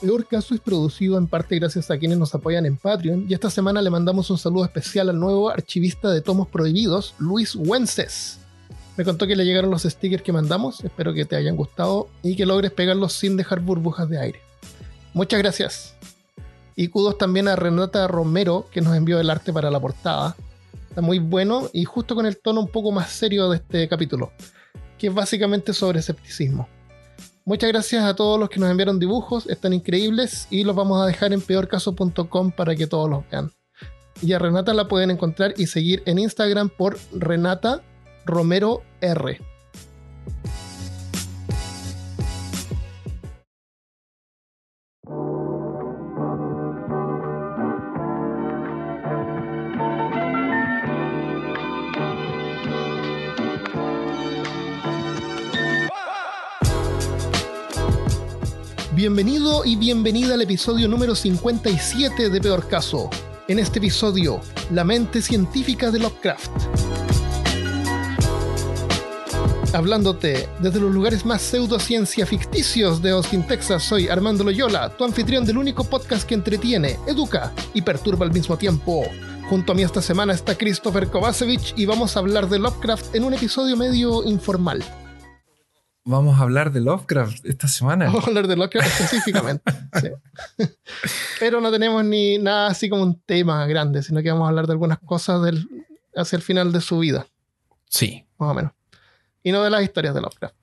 Peor 0.00 0.26
Caso 0.26 0.54
es 0.54 0.60
producido 0.60 1.18
en 1.18 1.26
parte 1.26 1.58
gracias 1.58 1.90
a 1.90 1.98
quienes 1.98 2.16
nos 2.16 2.34
apoyan 2.34 2.64
en 2.64 2.78
Patreon 2.78 3.26
y 3.28 3.34
esta 3.34 3.50
semana 3.50 3.82
le 3.82 3.90
mandamos 3.90 4.30
un 4.30 4.38
saludo 4.38 4.64
especial 4.64 5.10
al 5.10 5.20
nuevo 5.20 5.50
archivista 5.50 6.10
de 6.10 6.22
tomos 6.22 6.48
prohibidos, 6.48 7.14
Luis 7.18 7.54
Wences. 7.54 8.38
Me 8.96 9.04
contó 9.04 9.26
que 9.26 9.36
le 9.36 9.44
llegaron 9.44 9.70
los 9.70 9.82
stickers 9.82 10.22
que 10.22 10.32
mandamos, 10.32 10.82
espero 10.82 11.12
que 11.12 11.26
te 11.26 11.36
hayan 11.36 11.54
gustado 11.54 12.08
y 12.22 12.34
que 12.34 12.46
logres 12.46 12.70
pegarlos 12.70 13.12
sin 13.12 13.36
dejar 13.36 13.60
burbujas 13.60 14.08
de 14.08 14.18
aire. 14.18 14.40
Muchas 15.12 15.38
gracias. 15.38 15.94
Y 16.76 16.88
kudos 16.88 17.18
también 17.18 17.46
a 17.48 17.56
Renata 17.56 18.08
Romero 18.08 18.68
que 18.72 18.80
nos 18.80 18.96
envió 18.96 19.20
el 19.20 19.28
arte 19.28 19.52
para 19.52 19.70
la 19.70 19.80
portada. 19.80 20.34
Está 20.88 21.02
muy 21.02 21.18
bueno 21.18 21.68
y 21.74 21.84
justo 21.84 22.14
con 22.14 22.24
el 22.24 22.38
tono 22.38 22.60
un 22.60 22.68
poco 22.68 22.90
más 22.90 23.10
serio 23.10 23.50
de 23.50 23.58
este 23.58 23.86
capítulo, 23.86 24.32
que 24.98 25.08
es 25.08 25.14
básicamente 25.14 25.74
sobre 25.74 26.00
escepticismo. 26.00 26.68
Muchas 27.44 27.70
gracias 27.70 28.04
a 28.04 28.14
todos 28.14 28.38
los 28.38 28.50
que 28.50 28.60
nos 28.60 28.70
enviaron 28.70 28.98
dibujos, 28.98 29.46
están 29.48 29.72
increíbles 29.72 30.46
y 30.50 30.64
los 30.64 30.76
vamos 30.76 31.02
a 31.02 31.06
dejar 31.06 31.32
en 31.32 31.40
peorcaso.com 31.40 32.52
para 32.52 32.76
que 32.76 32.86
todos 32.86 33.08
los 33.08 33.28
vean. 33.30 33.50
Y 34.22 34.32
a 34.34 34.38
Renata 34.38 34.74
la 34.74 34.88
pueden 34.88 35.10
encontrar 35.10 35.54
y 35.56 35.66
seguir 35.66 36.02
en 36.06 36.18
Instagram 36.18 36.68
por 36.68 36.98
Renata 37.12 37.82
Romero 38.26 38.82
R. 39.00 39.49
Bienvenido 59.00 59.64
y 59.64 59.76
bienvenida 59.76 60.34
al 60.34 60.42
episodio 60.42 60.86
número 60.86 61.14
57 61.14 62.28
de 62.28 62.38
Peor 62.38 62.68
Caso. 62.68 63.08
En 63.48 63.58
este 63.58 63.78
episodio, 63.78 64.42
la 64.72 64.84
mente 64.84 65.22
científica 65.22 65.90
de 65.90 66.00
Lovecraft. 66.00 66.50
Hablándote 69.72 70.50
desde 70.58 70.80
los 70.80 70.92
lugares 70.92 71.24
más 71.24 71.40
pseudociencia 71.40 72.26
ficticios 72.26 73.00
de 73.00 73.12
Austin, 73.12 73.46
Texas, 73.46 73.84
soy 73.84 74.08
Armando 74.08 74.44
Loyola, 74.44 74.94
tu 74.94 75.04
anfitrión 75.04 75.46
del 75.46 75.56
único 75.56 75.84
podcast 75.84 76.28
que 76.28 76.34
entretiene, 76.34 76.98
educa 77.06 77.54
y 77.72 77.80
perturba 77.80 78.26
al 78.26 78.34
mismo 78.34 78.58
tiempo. 78.58 79.04
Junto 79.48 79.72
a 79.72 79.74
mí 79.74 79.82
esta 79.82 80.02
semana 80.02 80.34
está 80.34 80.58
Christopher 80.58 81.08
Kovacevic 81.08 81.72
y 81.74 81.86
vamos 81.86 82.14
a 82.14 82.20
hablar 82.20 82.50
de 82.50 82.58
Lovecraft 82.58 83.14
en 83.14 83.24
un 83.24 83.32
episodio 83.32 83.78
medio 83.78 84.24
informal. 84.24 84.84
Vamos 86.04 86.40
a 86.40 86.42
hablar 86.42 86.72
de 86.72 86.80
Lovecraft 86.80 87.44
esta 87.44 87.68
semana. 87.68 88.06
Vamos 88.06 88.24
a 88.24 88.28
hablar 88.28 88.46
de 88.48 88.56
Lovecraft 88.56 89.00
específicamente. 89.00 89.72
sí. 90.00 90.08
Pero 91.40 91.60
no 91.60 91.70
tenemos 91.70 92.04
ni 92.04 92.38
nada 92.38 92.68
así 92.68 92.88
como 92.88 93.02
un 93.02 93.20
tema 93.20 93.66
grande, 93.66 94.02
sino 94.02 94.22
que 94.22 94.30
vamos 94.30 94.46
a 94.46 94.48
hablar 94.48 94.66
de 94.66 94.72
algunas 94.72 94.98
cosas 94.98 95.42
del, 95.42 95.68
hacia 96.14 96.36
el 96.36 96.42
final 96.42 96.72
de 96.72 96.80
su 96.80 96.98
vida. 96.98 97.26
Sí. 97.88 98.24
Más 98.38 98.50
o 98.50 98.54
menos. 98.54 98.72
Y 99.42 99.52
no 99.52 99.62
de 99.62 99.70
las 99.70 99.82
historias 99.82 100.14
de 100.14 100.20
Lovecraft. 100.20 100.54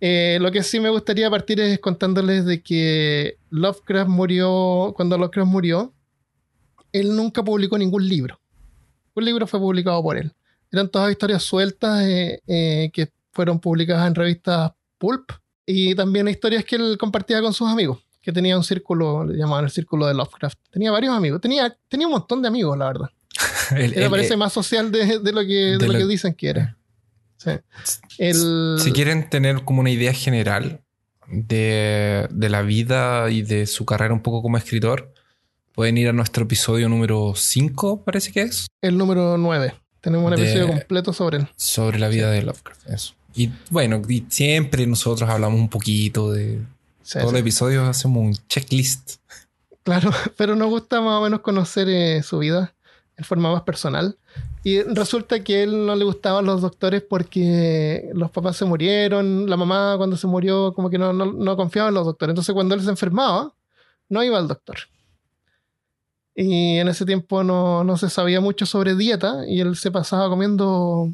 Eh, 0.00 0.38
lo 0.40 0.52
que 0.52 0.62
sí 0.62 0.78
me 0.78 0.90
gustaría 0.90 1.30
partir 1.30 1.58
es 1.60 1.78
contándoles 1.78 2.44
de 2.44 2.62
que 2.62 3.38
Lovecraft 3.50 4.10
murió, 4.10 4.92
cuando 4.94 5.16
Lovecraft 5.16 5.50
murió, 5.50 5.94
él 6.92 7.16
nunca 7.16 7.42
publicó 7.42 7.78
ningún 7.78 8.06
libro. 8.06 8.38
Un 9.14 9.24
libro 9.24 9.46
fue 9.46 9.58
publicado 9.58 10.02
por 10.02 10.18
él. 10.18 10.32
Eran 10.70 10.88
todas 10.90 11.10
historias 11.10 11.42
sueltas 11.42 12.02
eh, 12.02 12.40
eh, 12.46 12.90
que 12.92 13.08
fueron 13.36 13.60
publicadas 13.60 14.06
en 14.08 14.14
revistas 14.14 14.72
Pulp 14.98 15.30
y 15.66 15.94
también 15.94 16.26
historias 16.26 16.64
que 16.64 16.76
él 16.76 16.96
compartía 16.98 17.40
con 17.42 17.52
sus 17.52 17.68
amigos, 17.68 17.98
que 18.22 18.32
tenía 18.32 18.56
un 18.56 18.64
círculo, 18.64 19.24
le 19.26 19.36
llamaban 19.36 19.64
el 19.66 19.70
círculo 19.70 20.06
de 20.06 20.14
Lovecraft. 20.14 20.58
Tenía 20.70 20.90
varios 20.90 21.14
amigos, 21.14 21.40
tenía, 21.40 21.76
tenía 21.88 22.06
un 22.06 22.14
montón 22.14 22.40
de 22.40 22.48
amigos, 22.48 22.76
la 22.78 22.86
verdad. 22.86 23.10
El- 23.76 23.92
Él 23.94 24.10
parece 24.10 24.32
el- 24.32 24.38
más 24.38 24.52
social 24.54 24.90
de, 24.90 25.18
de 25.18 25.32
lo, 25.32 25.42
que, 25.42 25.52
de 25.54 25.78
de 25.78 25.86
lo 25.86 25.92
lo- 25.92 25.98
que 25.98 26.06
dicen 26.06 26.32
que 26.34 26.48
era. 26.48 26.76
Sí. 27.36 27.50
El- 28.18 28.76
Si 28.80 28.90
quieren 28.92 29.28
tener 29.28 29.62
como 29.64 29.80
una 29.80 29.90
idea 29.90 30.12
general 30.14 30.80
de, 31.28 32.26
de 32.30 32.48
la 32.48 32.62
vida 32.62 33.28
y 33.30 33.42
de 33.42 33.66
su 33.66 33.84
carrera 33.84 34.14
un 34.14 34.22
poco 34.22 34.40
como 34.42 34.56
escritor, 34.56 35.12
pueden 35.74 35.98
ir 35.98 36.08
a 36.08 36.12
nuestro 36.14 36.44
episodio 36.44 36.88
número 36.88 37.34
5, 37.36 38.02
parece 38.04 38.32
que 38.32 38.42
es, 38.42 38.66
el 38.80 38.96
número 38.96 39.36
9. 39.36 39.74
Tenemos 40.00 40.26
un 40.28 40.34
episodio 40.38 40.68
completo 40.68 41.12
sobre 41.12 41.38
él. 41.38 41.48
sobre 41.56 41.98
la 41.98 42.08
vida 42.08 42.30
de 42.30 42.40
Lovecraft. 42.42 42.88
Eso. 42.88 43.14
Y 43.36 43.50
bueno, 43.70 44.00
y 44.08 44.24
siempre 44.28 44.86
nosotros 44.86 45.28
hablamos 45.28 45.60
un 45.60 45.68
poquito 45.68 46.32
de... 46.32 46.62
Sí, 47.02 47.18
Todos 47.18 47.28
sí. 47.28 47.32
los 47.32 47.40
episodios 47.40 47.88
hacemos 47.88 48.24
un 48.24 48.34
checklist. 48.48 49.20
Claro, 49.82 50.10
pero 50.36 50.56
nos 50.56 50.70
gusta 50.70 51.00
más 51.00 51.20
o 51.20 51.22
menos 51.22 51.40
conocer 51.40 51.88
eh, 51.88 52.22
su 52.22 52.38
vida 52.38 52.74
en 53.16 53.24
forma 53.24 53.52
más 53.52 53.62
personal. 53.62 54.16
Y 54.64 54.82
resulta 54.82 55.44
que 55.44 55.62
él 55.62 55.86
no 55.86 55.94
le 55.94 56.04
gustaban 56.04 56.46
los 56.46 56.62
doctores 56.62 57.02
porque 57.02 58.10
los 58.14 58.30
papás 58.30 58.56
se 58.56 58.64
murieron, 58.64 59.48
la 59.48 59.56
mamá 59.56 59.94
cuando 59.96 60.16
se 60.16 60.26
murió 60.26 60.72
como 60.74 60.90
que 60.90 60.98
no, 60.98 61.12
no, 61.12 61.26
no 61.26 61.56
confiaba 61.56 61.90
en 61.90 61.94
los 61.94 62.06
doctores. 62.06 62.32
Entonces 62.32 62.54
cuando 62.54 62.74
él 62.74 62.82
se 62.82 62.90
enfermaba, 62.90 63.54
no 64.08 64.24
iba 64.24 64.38
al 64.38 64.48
doctor. 64.48 64.76
Y 66.34 66.78
en 66.78 66.88
ese 66.88 67.06
tiempo 67.06 67.44
no, 67.44 67.84
no 67.84 67.96
se 67.96 68.10
sabía 68.10 68.40
mucho 68.40 68.66
sobre 68.66 68.94
dieta 68.94 69.46
y 69.46 69.60
él 69.60 69.76
se 69.76 69.90
pasaba 69.90 70.28
comiendo 70.28 71.12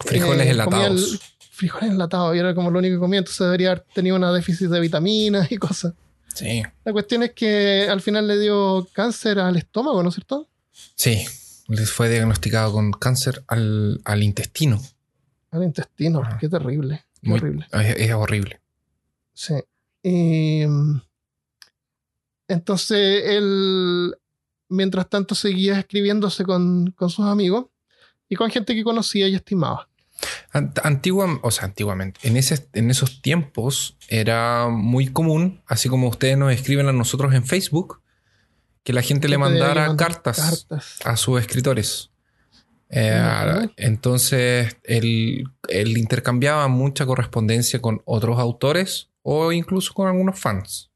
Frijoles 0.00 0.46
eh, 0.46 0.50
enlatados. 0.50 1.20
frijoles 1.52 1.90
enlatados 1.90 2.36
y 2.36 2.38
era 2.38 2.54
como 2.54 2.70
lo 2.70 2.78
único 2.78 2.96
que 2.96 3.00
comía, 3.00 3.18
entonces 3.20 3.44
debería 3.44 3.70
haber 3.72 3.84
tenido 3.94 4.16
una 4.16 4.32
déficit 4.32 4.68
de 4.68 4.80
vitaminas 4.80 5.50
y 5.50 5.56
cosas. 5.56 5.94
Sí. 6.34 6.62
La 6.84 6.92
cuestión 6.92 7.22
es 7.22 7.32
que 7.32 7.86
al 7.88 8.02
final 8.02 8.28
le 8.28 8.38
dio 8.38 8.86
cáncer 8.92 9.38
al 9.38 9.56
estómago, 9.56 10.02
¿no 10.02 10.10
es 10.10 10.14
cierto? 10.14 10.48
Sí. 10.94 11.24
Les 11.68 11.90
fue 11.90 12.08
diagnosticado 12.10 12.72
con 12.72 12.92
cáncer 12.92 13.42
al, 13.48 14.00
al 14.04 14.22
intestino. 14.22 14.80
Al 15.50 15.64
intestino. 15.64 16.20
Ajá. 16.20 16.36
Qué 16.38 16.48
terrible. 16.48 17.04
Qué 17.22 17.28
Muy- 17.30 17.38
horrible. 17.38 17.66
Es, 17.72 17.96
es 17.96 18.12
horrible. 18.12 18.60
Sí. 19.32 19.54
Y, 20.02 20.66
mm, 20.66 21.00
entonces 22.48 23.22
él, 23.24 24.14
mientras 24.68 25.08
tanto, 25.08 25.34
seguía 25.34 25.78
escribiéndose 25.78 26.44
con, 26.44 26.92
con 26.92 27.10
sus 27.10 27.24
amigos 27.26 27.66
y 28.28 28.36
con 28.36 28.50
gente 28.50 28.74
que 28.74 28.84
conocía 28.84 29.28
y 29.28 29.34
estimaba. 29.34 29.88
Ant- 30.52 30.80
Antigua, 30.82 31.38
o 31.42 31.50
sea, 31.50 31.64
antiguamente, 31.64 32.20
en, 32.22 32.36
ese, 32.36 32.68
en 32.72 32.90
esos 32.90 33.20
tiempos 33.20 33.96
era 34.08 34.68
muy 34.70 35.08
común, 35.08 35.62
así 35.66 35.88
como 35.88 36.08
ustedes 36.08 36.38
nos 36.38 36.52
escriben 36.52 36.88
a 36.88 36.92
nosotros 36.92 37.34
en 37.34 37.44
Facebook, 37.44 38.00
que 38.82 38.92
la 38.92 39.02
gente 39.02 39.28
le 39.28 39.36
mandara 39.36 39.94
cartas, 39.96 40.66
cartas. 40.68 40.98
a 41.04 41.16
sus 41.16 41.40
escritores. 41.40 42.10
Eh, 42.88 43.68
entonces, 43.76 44.76
él, 44.84 45.44
él 45.68 45.98
intercambiaba 45.98 46.68
mucha 46.68 47.04
correspondencia 47.04 47.82
con 47.82 48.00
otros 48.04 48.38
autores 48.38 49.10
o 49.22 49.50
incluso 49.52 49.92
con 49.92 50.06
algunos 50.06 50.38
fans. 50.38 50.90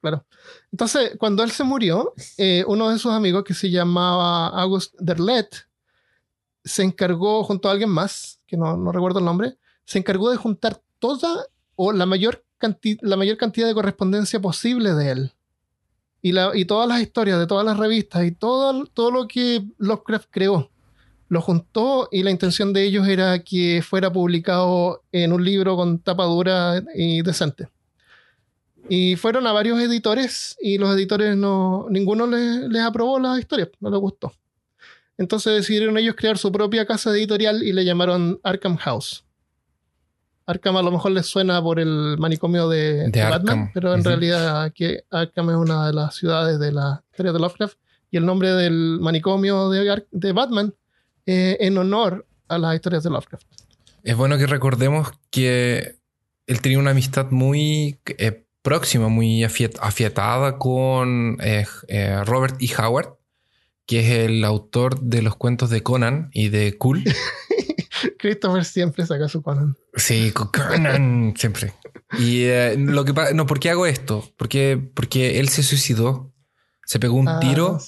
Claro. 0.00 0.26
Entonces, 0.72 1.12
cuando 1.18 1.42
él 1.44 1.50
se 1.50 1.62
murió, 1.62 2.14
eh, 2.38 2.64
uno 2.66 2.90
de 2.90 2.98
sus 2.98 3.12
amigos 3.12 3.44
que 3.44 3.54
se 3.54 3.70
llamaba 3.70 4.48
August 4.48 4.94
Derlet 4.98 5.66
se 6.64 6.82
encargó, 6.82 7.44
junto 7.44 7.68
a 7.68 7.72
alguien 7.72 7.90
más, 7.90 8.40
que 8.46 8.56
no, 8.56 8.76
no 8.76 8.90
recuerdo 8.90 9.18
el 9.18 9.24
nombre, 9.24 9.58
se 9.84 9.98
encargó 9.98 10.30
de 10.30 10.36
juntar 10.36 10.80
toda 10.98 11.46
o 11.76 11.92
la 11.92 12.06
mayor, 12.06 12.44
canti- 12.58 12.98
la 13.02 13.16
mayor 13.16 13.36
cantidad 13.36 13.66
de 13.66 13.74
correspondencia 13.74 14.40
posible 14.40 14.94
de 14.94 15.10
él. 15.10 15.32
Y, 16.22 16.32
la, 16.32 16.56
y 16.56 16.64
todas 16.64 16.88
las 16.88 17.02
historias 17.02 17.38
de 17.38 17.46
todas 17.46 17.66
las 17.66 17.76
revistas 17.76 18.24
y 18.24 18.32
todo, 18.32 18.86
todo 18.86 19.10
lo 19.10 19.28
que 19.28 19.62
Lovecraft 19.76 20.28
creó. 20.30 20.70
Lo 21.28 21.42
juntó 21.42 22.08
y 22.10 22.22
la 22.22 22.30
intención 22.30 22.72
de 22.72 22.84
ellos 22.84 23.06
era 23.08 23.42
que 23.42 23.82
fuera 23.86 24.10
publicado 24.10 25.02
en 25.12 25.32
un 25.32 25.44
libro 25.44 25.76
con 25.76 25.98
tapa 25.98 26.24
dura 26.24 26.82
y 26.94 27.20
decente. 27.22 27.68
Y 28.88 29.16
fueron 29.16 29.46
a 29.46 29.52
varios 29.52 29.80
editores 29.80 30.56
y 30.60 30.78
los 30.78 30.94
editores 30.94 31.36
no, 31.36 31.86
ninguno 31.90 32.26
les, 32.26 32.68
les 32.68 32.82
aprobó 32.82 33.18
la 33.18 33.38
historia, 33.38 33.70
no 33.80 33.90
les 33.90 34.00
gustó. 34.00 34.32
Entonces 35.16 35.54
decidieron 35.54 35.96
ellos 35.96 36.14
crear 36.16 36.38
su 36.38 36.50
propia 36.50 36.86
casa 36.86 37.10
editorial 37.10 37.62
y 37.62 37.72
le 37.72 37.84
llamaron 37.84 38.40
Arkham 38.42 38.76
House. 38.76 39.24
Arkham 40.46 40.76
a 40.76 40.82
lo 40.82 40.90
mejor 40.90 41.12
les 41.12 41.26
suena 41.26 41.62
por 41.62 41.80
el 41.80 42.16
manicomio 42.18 42.68
de, 42.68 43.10
Batman, 43.14 43.70
pero 43.72 43.94
en 43.94 44.04
realidad 44.04 44.62
aquí 44.62 44.96
Arkham 45.10 45.50
es 45.50 45.56
una 45.56 45.86
de 45.86 45.94
las 45.94 46.14
ciudades 46.14 46.58
de 46.58 46.72
la 46.72 47.02
historia 47.10 47.32
de 47.32 47.38
Lovecraft 47.38 47.78
y 48.10 48.16
el 48.18 48.26
nombre 48.26 48.50
del 48.52 48.98
manicomio 49.00 49.70
de, 49.70 50.32
Batman 50.32 50.74
eh, 51.26 51.56
en 51.60 51.78
honor 51.78 52.26
a 52.48 52.58
las 52.58 52.74
historias 52.74 53.02
de 53.04 53.10
Lovecraft. 53.10 53.46
Es 54.02 54.16
bueno 54.16 54.36
que 54.36 54.46
recordemos 54.46 55.12
que 55.30 55.96
él 56.46 56.60
tenía 56.60 56.78
una 56.78 56.90
amistad 56.90 57.30
muy 57.30 57.98
eh, 58.18 58.44
próxima, 58.60 59.08
muy 59.08 59.44
afiatada 59.44 60.58
con 60.58 61.38
eh, 61.40 61.64
Robert 62.26 62.56
E. 62.60 62.68
Howard, 62.76 63.14
que 63.86 64.00
es 64.00 64.10
el 64.28 64.44
autor 64.44 65.00
de 65.00 65.22
los 65.22 65.36
cuentos 65.36 65.70
de 65.70 65.82
Conan 65.82 66.30
y 66.32 66.48
de 66.48 66.76
Cool. 66.78 67.04
Christopher 68.18 68.64
siempre 68.64 69.06
saca 69.06 69.28
su 69.28 69.42
Conan. 69.42 69.76
Sí, 69.96 70.32
Conan, 70.32 71.34
siempre. 71.36 71.74
Y 72.18 72.44
eh, 72.44 72.76
lo 72.78 73.04
que 73.04 73.12
no, 73.34 73.46
¿por 73.46 73.60
qué 73.60 73.70
hago 73.70 73.86
esto? 73.86 74.24
Porque, 74.36 74.78
porque 74.94 75.40
él 75.40 75.48
se 75.48 75.62
suicidó. 75.62 76.30
Se 76.86 76.98
pegó 76.98 77.14
un 77.14 77.28
ah, 77.28 77.40
tiro 77.40 77.78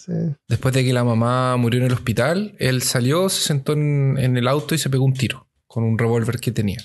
después 0.49 0.75
de 0.75 0.83
que 0.83 0.95
la 0.95 1.05
mamá 1.05 1.57
murió 1.59 1.81
en 1.81 1.87
el 1.87 1.93
hospital. 1.93 2.57
Él 2.59 2.81
salió, 2.81 3.29
se 3.29 3.43
sentó 3.43 3.75
en, 3.75 4.17
el 4.19 4.49
auto 4.49 4.75
y 4.75 4.79
se 4.79 4.89
pegó 4.89 5.05
un 5.05 5.13
tiro 5.13 5.49
con 5.67 5.85
un 5.85 5.99
revólver 5.99 6.41
que 6.41 6.51
tenía. 6.51 6.79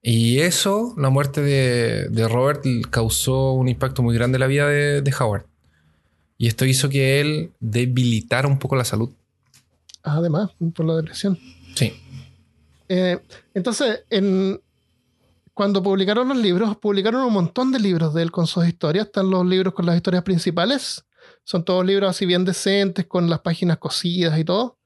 Y 0.00 0.38
eso, 0.38 0.94
la 0.96 1.10
muerte 1.10 1.40
de, 1.40 2.28
Robert, 2.28 2.64
causó 2.90 3.54
un 3.54 3.68
impacto 3.68 4.04
muy 4.04 4.14
grande 4.14 4.36
en 4.36 4.40
la 4.40 4.46
vida 4.46 4.68
de 4.68 5.14
Howard. 5.18 5.46
Y 6.38 6.48
esto 6.48 6.64
hizo 6.64 6.88
que 6.88 7.20
él 7.20 7.52
debilitara 7.60 8.46
un 8.48 8.58
poco 8.58 8.76
la 8.76 8.84
salud. 8.84 9.10
Además, 10.02 10.50
por 10.74 10.86
la 10.86 10.96
depresión. 10.96 11.38
Sí. 11.74 11.92
Eh, 12.88 13.18
entonces, 13.54 14.04
en, 14.10 14.60
cuando 15.54 15.82
publicaron 15.82 16.28
los 16.28 16.36
libros, 16.36 16.76
publicaron 16.76 17.22
un 17.22 17.32
montón 17.32 17.72
de 17.72 17.80
libros 17.80 18.12
de 18.14 18.22
él 18.22 18.30
con 18.30 18.46
sus 18.46 18.66
historias. 18.66 19.06
Están 19.06 19.30
los 19.30 19.44
libros 19.46 19.74
con 19.74 19.86
las 19.86 19.96
historias 19.96 20.22
principales. 20.22 21.04
Son 21.42 21.64
todos 21.64 21.84
libros 21.84 22.10
así 22.10 22.26
bien 22.26 22.44
decentes, 22.44 23.06
con 23.06 23.28
las 23.30 23.40
páginas 23.40 23.78
cosidas 23.78 24.38
y 24.38 24.44
todo. 24.44 24.78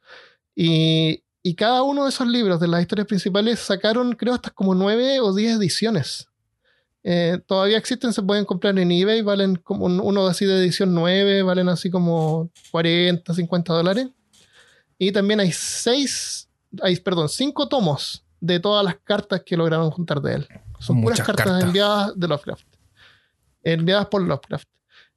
Y, 0.55 1.25
y 1.43 1.55
cada 1.55 1.83
uno 1.83 2.05
de 2.05 2.11
esos 2.11 2.27
libros 2.29 2.61
de 2.61 2.69
las 2.69 2.83
historias 2.83 3.09
principales 3.09 3.59
sacaron, 3.59 4.13
creo, 4.13 4.35
hasta 4.35 4.51
como 4.51 4.75
nueve 4.75 5.21
o 5.21 5.35
diez 5.35 5.57
ediciones. 5.59 6.30
Eh, 7.03 7.39
todavía 7.47 7.79
existen, 7.79 8.13
se 8.13 8.23
pueden 8.23 8.45
comprar 8.45 8.79
en 8.79 8.91
eBay, 8.91 9.23
valen 9.23 9.57
como 9.57 9.87
uno 9.87 10.27
así 10.27 10.45
de 10.45 10.59
edición 10.59 10.95
9, 10.95 11.43
valen 11.43 11.69
así 11.69 11.91
como 11.91 12.51
40, 12.71 13.33
50 13.33 13.73
dólares. 13.73 14.09
Y 14.99 15.13
también 15.13 15.41
hay 15.41 15.51
seis, 15.53 16.49
hay, 16.83 16.97
perdón, 16.97 17.29
cinco 17.29 17.69
tomos 17.69 18.25
de 18.41 18.61
todas 18.61 18.85
las 18.85 18.97
cartas 18.97 19.43
que 19.45 19.57
lograron 19.57 19.91
juntar 19.91 20.21
de 20.21 20.35
él. 20.35 20.49
Son 20.79 21.01
puras 21.01 21.21
cartas, 21.23 21.63
enviadas 21.63 22.13
de 22.19 22.29
Lovecraft. 22.29 22.67
Enviadas 23.63 24.07
por 24.07 24.23
Lovecraft. 24.23 24.69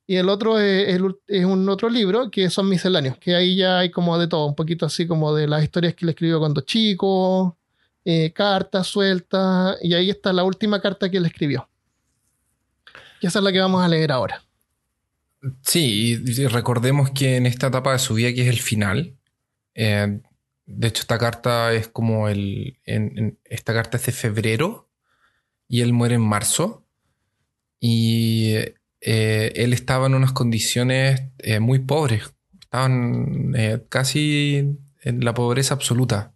Y 0.05 0.17
el 0.17 0.27
otro 0.27 0.59
es, 0.59 0.99
un 1.45 1.69
otro 1.69 1.89
libro 1.89 2.29
que 2.29 2.49
son 2.49 2.67
misceláneos, 2.67 3.17
que 3.17 3.35
ahí 3.35 3.55
ya 3.55 3.79
hay 3.79 3.89
como 3.89 4.17
de 4.17 4.27
todo, 4.27 4.47
un 4.47 4.55
poquito 4.55 4.85
así 4.85 5.07
como 5.07 5.33
de 5.33 5.47
las 5.47 5.63
historias 5.63 5.95
que 5.95 6.05
le 6.05 6.11
escribió 6.11 6.39
cuando 6.39 6.61
chico, 6.61 7.57
eh, 8.03 8.33
cartas 8.33 8.87
sueltas, 8.87 9.77
y 9.81 9.93
ahí 9.93 10.09
está 10.09 10.33
la 10.33 10.43
última 10.43 10.81
carta 10.81 11.09
que 11.09 11.21
le 11.21 11.29
escribió. 11.29 11.69
Y 13.23 13.27
esa 13.27 13.39
es 13.39 13.45
la 13.45 13.53
que 13.53 13.61
vamos 13.61 13.81
a 13.81 13.87
leer 13.87 14.11
ahora. 14.11 14.43
Sí, 15.61 16.21
y 16.25 16.47
recordemos 16.47 17.11
que 17.11 17.37
en 17.37 17.45
esta 17.45 17.67
etapa 17.67 17.93
de 17.93 17.99
su 17.99 18.15
vida, 18.15 18.33
que 18.33 18.41
es 18.41 18.49
el 18.49 18.59
final, 18.59 19.15
eh, 19.75 20.19
de 20.65 20.87
hecho 20.89 21.03
esta 21.03 21.17
carta 21.17 21.71
es 21.71 21.87
como 21.87 22.27
el... 22.27 22.79
esta 23.45 23.73
carta 23.73 23.95
es 23.95 24.05
de 24.07 24.11
febrero 24.11 24.89
y 25.69 25.79
él 25.79 25.93
muere 25.93 26.15
en 26.15 26.21
marzo. 26.21 26.85
Y 27.79 28.55
eh, 28.99 29.53
él 29.55 29.71
estaba 29.71 30.07
en 30.07 30.15
unas 30.15 30.33
condiciones 30.33 31.21
eh, 31.37 31.61
muy 31.61 31.79
pobres. 31.79 32.33
Estaban 32.59 33.53
casi 33.87 34.77
en 35.01 35.23
la 35.23 35.33
pobreza 35.33 35.75
absoluta. 35.75 36.33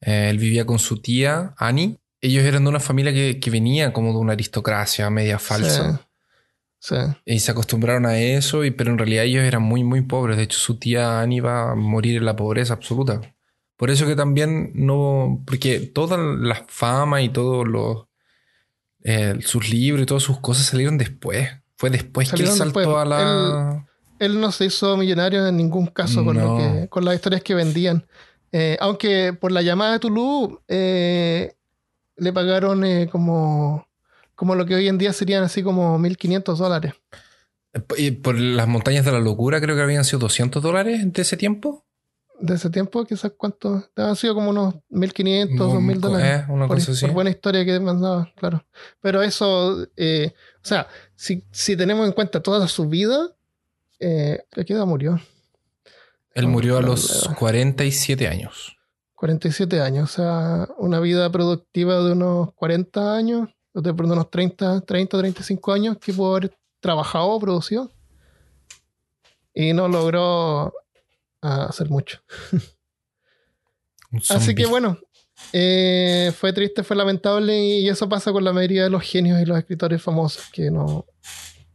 él 0.00 0.36
vivía 0.36 0.66
con 0.66 0.78
su 0.78 1.00
tía, 1.00 1.54
Annie, 1.56 1.98
ellos 2.24 2.44
eran 2.44 2.64
de 2.64 2.70
una 2.70 2.80
familia 2.80 3.12
que, 3.12 3.50
venía 3.50 3.92
como 3.92 4.12
de 4.12 4.18
una 4.18 4.32
aristocracia 4.32 5.10
media 5.10 5.38
falsa. 5.38 6.08
Sí. 6.78 6.96
Y 7.26 7.38
se 7.40 7.50
acostumbraron 7.50 8.06
a 8.06 8.18
eso, 8.18 8.64
y, 8.64 8.70
pero 8.70 8.90
en 8.90 8.98
realidad 8.98 9.24
ellos 9.24 9.44
eran 9.44 9.62
muy, 9.62 9.84
muy 9.84 10.00
pobres. 10.00 10.38
De 10.38 10.44
hecho, 10.44 10.58
su 10.58 10.78
tía 10.78 11.20
Annie 11.20 11.36
iba 11.36 11.72
a 11.72 11.74
morir 11.74 12.16
en 12.16 12.24
la 12.24 12.34
pobreza 12.34 12.72
absoluta. 12.72 13.20
Por 13.76 13.90
eso 13.90 14.06
que 14.06 14.16
también 14.16 14.72
no. 14.74 15.42
Porque 15.46 15.80
toda 15.80 16.16
la 16.16 16.64
fama 16.66 17.20
y 17.20 17.28
todos 17.28 17.68
los. 17.68 18.06
Eh, 19.02 19.36
sus 19.40 19.68
libros 19.68 20.04
y 20.04 20.06
todas 20.06 20.22
sus 20.22 20.40
cosas 20.40 20.66
salieron 20.66 20.96
después. 20.96 21.50
Fue 21.76 21.90
después 21.90 22.32
que 22.32 22.42
él 22.42 22.48
saltó 22.48 22.98
a 22.98 23.04
la. 23.04 23.86
Él, 24.18 24.40
no 24.40 24.50
se 24.50 24.64
hizo 24.64 24.96
millonario 24.96 25.46
en 25.46 25.58
ningún 25.58 25.88
caso 25.88 26.24
con, 26.24 26.38
lo 26.38 26.56
que, 26.56 26.88
con 26.88 27.04
las 27.04 27.16
historias 27.16 27.42
que 27.42 27.54
vendían. 27.54 28.06
Eh, 28.52 28.78
aunque 28.80 29.34
por 29.34 29.52
la 29.52 29.60
llamada 29.60 29.94
de 29.94 29.98
Toulouse, 29.98 30.56
eh, 30.68 31.54
le 32.16 32.32
pagaron 32.32 32.84
eh, 32.84 33.08
como, 33.10 33.86
como 34.34 34.54
lo 34.54 34.66
que 34.66 34.74
hoy 34.74 34.88
en 34.88 34.98
día 34.98 35.12
serían 35.12 35.44
así 35.44 35.62
como 35.62 35.98
1.500 35.98 36.56
dólares. 36.56 36.94
¿Y 37.96 38.12
por 38.12 38.38
las 38.38 38.68
montañas 38.68 39.04
de 39.04 39.12
la 39.12 39.18
locura 39.18 39.60
creo 39.60 39.74
que 39.74 39.82
habían 39.82 40.04
sido 40.04 40.20
200 40.20 40.62
dólares 40.62 41.12
de 41.12 41.22
ese 41.22 41.36
tiempo? 41.36 41.84
De 42.38 42.54
ese 42.54 42.70
tiempo, 42.70 43.04
quizás 43.04 43.32
cuánto. 43.36 43.88
Han 43.96 44.16
sido 44.16 44.34
como 44.34 44.50
unos 44.50 44.74
1.500, 44.90 45.56
2.000 45.56 46.00
dólares. 46.00 46.40
Eh, 46.40 46.52
una 46.52 46.68
cosa 46.68 46.92
así. 46.92 47.04
por 47.06 47.14
buena 47.14 47.30
historia 47.30 47.64
que 47.64 47.78
mandaba, 47.80 48.32
claro. 48.36 48.64
Pero 49.00 49.22
eso, 49.22 49.86
eh, 49.96 50.32
o 50.56 50.66
sea, 50.66 50.88
si, 51.16 51.44
si, 51.50 51.76
tenemos 51.76 52.06
en 52.06 52.12
cuenta 52.12 52.42
toda 52.42 52.68
su 52.68 52.88
vida, 52.88 53.30
eh, 53.98 54.44
¿qué 54.66 54.72
edad 54.72 54.86
murió? 54.86 55.20
Él 56.34 56.48
murió 56.48 56.78
a 56.78 56.82
los 56.82 57.28
47 57.38 58.28
años. 58.28 58.76
47 59.14 59.80
años, 59.80 60.10
o 60.10 60.14
sea, 60.14 60.68
una 60.78 61.00
vida 61.00 61.30
productiva 61.30 62.02
de 62.02 62.12
unos 62.12 62.52
40 62.54 63.16
años, 63.16 63.48
de 63.72 63.90
unos 63.90 64.30
30, 64.30 64.80
30, 64.82 65.18
35 65.18 65.72
años 65.72 65.98
que 65.98 66.12
pudo 66.12 66.36
haber 66.36 66.56
trabajado 66.80 67.28
o 67.28 67.40
producido. 67.40 67.90
Y 69.54 69.72
no 69.72 69.88
logró 69.88 70.72
ah, 71.42 71.66
hacer 71.68 71.88
mucho. 71.88 72.20
Así 74.28 74.54
que 74.54 74.66
bueno, 74.66 74.98
eh, 75.52 76.32
fue 76.36 76.52
triste, 76.52 76.82
fue 76.82 76.96
lamentable 76.96 77.58
y 77.58 77.88
eso 77.88 78.08
pasa 78.08 78.32
con 78.32 78.44
la 78.44 78.52
mayoría 78.52 78.84
de 78.84 78.90
los 78.90 79.02
genios 79.02 79.40
y 79.40 79.44
los 79.44 79.58
escritores 79.58 80.02
famosos 80.02 80.46
que 80.52 80.70
no 80.70 81.06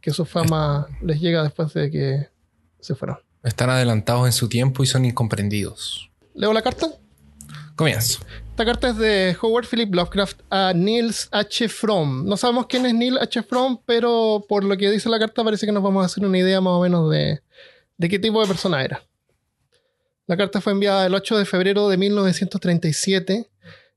que 0.00 0.12
su 0.12 0.24
fama 0.24 0.86
les 1.02 1.20
llega 1.20 1.42
después 1.42 1.74
de 1.74 1.90
que 1.90 2.28
se 2.80 2.94
fueron. 2.94 3.18
Están 3.42 3.70
adelantados 3.70 4.26
en 4.26 4.32
su 4.32 4.48
tiempo 4.48 4.82
y 4.82 4.86
son 4.86 5.04
incomprendidos. 5.04 6.10
¿Leo 6.34 6.52
la 6.52 6.62
carta? 6.62 6.99
Comienzo. 7.80 8.20
Esta 8.50 8.66
carta 8.66 8.90
es 8.90 8.98
de 8.98 9.34
Howard 9.40 9.64
Philip 9.66 9.94
Lovecraft 9.94 10.42
a 10.50 10.74
Niels 10.74 11.30
H. 11.32 11.66
Fromm. 11.70 12.26
No 12.26 12.36
sabemos 12.36 12.66
quién 12.66 12.84
es 12.84 12.92
Neil 12.92 13.16
H. 13.16 13.42
Fromm, 13.42 13.80
pero 13.86 14.44
por 14.46 14.64
lo 14.64 14.76
que 14.76 14.90
dice 14.90 15.08
la 15.08 15.18
carta 15.18 15.42
parece 15.42 15.64
que 15.64 15.72
nos 15.72 15.82
vamos 15.82 16.02
a 16.02 16.04
hacer 16.04 16.22
una 16.22 16.36
idea 16.36 16.60
más 16.60 16.72
o 16.72 16.82
menos 16.82 17.10
de, 17.10 17.40
de 17.96 18.08
qué 18.10 18.18
tipo 18.18 18.38
de 18.42 18.46
persona 18.46 18.84
era. 18.84 19.02
La 20.26 20.36
carta 20.36 20.60
fue 20.60 20.74
enviada 20.74 21.06
el 21.06 21.14
8 21.14 21.38
de 21.38 21.46
febrero 21.46 21.88
de 21.88 21.96
1937 21.96 23.48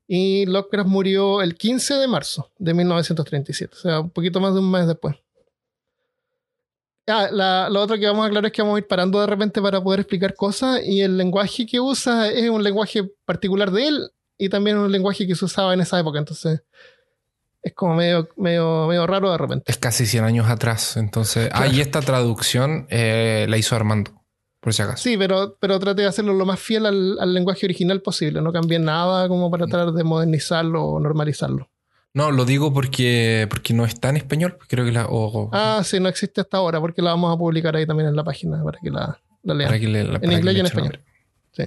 y 0.06 0.46
Lovecraft 0.46 0.88
murió 0.88 1.42
el 1.42 1.54
15 1.54 1.96
de 1.96 2.08
marzo 2.08 2.50
de 2.56 2.72
1937, 2.72 3.74
o 3.76 3.78
sea, 3.78 4.00
un 4.00 4.08
poquito 4.08 4.40
más 4.40 4.54
de 4.54 4.60
un 4.60 4.70
mes 4.70 4.86
después. 4.86 5.14
Ah, 7.06 7.28
la, 7.30 7.68
lo 7.68 7.82
otro 7.82 7.98
que 7.98 8.06
vamos 8.06 8.24
a 8.24 8.26
aclarar 8.26 8.46
es 8.46 8.52
que 8.52 8.62
vamos 8.62 8.76
a 8.76 8.78
ir 8.78 8.86
parando 8.86 9.20
de 9.20 9.26
repente 9.26 9.60
para 9.60 9.82
poder 9.82 10.00
explicar 10.00 10.34
cosas 10.34 10.80
y 10.82 11.02
el 11.02 11.18
lenguaje 11.18 11.66
que 11.66 11.78
usa 11.78 12.30
es 12.30 12.48
un 12.48 12.62
lenguaje 12.62 13.02
particular 13.26 13.70
de 13.70 13.88
él 13.88 14.10
y 14.38 14.48
también 14.48 14.78
un 14.78 14.90
lenguaje 14.90 15.26
que 15.26 15.34
se 15.34 15.44
usaba 15.44 15.74
en 15.74 15.80
esa 15.80 16.00
época, 16.00 16.18
entonces 16.18 16.62
es 17.62 17.74
como 17.74 17.94
medio, 17.94 18.28
medio, 18.36 18.86
medio 18.86 19.06
raro 19.06 19.30
de 19.30 19.38
repente. 19.38 19.70
Es 19.70 19.78
casi 19.78 20.06
100 20.06 20.24
años 20.24 20.48
atrás, 20.48 20.96
entonces... 20.96 21.50
Ah, 21.52 21.66
y 21.66 21.80
esta 21.80 22.00
traducción 22.00 22.86
eh, 22.90 23.46
la 23.48 23.56
hizo 23.58 23.76
Armando, 23.76 24.22
por 24.60 24.72
si 24.72 24.82
acaso. 24.82 25.02
Sí, 25.02 25.16
pero, 25.16 25.56
pero 25.60 25.78
trate 25.78 26.02
de 26.02 26.08
hacerlo 26.08 26.32
lo 26.32 26.46
más 26.46 26.60
fiel 26.60 26.86
al, 26.86 27.18
al 27.18 27.34
lenguaje 27.34 27.66
original 27.66 28.00
posible, 28.00 28.40
no 28.40 28.52
cambie 28.52 28.78
nada 28.78 29.28
como 29.28 29.50
para 29.50 29.66
tratar 29.66 29.92
de 29.92 30.04
modernizarlo 30.04 30.84
o 30.84 31.00
normalizarlo. 31.00 31.68
No, 32.14 32.30
lo 32.30 32.44
digo 32.44 32.72
porque, 32.72 33.48
porque 33.50 33.74
no 33.74 33.84
está 33.84 34.08
en 34.08 34.16
español. 34.16 34.56
Creo 34.68 34.84
que 34.84 34.92
la. 34.92 35.08
ah, 35.50 35.82
sí, 35.84 35.98
no 35.98 36.08
existe 36.08 36.40
hasta 36.40 36.58
ahora, 36.58 36.80
porque 36.80 37.02
la 37.02 37.10
vamos 37.10 37.34
a 37.34 37.36
publicar 37.36 37.74
ahí 37.74 37.86
también 37.86 38.08
en 38.08 38.14
la 38.14 38.22
página 38.22 38.62
para 38.62 38.78
que 38.80 38.88
la, 38.88 39.20
lean. 39.42 39.74
en 39.74 40.32
inglés 40.32 40.56
y 40.56 40.60
en 40.60 40.66
español. 40.66 41.00
Sí. 41.50 41.64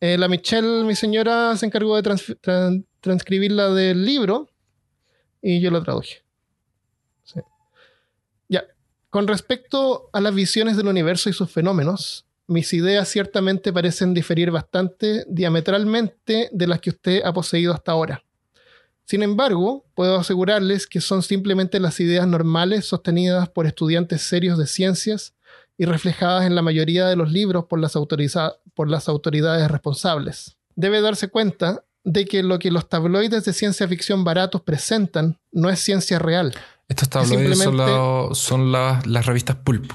Eh, 0.00 0.16
la 0.16 0.28
Michelle, 0.28 0.84
mi 0.84 0.94
señora, 0.94 1.54
se 1.56 1.66
encargó 1.66 2.00
de 2.00 2.82
transcribirla 3.00 3.70
del 3.70 4.04
libro 4.06 4.48
y 5.42 5.60
yo 5.60 5.70
la 5.70 5.82
traduje. 5.82 6.22
Sí. 7.22 7.40
Ya. 8.48 8.64
Con 9.10 9.26
respecto 9.26 10.08
a 10.14 10.20
las 10.20 10.34
visiones 10.34 10.78
del 10.78 10.88
universo 10.88 11.28
y 11.28 11.34
sus 11.34 11.50
fenómenos, 11.50 12.26
mis 12.46 12.72
ideas 12.72 13.08
ciertamente 13.08 13.70
parecen 13.70 14.14
diferir 14.14 14.50
bastante 14.50 15.26
diametralmente 15.28 16.48
de 16.52 16.66
las 16.66 16.80
que 16.80 16.90
usted 16.90 17.22
ha 17.22 17.34
poseído 17.34 17.74
hasta 17.74 17.92
ahora. 17.92 18.22
Sin 19.06 19.22
embargo, 19.22 19.84
puedo 19.94 20.18
asegurarles 20.18 20.86
que 20.88 21.00
son 21.00 21.22
simplemente 21.22 21.78
las 21.78 22.00
ideas 22.00 22.26
normales 22.26 22.86
sostenidas 22.86 23.48
por 23.48 23.66
estudiantes 23.66 24.22
serios 24.22 24.58
de 24.58 24.66
ciencias 24.66 25.34
y 25.78 25.84
reflejadas 25.84 26.44
en 26.44 26.56
la 26.56 26.62
mayoría 26.62 27.06
de 27.06 27.14
los 27.14 27.30
libros 27.30 27.66
por 27.66 27.78
las, 27.78 27.94
por 28.74 28.90
las 28.90 29.08
autoridades 29.08 29.70
responsables. 29.70 30.56
Debe 30.74 31.00
darse 31.00 31.28
cuenta 31.28 31.84
de 32.02 32.24
que 32.24 32.42
lo 32.42 32.58
que 32.58 32.70
los 32.70 32.88
tabloides 32.88 33.44
de 33.44 33.52
ciencia 33.52 33.86
ficción 33.86 34.24
baratos 34.24 34.62
presentan 34.62 35.38
no 35.52 35.70
es 35.70 35.78
ciencia 35.78 36.18
real. 36.18 36.52
Estos 36.88 37.08
tabloides 37.08 37.58
son, 38.32 38.72
las 38.72 39.26
revistas 39.26 39.56
Pulp. 39.56 39.90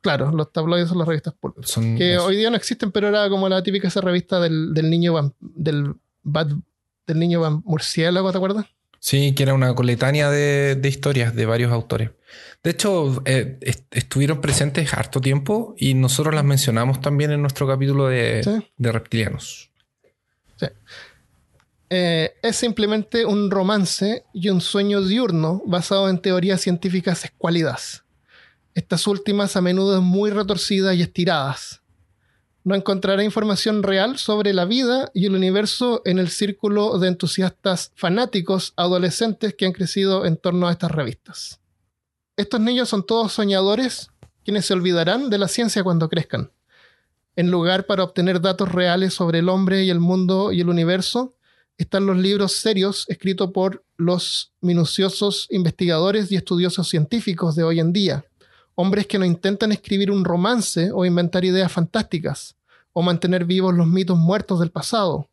Claro, 0.00 0.30
los 0.30 0.52
tabloides 0.52 0.88
son 0.88 0.98
las 0.98 1.08
revistas 1.08 1.34
Pulp. 1.34 1.58
que 1.98 2.16
hoy 2.18 2.36
día 2.36 2.48
no 2.48 2.56
existen, 2.56 2.92
pero 2.92 3.08
era 3.08 3.28
como 3.28 3.46
la 3.48 3.62
típica 3.62 3.88
esa 3.88 4.00
revista 4.00 4.40
del, 4.40 4.72
niño 4.88 5.34
del, 5.40 5.94
del 7.08 7.18
niño 7.18 7.62
murciélago, 7.64 8.30
¿te 8.30 8.38
acuerdas? 8.38 8.66
Sí, 9.00 9.34
que 9.34 9.42
era 9.42 9.54
una 9.54 9.74
coletánea 9.74 10.30
de, 10.30 10.80
historias 10.84 11.34
de 11.34 11.46
varios 11.46 11.72
autores. 11.72 12.10
De 12.62 12.70
hecho, 12.70 13.22
eh, 13.24 13.58
estuvieron 13.90 14.40
presentes 14.40 14.92
harto 14.92 15.20
tiempo 15.20 15.74
y 15.78 15.94
nosotros 15.94 16.34
las 16.34 16.44
mencionamos 16.44 17.00
también 17.00 17.30
en 17.30 17.40
nuestro 17.40 17.66
capítulo 17.66 18.08
de, 18.08 18.62
de 18.76 18.92
reptilianos. 18.92 19.70
Sí. 20.56 20.66
Eh, 21.90 22.34
es 22.42 22.56
simplemente 22.56 23.24
un 23.24 23.50
romance 23.50 24.24
y 24.34 24.50
un 24.50 24.60
sueño 24.60 25.00
diurno 25.00 25.62
basado 25.64 26.10
en 26.10 26.20
teorías 26.20 26.60
científicas 26.60 27.24
escuálidas. 27.24 28.04
Estas 28.74 29.06
últimas 29.06 29.56
a 29.56 29.60
menudo 29.60 30.02
muy 30.02 30.30
retorcidas 30.30 30.94
y 30.96 31.02
estiradas. 31.02 31.80
No 32.68 32.74
encontrará 32.74 33.24
información 33.24 33.82
real 33.82 34.18
sobre 34.18 34.52
la 34.52 34.66
vida 34.66 35.10
y 35.14 35.24
el 35.24 35.34
universo 35.34 36.02
en 36.04 36.18
el 36.18 36.28
círculo 36.28 36.98
de 36.98 37.08
entusiastas 37.08 37.92
fanáticos 37.94 38.74
adolescentes 38.76 39.54
que 39.54 39.64
han 39.64 39.72
crecido 39.72 40.26
en 40.26 40.36
torno 40.36 40.68
a 40.68 40.72
estas 40.72 40.90
revistas. 40.90 41.60
Estos 42.36 42.60
niños 42.60 42.90
son 42.90 43.06
todos 43.06 43.32
soñadores 43.32 44.10
quienes 44.44 44.66
se 44.66 44.74
olvidarán 44.74 45.30
de 45.30 45.38
la 45.38 45.48
ciencia 45.48 45.82
cuando 45.82 46.10
crezcan. 46.10 46.50
En 47.36 47.50
lugar 47.50 47.86
para 47.86 48.04
obtener 48.04 48.38
datos 48.38 48.70
reales 48.70 49.14
sobre 49.14 49.38
el 49.38 49.48
hombre 49.48 49.84
y 49.84 49.88
el 49.88 49.98
mundo 49.98 50.52
y 50.52 50.60
el 50.60 50.68
universo, 50.68 51.36
están 51.78 52.04
los 52.04 52.18
libros 52.18 52.52
serios 52.52 53.06
escritos 53.08 53.50
por 53.50 53.82
los 53.96 54.52
minuciosos 54.60 55.46
investigadores 55.48 56.30
y 56.30 56.36
estudiosos 56.36 56.86
científicos 56.86 57.56
de 57.56 57.64
hoy 57.64 57.80
en 57.80 57.94
día, 57.94 58.26
hombres 58.74 59.06
que 59.06 59.18
no 59.18 59.24
intentan 59.24 59.72
escribir 59.72 60.10
un 60.10 60.22
romance 60.22 60.90
o 60.92 61.06
inventar 61.06 61.46
ideas 61.46 61.72
fantásticas, 61.72 62.57
o 62.92 63.02
mantener 63.02 63.44
vivos 63.44 63.74
los 63.74 63.86
mitos 63.86 64.18
muertos 64.18 64.60
del 64.60 64.70
pasado, 64.70 65.28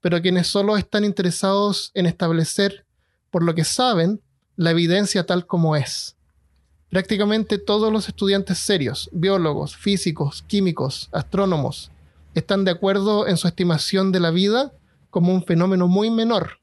pero 0.00 0.20
quienes 0.20 0.46
solo 0.46 0.76
están 0.76 1.04
interesados 1.04 1.90
en 1.94 2.06
establecer, 2.06 2.84
por 3.30 3.42
lo 3.42 3.54
que 3.54 3.64
saben, 3.64 4.20
la 4.56 4.70
evidencia 4.70 5.24
tal 5.26 5.46
como 5.46 5.76
es. 5.76 6.16
Prácticamente 6.90 7.58
todos 7.58 7.92
los 7.92 8.08
estudiantes 8.08 8.58
serios, 8.58 9.10
biólogos, 9.12 9.76
físicos, 9.76 10.44
químicos, 10.46 11.08
astrónomos, 11.12 11.90
están 12.34 12.64
de 12.64 12.70
acuerdo 12.70 13.26
en 13.26 13.36
su 13.36 13.48
estimación 13.48 14.12
de 14.12 14.20
la 14.20 14.30
vida 14.30 14.72
como 15.10 15.32
un 15.32 15.44
fenómeno 15.44 15.88
muy 15.88 16.10
menor. 16.10 16.60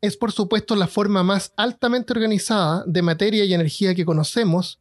Es 0.00 0.16
por 0.16 0.32
supuesto 0.32 0.76
la 0.76 0.86
forma 0.86 1.22
más 1.22 1.52
altamente 1.56 2.12
organizada 2.12 2.84
de 2.86 3.02
materia 3.02 3.44
y 3.44 3.54
energía 3.54 3.94
que 3.94 4.04
conocemos, 4.04 4.80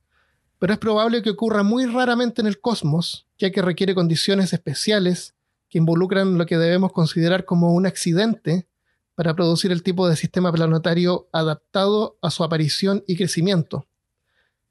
pero 0.63 0.71
es 0.71 0.79
probable 0.79 1.21
que 1.21 1.31
ocurra 1.31 1.61
muy 1.61 1.85
raramente 1.87 2.39
en 2.39 2.47
el 2.47 2.61
cosmos, 2.61 3.27
ya 3.37 3.51
que 3.51 3.61
requiere 3.61 3.93
condiciones 3.93 4.53
especiales 4.53 5.33
que 5.67 5.77
involucran 5.77 6.37
lo 6.37 6.45
que 6.45 6.57
debemos 6.57 6.93
considerar 6.93 7.43
como 7.43 7.73
un 7.73 7.85
accidente 7.85 8.65
para 9.13 9.33
producir 9.35 9.73
el 9.73 9.83
tipo 9.83 10.07
de 10.07 10.15
sistema 10.15 10.53
planetario 10.53 11.27
adaptado 11.33 12.17
a 12.21 12.31
su 12.31 12.45
aparición 12.45 13.03
y 13.07 13.17
crecimiento. 13.17 13.87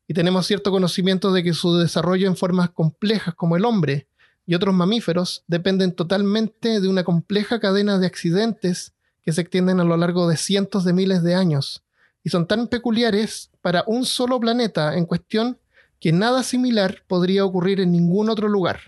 Y 0.08 0.14
tenemos 0.14 0.46
cierto 0.46 0.70
conocimiento 0.70 1.30
de 1.30 1.42
que 1.42 1.52
su 1.52 1.76
desarrollo 1.76 2.26
en 2.26 2.36
formas 2.36 2.70
complejas 2.70 3.34
como 3.34 3.58
el 3.58 3.66
hombre 3.66 4.06
y 4.46 4.54
otros 4.54 4.74
mamíferos 4.74 5.44
dependen 5.46 5.94
totalmente 5.94 6.80
de 6.80 6.88
una 6.88 7.04
compleja 7.04 7.60
cadena 7.60 7.98
de 7.98 8.06
accidentes 8.06 8.94
que 9.22 9.32
se 9.32 9.42
extienden 9.42 9.78
a 9.78 9.84
lo 9.84 9.98
largo 9.98 10.26
de 10.26 10.38
cientos 10.38 10.86
de 10.86 10.94
miles 10.94 11.22
de 11.22 11.34
años 11.34 11.82
y 12.24 12.30
son 12.30 12.46
tan 12.46 12.68
peculiares 12.68 13.50
para 13.60 13.84
un 13.86 14.06
solo 14.06 14.40
planeta 14.40 14.96
en 14.96 15.04
cuestión 15.04 15.58
que 16.02 16.10
nada 16.10 16.42
similar 16.42 17.04
podría 17.06 17.44
ocurrir 17.44 17.78
en 17.80 17.92
ningún 17.92 18.28
otro 18.28 18.48
lugar. 18.48 18.80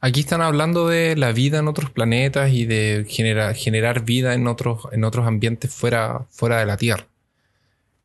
Aquí 0.00 0.20
están 0.20 0.42
hablando 0.42 0.86
de 0.86 1.16
la 1.16 1.32
vida 1.32 1.58
en 1.58 1.66
otros 1.66 1.90
planetas 1.90 2.52
y 2.52 2.66
de 2.66 3.06
generar 3.08 4.04
vida 4.04 4.34
en 4.34 4.46
otros, 4.46 4.86
en 4.92 5.02
otros 5.02 5.26
ambientes 5.26 5.74
fuera, 5.74 6.26
fuera 6.28 6.60
de 6.60 6.66
la 6.66 6.76
Tierra. 6.76 7.08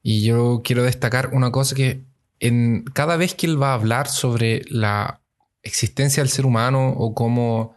Y 0.02 0.24
yo 0.24 0.62
quiero 0.64 0.84
destacar 0.84 1.32
una 1.34 1.52
cosa 1.52 1.76
que 1.76 2.04
en, 2.40 2.86
cada 2.94 3.18
vez 3.18 3.36
que 3.36 3.48
él 3.48 3.62
va 3.62 3.72
a 3.72 3.74
hablar 3.76 4.08
sobre 4.08 4.62
la 4.70 5.20
existencia 5.62 6.24
del 6.24 6.30
ser 6.30 6.46
humano 6.46 6.90
o 6.98 7.14
cómo 7.14 7.76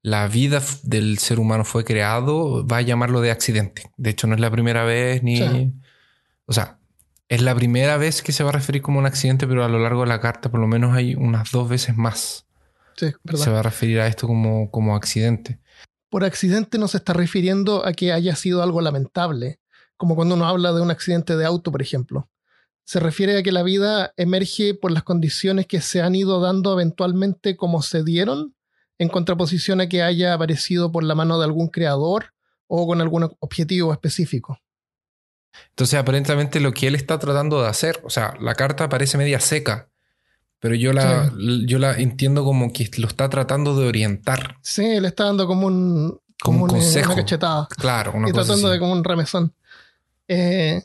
la 0.00 0.26
vida 0.26 0.62
del 0.84 1.18
ser 1.18 1.38
humano 1.38 1.66
fue 1.66 1.84
creado, 1.84 2.66
va 2.66 2.78
a 2.78 2.82
llamarlo 2.82 3.20
de 3.20 3.30
accidente. 3.30 3.90
De 3.98 4.10
hecho, 4.10 4.26
no 4.26 4.34
es 4.34 4.40
la 4.40 4.50
primera 4.50 4.84
vez 4.84 5.22
ni... 5.22 5.70
O 6.46 6.52
sea, 6.54 6.78
es 7.28 7.42
la 7.42 7.54
primera 7.54 7.96
vez 7.96 8.22
que 8.22 8.32
se 8.32 8.44
va 8.44 8.50
a 8.50 8.52
referir 8.52 8.82
como 8.82 8.98
un 8.98 9.06
accidente, 9.06 9.46
pero 9.46 9.64
a 9.64 9.68
lo 9.68 9.78
largo 9.78 10.02
de 10.02 10.08
la 10.08 10.20
carta 10.20 10.50
por 10.50 10.60
lo 10.60 10.66
menos 10.66 10.94
hay 10.94 11.14
unas 11.14 11.50
dos 11.50 11.68
veces 11.68 11.96
más. 11.96 12.46
Sí, 12.96 13.12
Se 13.34 13.50
va 13.50 13.60
a 13.60 13.62
referir 13.62 14.00
a 14.00 14.06
esto 14.06 14.26
como, 14.26 14.70
como 14.70 14.94
accidente. 14.94 15.58
Por 16.10 16.24
accidente 16.24 16.78
no 16.78 16.86
se 16.86 16.98
está 16.98 17.12
refiriendo 17.12 17.84
a 17.84 17.92
que 17.92 18.12
haya 18.12 18.36
sido 18.36 18.62
algo 18.62 18.80
lamentable, 18.80 19.58
como 19.96 20.14
cuando 20.14 20.36
uno 20.36 20.46
habla 20.46 20.72
de 20.72 20.80
un 20.80 20.90
accidente 20.90 21.36
de 21.36 21.44
auto, 21.44 21.72
por 21.72 21.82
ejemplo 21.82 22.30
se 22.84 23.00
refiere 23.00 23.38
a 23.38 23.42
que 23.42 23.52
la 23.52 23.62
vida 23.62 24.12
emerge 24.16 24.74
por 24.74 24.92
las 24.92 25.02
condiciones 25.02 25.66
que 25.66 25.80
se 25.80 26.02
han 26.02 26.14
ido 26.14 26.40
dando 26.40 26.74
eventualmente 26.74 27.56
como 27.56 27.82
se 27.82 28.04
dieron, 28.04 28.54
en 28.98 29.08
contraposición 29.08 29.80
a 29.80 29.88
que 29.88 30.02
haya 30.02 30.34
aparecido 30.34 30.92
por 30.92 31.02
la 31.02 31.14
mano 31.14 31.38
de 31.38 31.46
algún 31.46 31.68
creador 31.68 32.34
o 32.66 32.86
con 32.86 33.00
algún 33.00 33.30
objetivo 33.40 33.92
específico. 33.92 34.60
Entonces, 35.70 35.98
aparentemente 35.98 36.60
lo 36.60 36.72
que 36.72 36.86
él 36.86 36.94
está 36.94 37.18
tratando 37.18 37.62
de 37.62 37.68
hacer, 37.68 38.00
o 38.04 38.10
sea, 38.10 38.34
la 38.40 38.54
carta 38.54 38.88
parece 38.88 39.18
media 39.18 39.40
seca, 39.40 39.88
pero 40.60 40.74
yo 40.74 40.92
la, 40.92 41.32
yo 41.66 41.78
la 41.78 41.92
entiendo 41.98 42.44
como 42.44 42.72
que 42.72 42.88
lo 42.96 43.08
está 43.08 43.28
tratando 43.28 43.76
de 43.76 43.86
orientar. 43.86 44.56
Sí, 44.62 45.00
le 45.00 45.08
está 45.08 45.24
dando 45.24 45.46
como 45.46 45.66
un, 45.66 46.20
como, 46.40 46.64
un 46.64 46.70
consejo. 46.70 47.12
una 47.12 47.22
cachetada. 47.22 47.68
Claro, 47.76 48.12
una 48.14 48.28
y 48.28 48.32
tratando 48.32 48.70
de 48.70 48.78
como 48.78 48.92
un 48.92 49.04
remesón. 49.04 49.52
Eh, 50.26 50.82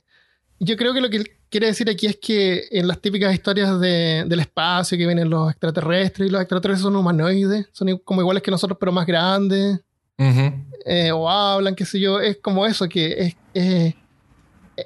yo 0.60 0.76
creo 0.76 0.94
que 0.94 1.02
lo 1.02 1.10
que 1.10 1.24
quiere 1.50 1.68
decir 1.68 1.90
aquí 1.90 2.06
es 2.06 2.18
que 2.18 2.68
en 2.72 2.88
las 2.88 3.00
típicas 3.00 3.34
historias 3.34 3.80
del 3.80 4.40
espacio 4.40 4.98
que 4.98 5.06
vienen 5.06 5.30
los 5.30 5.50
extraterrestres 5.50 6.28
y 6.28 6.32
los 6.32 6.42
extraterrestres 6.42 6.84
son 6.84 6.96
humanoides, 6.96 7.68
son 7.72 7.98
como 8.00 8.22
iguales 8.22 8.44
que 8.44 8.52
nosotros 8.52 8.78
pero 8.80 8.92
más 8.92 9.06
grandes, 9.06 9.80
eh, 10.18 11.12
o 11.12 11.30
hablan, 11.30 11.76
qué 11.76 11.86
sé 11.86 12.00
yo, 12.00 12.20
es 12.20 12.38
como 12.38 12.66
eso, 12.66 12.88
que 12.90 13.36
es, 13.54 13.96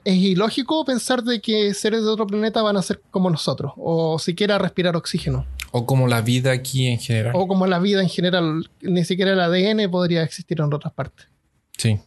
es, 0.04 0.16
ilógico 0.16 0.84
pensar 0.86 1.24
de 1.24 1.42
que 1.42 1.74
seres 1.74 2.04
de 2.04 2.10
otro 2.10 2.28
planeta 2.28 2.62
van 2.62 2.78
a 2.78 2.82
ser 2.82 3.02
como 3.12 3.30
nosotros, 3.30 3.74
o 3.78 4.20
siquiera 4.20 4.58
respirar 4.58 4.96
oxígeno. 4.96 5.46
O 5.72 5.86
como 5.86 6.08
la 6.08 6.22
vida 6.22 6.52
aquí 6.52 6.88
en 6.88 7.00
general. 7.00 7.34
O 7.36 7.48
como 7.48 7.66
la 7.66 7.80
vida 7.80 8.02
en 8.02 8.10
general, 8.10 8.70
ni 8.82 9.04
siquiera 9.04 9.32
el 9.32 9.40
ADN 9.40 9.90
podría 9.90 10.24
existir 10.24 10.60
en 10.60 10.72
otras 10.74 10.94
partes. 10.94 11.28
Sí. 11.78 12.00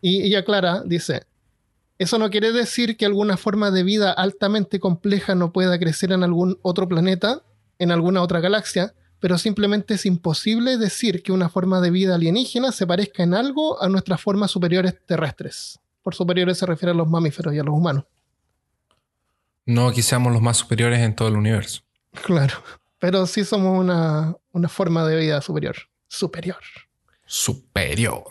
Y 0.00 0.22
ella 0.22 0.44
Clara 0.44 0.82
dice, 0.84 1.22
eso 1.98 2.18
no 2.18 2.30
quiere 2.30 2.52
decir 2.52 2.96
que 2.96 3.06
alguna 3.06 3.36
forma 3.36 3.70
de 3.70 3.82
vida 3.82 4.12
altamente 4.12 4.80
compleja 4.80 5.34
no 5.34 5.52
pueda 5.52 5.78
crecer 5.78 6.12
en 6.12 6.22
algún 6.22 6.58
otro 6.62 6.88
planeta, 6.88 7.42
en 7.78 7.90
alguna 7.90 8.22
otra 8.22 8.40
galaxia, 8.40 8.92
pero 9.20 9.38
simplemente 9.38 9.94
es 9.94 10.04
imposible 10.04 10.76
decir 10.76 11.22
que 11.22 11.32
una 11.32 11.48
forma 11.48 11.80
de 11.80 11.90
vida 11.90 12.14
alienígena 12.14 12.70
se 12.72 12.86
parezca 12.86 13.22
en 13.22 13.34
algo 13.34 13.82
a 13.82 13.88
nuestras 13.88 14.20
formas 14.20 14.50
superiores 14.50 14.94
terrestres. 15.06 15.80
Por 16.06 16.14
superiores 16.14 16.56
se 16.56 16.66
refiere 16.66 16.92
a 16.92 16.94
los 16.94 17.08
mamíferos 17.08 17.52
y 17.52 17.58
a 17.58 17.64
los 17.64 17.74
humanos. 17.74 18.04
No 19.64 19.90
que 19.90 20.04
seamos 20.04 20.32
los 20.32 20.40
más 20.40 20.58
superiores 20.58 21.00
en 21.00 21.16
todo 21.16 21.26
el 21.26 21.34
universo. 21.34 21.82
Claro, 22.24 22.54
pero 23.00 23.26
sí 23.26 23.44
somos 23.44 23.76
una, 23.76 24.36
una 24.52 24.68
forma 24.68 25.04
de 25.04 25.16
vida 25.16 25.40
superior. 25.40 25.74
Superior. 26.06 26.60
Superior. 27.24 28.24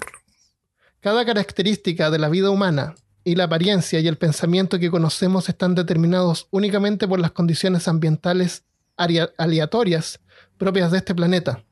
Cada 1.01 1.25
característica 1.25 2.09
de 2.09 2.17
la 2.17 2.29
vida 2.29 2.49
humana 2.49 2.95
y 3.25 3.35
la 3.35 3.43
apariencia 3.43 3.99
y 3.99 4.07
el 4.07 4.17
pensamiento 4.17 4.79
que 4.79 4.89
conocemos 4.89 5.49
están 5.49 5.75
determinados 5.75 6.47
únicamente 6.51 7.09
por 7.09 7.19
las 7.19 7.31
condiciones 7.31 7.89
ambientales 7.89 8.63
aleatorias 8.95 10.21
propias 10.57 10.91
de 10.91 10.99
este 10.99 11.13
planeta. 11.13 11.65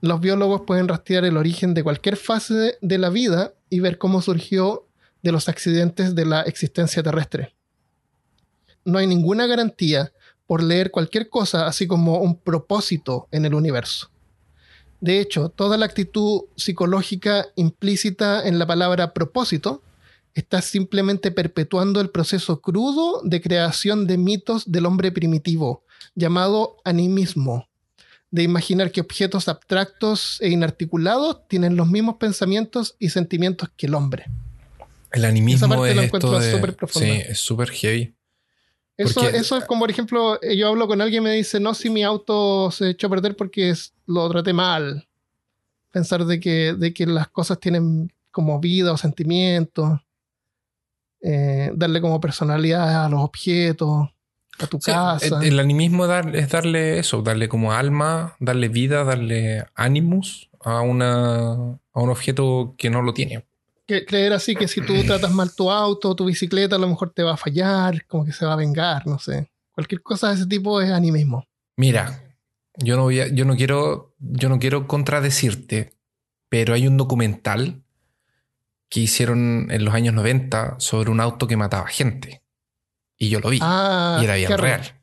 Los 0.00 0.20
biólogos 0.20 0.60
pueden 0.60 0.86
rastrear 0.86 1.24
el 1.24 1.36
origen 1.36 1.74
de 1.74 1.82
cualquier 1.82 2.16
fase 2.16 2.78
de 2.80 2.98
la 2.98 3.10
vida 3.10 3.54
y 3.70 3.80
ver 3.80 3.98
cómo 3.98 4.22
surgió 4.22 4.86
de 5.22 5.32
los 5.32 5.48
accidentes 5.48 6.14
de 6.14 6.26
la 6.26 6.42
existencia 6.42 7.02
terrestre. 7.02 7.54
No 8.84 8.98
hay 8.98 9.06
ninguna 9.06 9.46
garantía 9.46 10.12
por 10.46 10.62
leer 10.62 10.90
cualquier 10.90 11.28
cosa 11.28 11.66
así 11.66 11.86
como 11.86 12.18
un 12.18 12.36
propósito 12.36 13.28
en 13.30 13.46
el 13.46 13.54
universo. 13.54 14.10
De 15.00 15.18
hecho, 15.18 15.48
toda 15.48 15.78
la 15.78 15.86
actitud 15.86 16.42
psicológica 16.56 17.46
implícita 17.56 18.46
en 18.46 18.58
la 18.58 18.66
palabra 18.66 19.12
propósito 19.12 19.82
está 20.34 20.62
simplemente 20.62 21.30
perpetuando 21.30 22.00
el 22.00 22.10
proceso 22.10 22.60
crudo 22.60 23.20
de 23.22 23.40
creación 23.40 24.06
de 24.06 24.16
mitos 24.16 24.70
del 24.70 24.86
hombre 24.86 25.12
primitivo, 25.12 25.84
llamado 26.14 26.76
animismo, 26.84 27.68
de 28.30 28.42
imaginar 28.42 28.92
que 28.92 29.00
objetos 29.00 29.48
abstractos 29.48 30.38
e 30.40 30.50
inarticulados 30.50 31.46
tienen 31.48 31.76
los 31.76 31.88
mismos 31.88 32.16
pensamientos 32.16 32.96
y 32.98 33.10
sentimientos 33.10 33.70
que 33.76 33.86
el 33.86 33.94
hombre. 33.94 34.26
El 35.12 35.24
animismo 35.24 35.84
es 35.86 35.96
esto 35.96 36.38
de, 36.38 36.76
Sí, 36.88 37.10
es 37.10 37.38
súper 37.38 37.70
heavy. 37.70 38.14
Eso, 38.96 39.28
eso 39.28 39.56
es 39.56 39.64
como, 39.64 39.80
por 39.80 39.90
ejemplo, 39.90 40.38
yo 40.40 40.68
hablo 40.68 40.86
con 40.86 41.00
alguien 41.00 41.22
y 41.22 41.24
me 41.24 41.32
dice, 41.32 41.58
no, 41.58 41.74
si 41.74 41.90
mi 41.90 42.02
auto 42.02 42.70
se 42.70 42.90
echó 42.90 43.06
a 43.06 43.10
perder 43.10 43.36
porque 43.36 43.74
lo 44.06 44.28
traté 44.30 44.52
mal. 44.52 45.08
Pensar 45.90 46.24
de 46.24 46.40
que, 46.40 46.74
de 46.74 46.92
que 46.92 47.06
las 47.06 47.28
cosas 47.28 47.58
tienen 47.58 48.12
como 48.30 48.60
vida 48.60 48.92
o 48.92 48.96
sentimientos. 48.96 50.00
Eh, 51.20 51.70
darle 51.74 52.00
como 52.00 52.20
personalidad 52.20 53.04
a 53.04 53.08
los 53.08 53.20
objetos, 53.20 54.08
a 54.58 54.66
tu 54.66 54.80
casa. 54.80 55.40
El, 55.42 55.60
animismo 55.60 56.04
es 56.06 56.48
darle 56.50 56.98
eso, 56.98 57.22
darle 57.22 57.48
como 57.48 57.72
alma, 57.72 58.36
darle 58.40 58.68
vida, 58.68 59.04
darle 59.04 59.66
animus 59.74 60.50
a, 60.60 60.80
una, 60.80 61.52
a 61.52 62.00
un 62.00 62.10
objeto 62.10 62.74
que 62.76 62.90
no 62.90 63.02
lo 63.02 63.14
tiene. 63.14 63.44
Creer 63.86 64.32
así 64.32 64.54
que 64.54 64.68
si 64.68 64.80
tú 64.80 65.02
tratas 65.04 65.32
mal 65.32 65.54
tu 65.54 65.70
auto, 65.70 66.14
tu 66.14 66.24
bicicleta, 66.24 66.76
a 66.76 66.78
lo 66.78 66.88
mejor 66.88 67.12
te 67.12 67.22
va 67.22 67.34
a 67.34 67.36
fallar, 67.36 68.06
como 68.06 68.24
que 68.24 68.32
se 68.32 68.46
va 68.46 68.54
a 68.54 68.56
vengar, 68.56 69.06
no 69.06 69.18
sé. 69.18 69.50
Cualquier 69.72 70.02
cosa 70.02 70.28
de 70.28 70.34
ese 70.34 70.46
tipo 70.46 70.80
es 70.80 70.90
animismo. 70.90 71.46
Mira, 71.76 72.36
yo 72.76 72.96
no, 72.96 73.02
voy 73.02 73.20
a, 73.20 73.28
yo 73.28 73.44
no 73.44 73.56
quiero, 73.56 74.14
yo 74.18 74.48
no 74.48 74.58
quiero 74.58 74.86
contradecirte, 74.86 75.92
pero 76.48 76.74
hay 76.74 76.86
un 76.86 76.96
documental 76.96 77.82
que 78.88 79.00
hicieron 79.00 79.68
en 79.70 79.84
los 79.84 79.94
años 79.94 80.14
90 80.14 80.76
sobre 80.78 81.10
un 81.10 81.20
auto 81.20 81.46
que 81.46 81.56
mataba 81.56 81.86
gente. 81.86 82.42
Y 83.16 83.30
yo 83.30 83.40
lo 83.40 83.48
vi. 83.48 83.58
Ah, 83.62 84.18
y 84.20 84.24
era 84.24 84.34
bien 84.34 84.58
real. 84.58 85.00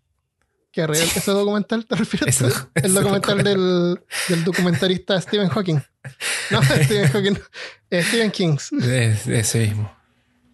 ¿Qué 0.72 0.86
real? 0.86 1.04
¿Ese 1.04 1.32
documental 1.32 1.86
te 1.86 1.96
refieres? 1.96 2.40
el 2.76 2.94
documental 2.94 3.44
del, 3.44 4.00
del, 4.28 4.44
documentarista 4.44 5.20
Stephen 5.20 5.50
Hawking. 5.50 5.80
No, 6.52 6.64
Stephen 6.64 7.12
Hawking. 7.12 7.38
Eh, 7.92 8.04
Stephen 8.04 8.32
King. 8.32 8.58
ese 8.82 9.60
mismo. 9.60 9.96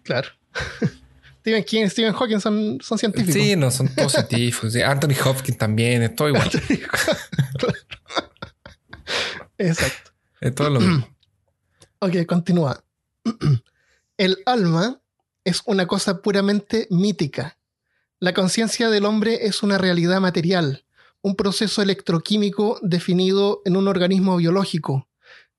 Claro. 0.02 0.28
Stephen 1.40 1.64
King 1.64 1.84
y 1.84 1.90
Stephen 1.90 2.12
Hawking 2.12 2.40
son, 2.40 2.78
son 2.82 2.98
científicos. 2.98 3.34
Sí, 3.34 3.54
no, 3.54 3.70
son 3.70 3.88
todos 3.94 4.12
científicos. 4.12 4.74
Anthony 4.76 5.14
Hopkins 5.24 5.56
también, 5.56 6.02
es 6.02 6.16
todo 6.16 6.28
igual. 6.28 6.50
Exacto. 9.58 10.10
Es 10.40 10.54
todo 10.54 10.70
lo 10.70 10.80
mismo. 10.80 11.08
ok, 12.00 12.26
continúa. 12.26 12.82
El 14.16 14.38
alma 14.44 15.00
es 15.44 15.62
una 15.66 15.86
cosa 15.86 16.20
puramente 16.20 16.88
mítica. 16.90 17.58
La 18.18 18.34
conciencia 18.34 18.90
del 18.90 19.04
hombre 19.04 19.46
es 19.46 19.62
una 19.62 19.78
realidad 19.78 20.20
material, 20.20 20.84
un 21.20 21.36
proceso 21.36 21.80
electroquímico 21.80 22.80
definido 22.82 23.62
en 23.64 23.76
un 23.76 23.88
organismo 23.88 24.36
biológico, 24.36 25.06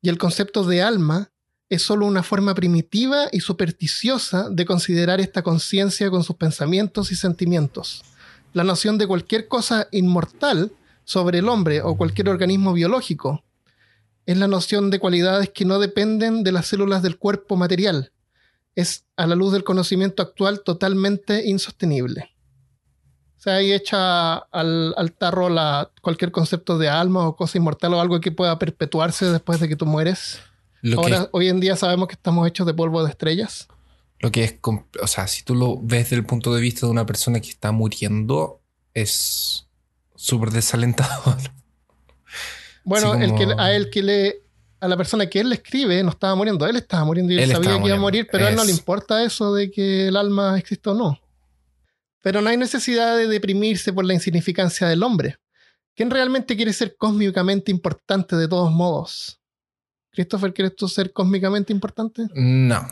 y 0.07 0.09
el 0.09 0.17
concepto 0.17 0.63
de 0.63 0.81
alma 0.81 1.31
es 1.67 1.81
solo 1.81 2.05
una 2.05 2.23
forma 2.23 2.55
primitiva 2.55 3.27
y 3.29 3.41
supersticiosa 3.41 4.49
de 4.49 4.63
considerar 4.63 5.19
esta 5.19 5.41
conciencia 5.41 6.09
con 6.09 6.23
sus 6.23 6.37
pensamientos 6.37 7.11
y 7.11 7.17
sentimientos. 7.17 8.05
La 8.53 8.63
noción 8.63 8.97
de 8.97 9.05
cualquier 9.05 9.49
cosa 9.49 9.89
inmortal 9.91 10.71
sobre 11.03 11.39
el 11.39 11.49
hombre 11.49 11.81
o 11.81 11.97
cualquier 11.97 12.29
organismo 12.29 12.71
biológico 12.71 13.43
es 14.25 14.37
la 14.37 14.47
noción 14.47 14.91
de 14.91 14.99
cualidades 14.99 15.49
que 15.49 15.65
no 15.65 15.77
dependen 15.77 16.41
de 16.41 16.53
las 16.53 16.67
células 16.67 17.03
del 17.03 17.17
cuerpo 17.17 17.57
material. 17.57 18.13
Es, 18.75 19.03
a 19.17 19.27
la 19.27 19.35
luz 19.35 19.51
del 19.51 19.65
conocimiento 19.65 20.23
actual, 20.23 20.61
totalmente 20.63 21.49
insostenible. 21.49 22.29
O 23.37 23.39
sea, 23.39 23.55
ahí 23.55 23.71
echa 23.71 24.35
al, 24.37 25.13
tarro 25.17 25.49
la, 25.49 25.91
cualquier 26.01 26.31
concepto 26.31 26.77
de 26.77 26.89
alma 26.89 27.27
o 27.27 27.35
cosa 27.35 27.57
inmortal 27.57 27.93
o 27.93 28.01
algo 28.01 28.19
que 28.19 28.31
pueda 28.31 28.57
perpetuarse 28.57 29.25
después 29.25 29.59
de 29.59 29.69
que 29.69 29.75
tú 29.75 29.85
mueres. 29.85 30.39
Ahora, 30.95 31.29
hoy 31.31 31.49
en 31.49 31.59
día 31.59 31.75
sabemos 31.75 32.07
que 32.07 32.15
estamos 32.15 32.47
hechos 32.47 32.65
de 32.65 32.73
polvo 32.73 33.03
de 33.03 33.11
estrellas. 33.11 33.67
Lo 34.19 34.31
que 34.31 34.43
es, 34.43 34.55
o 34.63 35.07
sea, 35.07 35.27
si 35.27 35.43
tú 35.43 35.53
lo 35.53 35.77
ves 35.79 36.05
desde 36.05 36.15
el 36.15 36.25
punto 36.25 36.53
de 36.53 36.61
vista 36.61 36.87
de 36.87 36.91
una 36.91 37.05
persona 37.05 37.39
que 37.39 37.49
está 37.49 37.71
muriendo, 37.71 38.61
es 38.93 39.67
súper 40.15 40.51
desalentador. 40.51 41.37
Bueno, 42.83 43.15
el 43.15 43.35
que, 43.35 43.53
a 43.57 43.73
él 43.73 43.89
que 43.89 44.01
le. 44.01 44.43
A 44.79 44.87
la 44.87 44.95
persona 44.95 45.25
que 45.25 45.41
él 45.41 45.49
le 45.49 45.55
escribe 45.55 46.01
no 46.03 46.11
estaba 46.11 46.35
muriendo, 46.35 46.65
él 46.65 46.77
estaba 46.77 47.03
muriendo 47.03 47.33
y 47.33 47.37
él, 47.37 47.51
sabía 47.51 47.81
que 47.81 47.87
iba 47.87 47.97
a 47.97 47.99
morir, 47.99 48.29
pero 48.31 48.45
a 48.45 48.49
él 48.49 48.55
no 48.55 48.63
le 48.63 48.71
importa 48.71 49.25
eso 49.25 49.53
de 49.53 49.69
que 49.69 50.07
el 50.07 50.15
alma 50.15 50.57
existe 50.57 50.89
o 50.91 50.93
no. 50.93 51.19
Pero 52.21 52.41
no 52.41 52.49
hay 52.49 52.57
necesidad 52.57 53.17
de 53.17 53.27
deprimirse 53.27 53.93
por 53.93 54.05
la 54.05 54.13
insignificancia 54.13 54.87
del 54.87 55.03
hombre. 55.03 55.37
¿Quién 55.95 56.09
realmente 56.09 56.55
quiere 56.55 56.73
ser 56.73 56.95
cósmicamente 56.95 57.71
importante 57.71 58.35
de 58.35 58.47
todos 58.47 58.71
modos? 58.71 59.39
Christopher, 60.11 60.53
¿quieres 60.53 60.75
tú 60.75 60.87
ser 60.87 61.13
cósmicamente 61.13 61.73
importante? 61.73 62.27
No. 62.33 62.87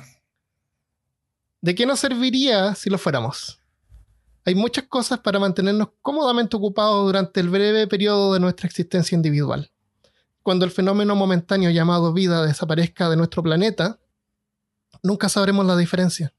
¿De 1.62 1.76
qué 1.76 1.86
nos 1.86 2.00
serviría 2.00 2.76
si 2.76 2.90
lo 2.90 2.98
fuéramos? 2.98 3.60
Hay 4.46 4.54
muchas 4.54 4.86
cosas 4.86 5.20
para 5.20 5.40
mantenernos 5.40 5.90
cómodamente 6.02 6.56
ocupados 6.56 7.06
durante 7.06 7.40
el 7.40 7.50
breve 7.50 7.88
periodo 7.88 8.34
de 8.34 8.40
nuestra 8.40 8.68
existencia 8.68 9.16
individual 9.16 9.72
cuando 10.46 10.64
el 10.64 10.70
fenómeno 10.70 11.16
momentáneo 11.16 11.72
llamado 11.72 12.14
vida 12.14 12.46
desaparezca 12.46 13.10
de 13.10 13.18
nuestro 13.18 13.42
planeta, 13.42 14.00
nunca 15.02 15.28
sabremos 15.28 15.66
la 15.66 15.76
diferencia. 15.76 16.36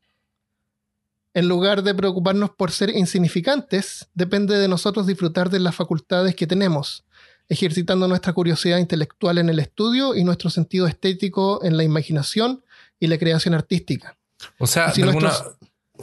En 1.37 1.49
lugar 1.49 1.83
de 1.83 1.94
preocuparnos 1.94 2.49
por 2.49 2.70
ser 2.70 2.96
insignificantes, 2.96 4.09
depende 4.14 4.57
de 4.57 4.68
nosotros 4.68 5.07
disfrutar 5.07 5.51
de 5.51 5.61
las 5.61 5.75
facultades 5.75 6.35
que 6.35 6.46
tenemos, 6.46 7.05
ejercitando 7.51 8.09
nuestra 8.09 8.33
curiosidad 8.33 8.79
intelectual 8.79 9.37
en 9.37 9.51
el 9.51 9.59
estudio 9.59 10.14
y 10.14 10.25
nuestro 10.25 10.49
sentido 10.49 10.87
estético 10.87 11.62
en 11.62 11.77
la 11.77 11.85
imaginación 11.85 12.64
y 12.99 13.09
la 13.09 13.18
creación 13.18 13.53
artística. 13.53 14.16
O 14.59 14.66
sea, 14.66 14.90
de, 14.94 15.03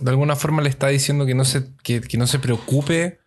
alguna, 0.05 0.35
forma 0.35 0.61
le 0.61 0.69
está 0.69 0.89
diciendo 0.89 1.25
que 1.25 1.33
no, 1.33 1.45
se, 1.45 1.65
que 1.81 2.17
no 2.19 2.27
se 2.27 2.37
preocupe 2.37 3.17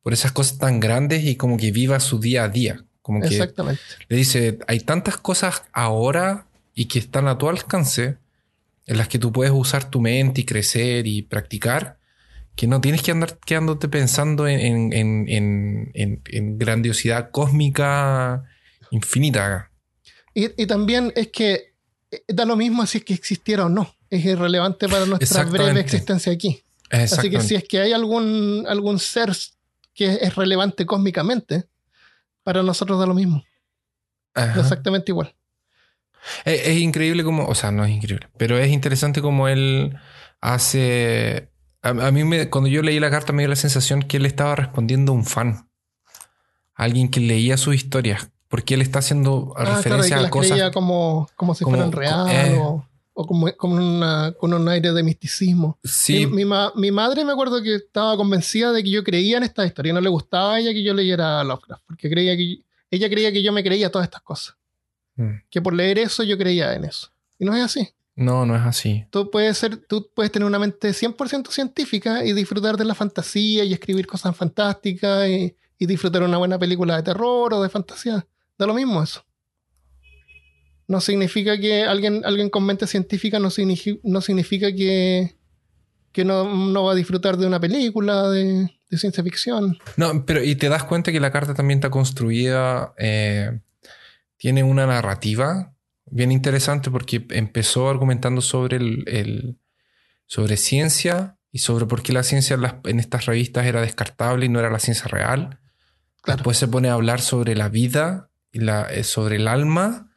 por 0.00 0.14
esas 0.14 0.32
cosas 0.32 0.56
tan 0.56 0.80
grandes 0.80 1.24
y 1.24 1.36
como 1.36 1.58
que 1.58 1.72
viva 1.72 2.00
su 2.00 2.20
día 2.20 2.44
a 2.44 2.48
día. 2.48 2.86
Como 3.02 3.20
que 3.20 3.26
Exactamente. 3.26 3.82
Le 4.08 4.16
dice, 4.16 4.60
hay 4.66 4.80
tantas 4.80 5.18
cosas 5.18 5.64
ahora 5.74 6.46
y 6.74 6.86
que 6.86 6.98
están 6.98 7.28
a 7.28 7.36
tu 7.36 7.50
alcance 7.50 8.16
en 8.86 8.98
las 8.98 9.08
que 9.08 9.18
tú 9.18 9.32
puedes 9.32 9.52
usar 9.52 9.90
tu 9.90 10.00
mente 10.00 10.42
y 10.42 10.44
crecer 10.44 11.06
y 11.06 11.22
practicar, 11.22 11.98
que 12.54 12.66
no 12.66 12.80
tienes 12.80 13.02
que 13.02 13.10
andar 13.10 13.38
quedándote 13.38 13.88
pensando 13.88 14.46
en, 14.46 14.92
en, 14.92 16.58
grandiosidad 16.58 17.30
cósmica 17.30 18.44
infinita. 18.90 19.70
Y, 20.34 20.66
también 20.66 21.12
es 21.16 21.28
que 21.28 21.74
eh, 22.10 22.24
da 22.28 22.44
lo 22.44 22.56
mismo 22.56 22.84
si 22.86 22.98
es 22.98 23.04
que 23.04 23.14
existiera 23.14 23.66
o 23.66 23.68
no. 23.68 23.94
Es 24.10 24.24
irrelevante 24.24 24.88
para 24.88 25.06
nuestra 25.06 25.44
breve 25.44 25.80
existencia 25.80 26.32
aquí. 26.32 26.62
Así 26.90 27.30
que 27.30 27.40
si 27.40 27.54
es 27.56 27.64
que 27.64 27.80
hay 27.80 27.92
algún, 27.92 28.64
algún 28.68 28.98
ser 28.98 29.32
que 29.94 30.18
es 30.20 30.34
relevante 30.34 30.86
cósmicamente, 30.86 31.64
para 32.42 32.62
nosotros 32.62 32.98
da 33.00 33.06
lo 33.06 33.14
mismo. 33.14 33.42
Exactamente 34.34 35.10
igual. 35.10 35.34
Es, 36.44 36.78
increíble 36.78 37.24
como, 37.24 37.46
o 37.46 37.54
sea, 37.54 37.70
no 37.70 37.84
es 37.84 37.90
increíble, 37.90 38.28
pero 38.36 38.58
es 38.58 38.70
interesante 38.70 39.20
como 39.20 39.48
él 39.48 39.96
hace... 40.40 41.50
A, 41.82 41.92
mí 41.92 42.24
me, 42.24 42.48
cuando 42.48 42.68
yo 42.70 42.80
leí 42.80 42.98
la 42.98 43.10
carta 43.10 43.34
me 43.34 43.42
dio 43.42 43.48
la 43.48 43.56
sensación 43.56 44.02
que 44.02 44.16
él 44.16 44.24
estaba 44.24 44.56
respondiendo 44.56 45.12
a 45.12 45.14
un 45.14 45.26
fan. 45.26 45.68
alguien 46.74 47.10
que 47.10 47.20
leía 47.20 47.56
sus 47.58 47.74
historias. 47.74 48.30
Porque 48.48 48.74
él 48.74 48.82
está 48.82 49.00
haciendo 49.00 49.52
ah, 49.56 49.64
referencia 49.64 50.18
a 50.20 50.30
cosas... 50.30 50.70
como, 50.70 51.28
como 51.36 51.54
si 51.54 51.64
fueran 51.64 51.92
real 51.92 52.26
eh, 52.30 52.58
o 52.58 52.86
o 53.14 53.26
como, 53.26 53.46
con, 53.56 54.52
un 54.52 54.68
aire 54.68 54.92
de 54.92 55.02
misticismo. 55.02 55.78
Sí. 55.84 56.26
Mi, 56.26 56.44
mi, 56.74 56.90
madre 56.90 57.24
me 57.24 57.32
acuerdo 57.32 57.62
que 57.62 57.76
estaba 57.76 58.16
convencida 58.16 58.72
de 58.72 58.82
que 58.82 58.90
yo 58.90 59.04
creía 59.04 59.36
en 59.36 59.44
esta 59.44 59.64
historia. 59.64 59.92
No 59.92 60.00
le 60.00 60.08
gustaba 60.08 60.54
a 60.54 60.60
ella 60.60 60.72
que 60.72 60.82
yo 60.82 60.92
leyera 60.92 61.44
Lovecraft, 61.44 61.84
porque 61.86 62.10
creía 62.10 62.36
que 62.36 62.58
ella 62.90 63.08
creía 63.08 63.32
que 63.32 63.42
yo 63.42 63.52
me 63.52 63.62
creía 63.62 63.90
todas 63.90 64.06
estas 64.06 64.22
cosas. 64.22 64.56
Mm. 65.16 65.34
Que 65.50 65.62
por 65.62 65.74
leer 65.74 65.98
eso 65.98 66.22
yo 66.22 66.36
creía 66.38 66.74
en 66.74 66.84
eso. 66.84 67.10
Y 67.38 67.44
no 67.44 67.54
es 67.54 67.62
así. 67.62 67.88
No, 68.16 68.46
no 68.46 68.54
es 68.54 68.62
así. 68.62 69.06
Tú 69.10 69.30
puedes, 69.30 69.58
ser, 69.58 69.76
tú 69.76 70.08
puedes 70.14 70.30
tener 70.30 70.46
una 70.46 70.58
mente 70.58 70.90
100% 70.90 71.48
científica 71.50 72.24
y 72.24 72.32
disfrutar 72.32 72.76
de 72.76 72.84
la 72.84 72.94
fantasía 72.94 73.64
y 73.64 73.72
escribir 73.72 74.06
cosas 74.06 74.36
fantásticas 74.36 75.28
y, 75.28 75.56
y 75.78 75.86
disfrutar 75.86 76.22
una 76.22 76.38
buena 76.38 76.58
película 76.58 76.96
de 76.96 77.02
terror 77.02 77.54
o 77.54 77.62
de 77.62 77.68
fantasía. 77.68 78.24
Da 78.56 78.66
lo 78.66 78.74
mismo 78.74 79.02
eso 79.02 79.24
no 80.86 81.00
significa 81.00 81.58
que 81.58 81.84
alguien, 81.84 82.22
alguien 82.24 82.50
con 82.50 82.64
mente 82.64 82.86
científica 82.86 83.38
no, 83.38 83.48
no 84.02 84.20
significa 84.20 84.72
que, 84.72 85.34
que 86.12 86.24
no, 86.24 86.84
va 86.84 86.92
a 86.92 86.94
disfrutar 86.94 87.36
de 87.36 87.46
una 87.46 87.60
película 87.60 88.28
de, 88.28 88.70
ciencia 88.90 89.24
ficción. 89.24 89.76
No, 89.96 90.24
pero 90.24 90.42
y 90.42 90.54
te 90.54 90.68
das 90.68 90.84
cuenta 90.84 91.10
que 91.10 91.18
la 91.18 91.32
carta 91.32 91.52
también 91.52 91.78
está 91.78 91.90
construida, 91.90 92.94
eh, 92.96 93.58
tiene 94.44 94.62
una 94.62 94.84
narrativa 94.84 95.72
bien 96.04 96.30
interesante 96.30 96.90
porque 96.90 97.24
empezó 97.30 97.88
argumentando 97.88 98.42
sobre 98.42 98.76
el, 98.76 99.58
sobre 100.26 100.58
ciencia 100.58 101.38
y 101.50 101.60
sobre 101.60 101.86
por 101.86 102.02
qué 102.02 102.12
la 102.12 102.22
ciencia 102.22 102.58
en, 102.84 103.00
estas 103.00 103.24
revistas 103.24 103.64
era 103.64 103.80
descartable 103.80 104.44
y 104.44 104.50
no 104.50 104.60
era 104.60 104.68
la 104.68 104.80
ciencia 104.80 105.06
real. 105.06 105.60
Después 106.26 106.58
se 106.58 106.68
pone 106.68 106.90
a 106.90 106.92
hablar 106.92 107.22
sobre 107.22 107.56
la 107.56 107.70
vida 107.70 108.28
y 108.52 108.58
la, 108.58 108.82
eh, 108.92 109.02
sobre 109.04 109.36
el 109.36 109.48
alma 109.48 110.12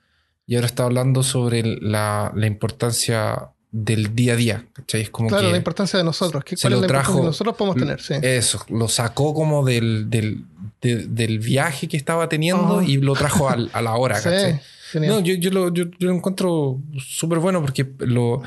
y 0.46 0.56
ahora 0.56 0.68
está 0.68 0.84
hablando 0.84 1.24
sobre 1.24 1.64
la, 1.64 2.34
la 2.36 2.48
importancia 2.48 3.52
del 3.72 4.14
día 4.14 4.34
a 4.34 4.36
día. 4.36 4.68
Es 4.92 5.10
como 5.10 5.30
claro, 5.30 5.52
la 5.52 5.56
importancia 5.56 5.98
de 6.00 6.04
nosotros. 6.04 6.44
¿Qué, 6.44 6.58
¿Cuál 6.62 6.74
es 6.74 6.82
la 6.82 6.88
trajo, 6.88 7.22
que 7.22 7.28
nosotros 7.28 7.56
podemos 7.56 7.78
tener? 7.78 8.02
Sí. 8.02 8.16
Eso, 8.22 8.66
lo 8.68 8.90
sacó 8.90 9.34
como 9.34 9.64
del, 9.64 10.10
del, 10.10 10.44
del 10.82 11.40
viaje 11.40 11.88
que 11.88 11.98
estaba 11.98 12.30
teniendo 12.30 12.82
y 12.82 12.98
lo 12.98 13.14
trajo 13.14 13.50
a 13.50 13.82
la 13.82 13.96
hora. 13.96 14.20
Sí, 14.90 15.00
no, 15.02 15.20
yo, 15.20 15.34
yo, 15.34 15.52
lo, 15.52 15.74
yo, 15.74 15.84
lo 16.00 16.14
encuentro 16.14 16.82
súper 16.98 17.40
bueno 17.40 17.60
porque 17.60 17.86
lo, 18.00 18.42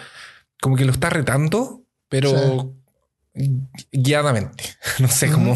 como 0.58 0.74
que 0.74 0.86
lo 0.86 0.92
está 0.92 1.10
retando, 1.10 1.82
pero 2.08 2.74
guiadamente. 3.92 4.64
No 4.98 5.08
sé 5.08 5.30
cómo. 5.30 5.54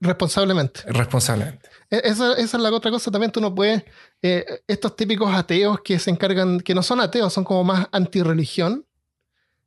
Responsablemente. 0.00 0.80
Responsablemente. 0.86 1.68
E, 1.90 2.00
esa, 2.04 2.32
esa, 2.32 2.56
es 2.56 2.62
la 2.62 2.70
otra 2.70 2.90
cosa. 2.90 3.10
También 3.10 3.30
tú 3.30 3.40
no 3.40 3.54
puedes. 3.54 3.84
Eh, 4.22 4.44
estos 4.66 4.96
típicos 4.96 5.32
ateos 5.32 5.80
que 5.82 5.98
se 5.98 6.10
encargan, 6.10 6.60
que 6.60 6.74
no 6.74 6.82
son 6.82 7.00
ateos, 7.00 7.32
son 7.32 7.44
como 7.44 7.62
más 7.62 7.86
anti-religión, 7.92 8.84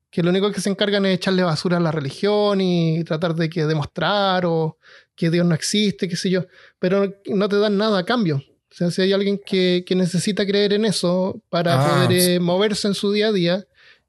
que 0.10 0.24
lo 0.24 0.32
único 0.32 0.52
que 0.52 0.60
se 0.60 0.70
encargan 0.70 1.06
es 1.06 1.16
echarle 1.16 1.44
basura 1.44 1.78
a 1.78 1.80
la 1.80 1.92
religión 1.92 2.60
y 2.60 3.04
tratar 3.04 3.36
de 3.36 3.50
que 3.50 3.66
demostrar 3.66 4.46
o 4.46 4.78
que 5.20 5.30
Dios 5.30 5.46
no 5.46 5.54
existe, 5.54 6.08
qué 6.08 6.16
sé 6.16 6.30
yo. 6.30 6.46
Pero 6.80 7.14
no 7.26 7.50
te 7.50 7.58
dan 7.58 7.78
nada 7.78 8.00
a 8.00 8.06
cambio. 8.06 8.38
O 8.38 8.74
sea, 8.74 8.90
si 8.90 9.02
hay 9.02 9.12
alguien 9.12 9.38
que, 9.46 9.84
que 9.86 9.94
necesita 9.94 10.46
creer 10.46 10.72
en 10.72 10.86
eso 10.86 11.42
para 11.50 11.74
ah, 11.74 12.06
poder 12.06 12.20
eh, 12.20 12.40
moverse 12.40 12.88
en 12.88 12.94
su 12.94 13.12
día 13.12 13.28
a 13.28 13.32
día, 13.34 13.66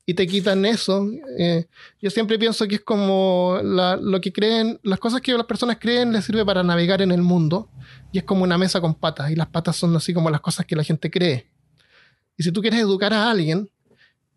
y 0.07 0.15
te 0.15 0.27
quitan 0.27 0.65
eso. 0.65 1.09
Eh, 1.37 1.67
yo 2.01 2.11
siempre 2.11 2.39
pienso 2.39 2.67
que 2.67 2.77
es 2.77 2.81
como 2.81 3.61
lo 3.63 4.21
que 4.21 4.33
creen, 4.33 4.81
las 4.83 4.99
cosas 4.99 5.21
que 5.21 5.33
las 5.33 5.47
personas 5.47 5.79
creen 5.81 6.13
les 6.13 6.25
sirve 6.25 6.45
para 6.45 6.63
navegar 6.63 7.03
en 7.03 7.13
el 7.13 7.23
mundo 7.23 7.69
y 8.11 8.19
es 8.19 8.25
como 8.25 8.43
una 8.43 8.59
mesa 8.59 8.81
con 8.81 8.95
patas 8.95 9.31
y 9.31 9.37
las 9.37 9.49
patas 9.49 9.77
son 9.77 9.95
así 9.95 10.13
como 10.13 10.31
las 10.31 10.41
cosas 10.41 10.67
que 10.67 10.75
la 10.75 10.83
gente 10.83 11.11
cree. 11.11 11.47
Y 12.37 12.43
si 12.43 12.51
tú 12.51 12.61
quieres 12.61 12.81
educar 12.81 13.13
a 13.13 13.31
alguien, 13.31 13.71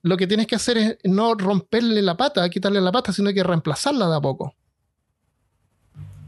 lo 0.04 0.18
que 0.18 0.28
tienes 0.28 0.46
que 0.48 0.56
hacer 0.56 0.78
es 0.78 0.98
no 1.04 1.34
romperle 1.34 2.02
la 2.02 2.18
pata, 2.18 2.48
quitarle 2.50 2.82
la 2.82 2.92
pata, 2.92 3.12
sino 3.12 3.34
que 3.34 3.44
reemplazarla 3.44 4.10
de 4.10 4.16
a 4.16 4.22
poco. 4.22 4.56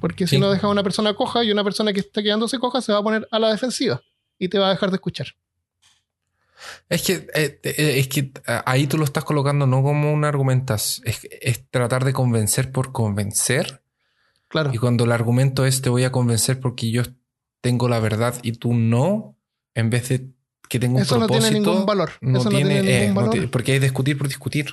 Porque 0.05 0.27
si 0.27 0.37
no 0.37 0.51
dejas 0.51 0.65
a 0.65 0.67
una 0.67 0.83
persona 0.83 1.15
coja 1.15 1.43
y 1.43 1.51
una 1.51 1.63
persona 1.63 1.91
que 1.91 2.01
está 2.01 2.21
quedándose 2.21 2.59
coja 2.59 2.79
se 2.79 2.93
va 2.93 2.99
a 2.99 3.01
poner 3.01 3.27
a 3.31 3.39
la 3.39 3.49
defensiva 3.49 4.03
y 4.37 4.49
te 4.49 4.59
va 4.59 4.67
a 4.67 4.69
dejar 4.69 4.91
de 4.91 4.97
escuchar. 4.97 5.29
Es 6.89 7.01
que, 7.01 7.27
eh, 7.33 7.59
eh, 7.63 7.95
es 7.97 8.07
que 8.07 8.19
eh, 8.19 8.31
ahí 8.67 8.85
tú 8.85 8.99
lo 8.99 9.03
estás 9.03 9.23
colocando 9.23 9.65
no 9.65 9.81
como 9.81 10.13
una 10.13 10.27
argumentación, 10.27 11.07
es, 11.07 11.67
tratar 11.71 12.05
de 12.05 12.13
convencer 12.13 12.71
por 12.71 12.91
convencer. 12.91 13.81
Claro. 14.47 14.69
Y 14.75 14.77
cuando 14.77 15.05
el 15.05 15.11
argumento 15.11 15.65
es 15.65 15.81
te 15.81 15.89
voy 15.89 16.03
a 16.03 16.11
convencer 16.11 16.59
porque 16.59 16.91
yo 16.91 17.01
tengo 17.61 17.89
la 17.89 17.99
verdad 17.99 18.35
y 18.43 18.51
tú 18.51 18.75
no, 18.75 19.35
en 19.73 19.89
vez 19.89 20.09
de 20.09 20.29
que 20.69 20.77
tengo 20.77 20.97
un 20.97 21.01
Eso 21.01 21.17
no 21.17 21.25
tiene 21.25 21.49
ningún 21.49 21.83
valor. 21.87 22.11
No, 22.21 22.45
tiene, 22.45 22.83
ningún 22.83 23.15
valor. 23.15 23.49
porque 23.49 23.71
hay 23.71 23.79
discutir 23.79 24.19
por 24.19 24.27
discutir. 24.27 24.67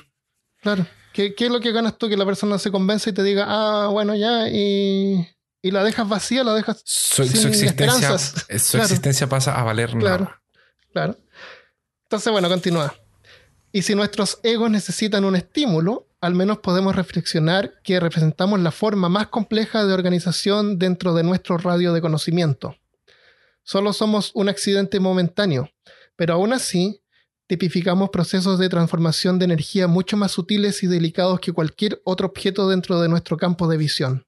Claro. 0.61 0.85
¿Qué, 1.13 1.35
¿Qué, 1.35 1.45
es 1.45 1.51
lo 1.51 1.59
que 1.59 1.71
ganas 1.71 1.97
tú? 1.97 2.09
Que 2.09 2.17
la 2.17 2.25
persona 2.25 2.57
se 2.57 2.71
convence 2.71 3.11
y 3.11 3.13
te 3.13 3.23
diga, 3.23 3.45
ah, 3.47 3.87
bueno, 3.87 4.15
ya, 4.15 4.49
y, 4.49 5.27
y 5.61 5.71
la 5.71 5.83
dejas 5.83 6.09
vacía, 6.09 6.43
la 6.43 6.53
dejas 6.53 6.81
su, 6.85 7.23
sin 7.23 7.35
su 7.41 7.47
existencia, 7.47 8.17
Su 8.17 8.77
existencia 8.77 9.27
pasa 9.27 9.59
a 9.59 9.63
valer 9.63 9.91
claro, 9.91 10.25
nada. 10.25 10.41
Claro. 10.91 11.17
Entonces, 12.03 12.31
bueno, 12.31 12.49
continúa. 12.49 12.93
Y 13.71 13.81
si 13.83 13.95
nuestros 13.95 14.39
egos 14.43 14.69
necesitan 14.69 15.25
un 15.25 15.35
estímulo, 15.35 16.07
al 16.21 16.35
menos 16.35 16.59
podemos 16.59 16.95
reflexionar 16.95 17.81
que 17.83 17.99
representamos 17.99 18.59
la 18.59 18.71
forma 18.71 19.09
más 19.09 19.27
compleja 19.27 19.85
de 19.85 19.93
organización 19.93 20.79
dentro 20.79 21.13
de 21.13 21.23
nuestro 21.23 21.57
radio 21.57 21.91
de 21.93 22.01
conocimiento. 22.01 22.75
Solo 23.63 23.93
somos 23.93 24.31
un 24.33 24.49
accidente 24.49 24.99
momentáneo, 24.99 25.69
pero 26.15 26.35
aún 26.35 26.53
así 26.53 27.02
tipificamos 27.47 28.09
procesos 28.09 28.57
de 28.59 28.69
transformación 28.69 29.39
de 29.39 29.45
energía 29.45 29.87
mucho 29.87 30.17
más 30.17 30.31
sutiles 30.31 30.83
y 30.83 30.87
delicados 30.87 31.39
que 31.39 31.51
cualquier 31.51 32.01
otro 32.03 32.27
objeto 32.27 32.69
dentro 32.69 33.01
de 33.01 33.09
nuestro 33.09 33.37
campo 33.37 33.67
de 33.67 33.77
visión. 33.77 34.25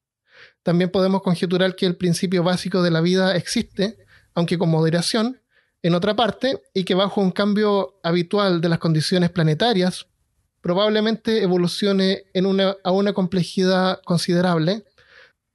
También 0.62 0.90
podemos 0.90 1.22
conjeturar 1.22 1.76
que 1.76 1.86
el 1.86 1.96
principio 1.96 2.42
básico 2.42 2.82
de 2.82 2.90
la 2.90 3.00
vida 3.00 3.36
existe, 3.36 3.98
aunque 4.34 4.58
con 4.58 4.68
moderación, 4.68 5.40
en 5.82 5.94
otra 5.94 6.16
parte 6.16 6.60
y 6.74 6.84
que 6.84 6.94
bajo 6.94 7.20
un 7.20 7.30
cambio 7.30 7.98
habitual 8.02 8.60
de 8.60 8.68
las 8.68 8.78
condiciones 8.78 9.30
planetarias 9.30 10.06
probablemente 10.60 11.42
evolucione 11.42 12.24
a 12.82 12.90
una 12.90 13.12
complejidad 13.12 14.00
considerable, 14.04 14.84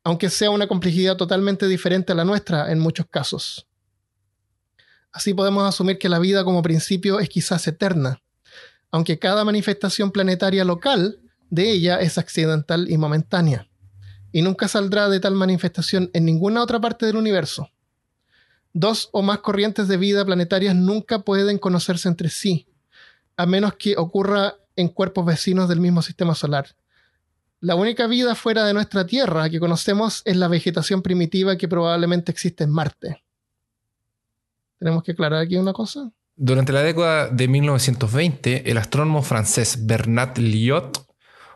aunque 0.05 0.29
sea 0.29 0.49
una 0.51 0.67
complejidad 0.67 1.17
totalmente 1.17 1.67
diferente 1.67 2.13
a 2.13 2.15
la 2.15 2.23
nuestra 2.23 2.71
en 2.71 2.79
muchos 2.79 3.07
casos. 3.07 3.67
Así 5.11 5.33
podemos 5.33 5.67
asumir 5.67 5.97
que 5.97 6.09
la 6.09 6.19
vida 6.19 6.43
como 6.43 6.61
principio 6.61 7.19
es 7.19 7.29
quizás 7.29 7.67
eterna, 7.67 8.21
aunque 8.91 9.19
cada 9.19 9.43
manifestación 9.43 10.11
planetaria 10.11 10.63
local 10.63 11.19
de 11.49 11.69
ella 11.69 11.99
es 11.99 12.17
accidental 12.17 12.89
y 12.89 12.97
momentánea, 12.97 13.67
y 14.31 14.41
nunca 14.41 14.67
saldrá 14.67 15.09
de 15.09 15.19
tal 15.19 15.35
manifestación 15.35 16.09
en 16.13 16.25
ninguna 16.25 16.63
otra 16.63 16.79
parte 16.79 17.05
del 17.05 17.17
universo. 17.17 17.69
Dos 18.73 19.09
o 19.11 19.21
más 19.21 19.39
corrientes 19.39 19.89
de 19.89 19.97
vida 19.97 20.23
planetarias 20.23 20.75
nunca 20.75 21.19
pueden 21.19 21.57
conocerse 21.57 22.07
entre 22.07 22.29
sí, 22.29 22.67
a 23.35 23.45
menos 23.45 23.73
que 23.75 23.97
ocurra 23.97 24.55
en 24.77 24.87
cuerpos 24.87 25.25
vecinos 25.25 25.67
del 25.67 25.81
mismo 25.81 26.01
sistema 26.01 26.35
solar. 26.35 26.67
La 27.59 27.75
única 27.75 28.07
vida 28.07 28.33
fuera 28.33 28.65
de 28.65 28.73
nuestra 28.73 29.05
Tierra 29.05 29.49
que 29.49 29.59
conocemos 29.59 30.21
es 30.23 30.37
la 30.37 30.47
vegetación 30.47 31.01
primitiva 31.01 31.57
que 31.57 31.67
probablemente 31.67 32.31
existe 32.31 32.63
en 32.63 32.71
Marte. 32.71 33.23
¿Tenemos 34.81 35.03
que 35.03 35.11
aclarar 35.11 35.41
aquí 35.41 35.57
una 35.57 35.73
cosa? 35.73 36.11
Durante 36.35 36.73
la 36.73 36.81
década 36.81 37.27
de 37.27 37.47
1920, 37.47 38.71
el 38.71 38.79
astrónomo 38.79 39.21
francés 39.21 39.85
Bernard 39.85 40.39
Liot 40.39 41.05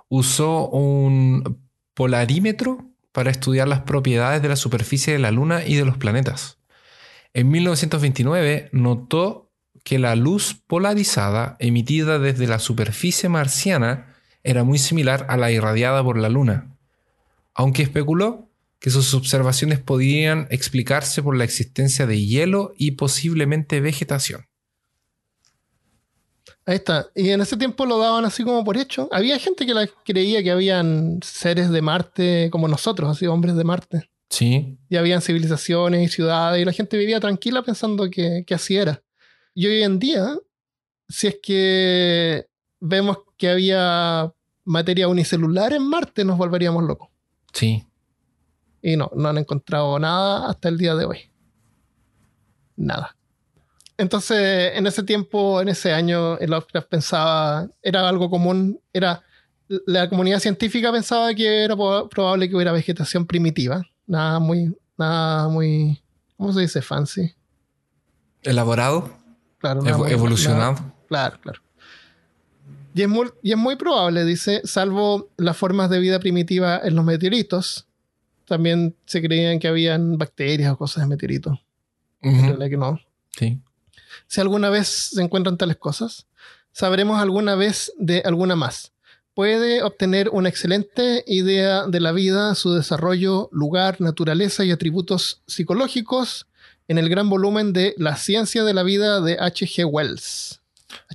usó 0.10 0.70
un 0.70 1.60
polarímetro 1.96 2.86
para 3.12 3.32
estudiar 3.32 3.68
las 3.68 3.80
propiedades 3.80 4.44
de 4.44 4.50
la 4.50 4.56
superficie 4.56 5.14
de 5.14 5.18
la 5.18 5.32
Luna 5.32 5.66
y 5.66 5.74
de 5.74 5.86
los 5.86 5.98
planetas. 5.98 6.60
En 7.34 7.50
1929 7.50 8.70
notó 8.74 9.50
que 9.84 9.98
la 9.98 10.16
luz 10.16 10.62
polarizada 10.68 11.56
emitida 11.58 12.20
desde 12.20 12.46
la 12.46 12.60
superficie 12.60 13.28
marciana 13.28 14.14
era 14.44 14.64
muy 14.64 14.78
similar 14.78 15.26
a 15.30 15.38
la 15.38 15.50
irradiada 15.50 16.04
por 16.04 16.20
la 16.20 16.30
Luna, 16.30 16.76
aunque 17.56 17.82
especuló 17.82 18.45
que 18.86 18.92
sus 18.92 19.16
observaciones 19.16 19.80
podían 19.80 20.46
explicarse 20.52 21.24
por 21.24 21.36
la 21.36 21.44
existencia 21.44 22.06
de 22.06 22.24
hielo 22.24 22.76
y 22.78 22.92
posiblemente 22.92 23.82
vegetación. 23.82 24.46
Ahí 26.68 26.76
está. 26.76 27.10
Y 27.16 27.32
en 27.32 27.42
ese 27.42 27.58
tiempo 27.58 27.88
lo 27.88 27.98
daban 27.98 28.26
así 28.26 28.44
como 28.44 28.64
por 28.64 28.78
hecho. 28.78 29.10
Había 29.12 29.40
gente 29.40 29.66
que 29.66 29.74
creía 30.06 30.44
que 30.44 30.52
habían 30.52 31.20
seres 31.24 31.72
de 31.72 31.82
Marte 31.82 32.50
como 32.52 32.68
nosotros, 32.68 33.10
así 33.10 33.26
hombres 33.26 33.56
de 33.56 33.64
Marte. 33.64 34.12
Sí. 34.30 34.78
Y 34.88 34.98
habían 34.98 35.24
civilizaciones 35.24 36.04
y 36.08 36.08
ciudades 36.08 36.62
y 36.62 36.66
la 36.66 36.72
gente 36.72 36.96
vivía 36.96 37.20
tranquila 37.20 37.64
pensando 37.64 38.08
que, 38.12 38.46
así 38.52 38.78
era. 38.78 39.02
Y 39.56 39.66
hoy 39.66 39.82
en 39.82 39.98
día, 39.98 40.38
si 41.10 41.26
es 41.26 41.38
que 41.42 42.46
vemos 42.80 43.18
que 43.36 43.50
había 43.50 44.32
materia 44.64 45.08
unicelular 45.08 45.74
en 45.74 45.82
Marte, 45.82 46.24
nos 46.24 46.38
volveríamos 46.38 46.84
locos. 46.84 47.10
Sí. 47.52 47.84
Y 48.86 48.98
no, 48.98 49.10
no 49.16 49.30
han 49.30 49.38
encontrado 49.38 49.98
nada 49.98 50.50
hasta 50.50 50.70
el 50.70 50.78
día 50.78 50.94
de 50.94 51.06
hoy. 51.06 51.32
Nada. 52.76 53.16
Entonces, 53.98 54.74
en 54.76 54.86
ese 54.86 55.02
tiempo, 55.04 55.62
en 55.62 55.70
ese 55.70 55.94
año, 55.94 56.38
Lovecraft 56.38 56.90
pensaba, 56.90 57.68
era 57.82 58.08
algo 58.08 58.30
común, 58.30 58.80
era 58.94 59.24
la 59.68 60.08
comunidad 60.10 60.40
científica 60.40 60.92
pensaba 60.92 61.34
que 61.34 61.64
era 61.64 61.76
probable 61.76 62.48
que 62.48 62.56
hubiera 62.56 62.72
vegetación 62.72 63.26
primitiva 63.26 63.82
nada 64.08 64.40
muy, 64.40 64.76
nada 64.98 65.48
muy, 65.48 66.02
¿cómo 66.38 66.54
se 66.54 66.62
dice? 66.62 66.82
Fancy. 66.82 67.34
Elaborado. 68.44 69.18
Claro. 69.58 70.08
evolucionado. 70.08 70.94
claro, 71.08 71.40
claro. 71.42 71.62
Y 72.94 73.02
es, 73.02 73.10
muy, 73.10 73.30
y 73.42 73.52
es 73.52 73.58
muy 73.58 73.76
probable, 73.76 74.24
dice, 74.24 74.62
salvo 74.64 75.30
las 75.36 75.58
formas 75.58 75.90
de 75.90 76.00
vida 76.00 76.20
primitiva 76.20 76.80
en 76.82 76.96
los 76.96 77.04
meteoritos, 77.04 77.88
también 78.46 78.96
se 79.06 79.22
creían 79.22 79.60
que 79.60 79.68
habían 79.68 80.18
bacterias 80.18 80.72
o 80.72 80.78
cosas 80.78 81.04
de 81.04 81.10
meteoritos. 81.10 81.60
que 82.22 82.78
no. 82.78 83.00
Sí. 83.38 83.60
Si 84.28 84.42
alguna 84.42 84.70
vez 84.70 84.88
se 84.88 85.22
encuentran 85.22 85.58
tales 85.58 85.78
cosas, 85.78 86.28
sabremos 86.72 87.22
alguna 87.22 87.56
vez 87.56 87.92
de 87.98 88.22
alguna 88.26 88.56
más 88.56 88.94
puede 89.36 89.84
obtener 89.84 90.30
una 90.30 90.50
excelente 90.50 91.24
idea 91.28 91.86
de 91.86 92.00
la 92.00 92.12
vida, 92.14 92.56
su 92.56 92.74
desarrollo, 92.74 93.50
lugar, 93.52 94.00
naturaleza 94.00 94.64
y 94.64 94.72
atributos 94.72 95.42
psicológicos 95.46 96.48
en 96.88 96.98
el 96.98 97.10
gran 97.10 97.30
volumen 97.30 97.74
de 97.74 97.94
La 97.98 98.16
ciencia 98.16 98.64
de 98.64 98.74
la 98.74 98.84
vida 98.84 99.22
de 99.22 99.38
H.G. 99.40 99.86
Wells. 99.86 100.62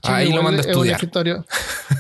Ah, 0.03 0.17
ahí 0.17 0.33
lo 0.33 0.43
manda 0.43 0.63
a 0.63 0.67
estudiar. 0.67 1.01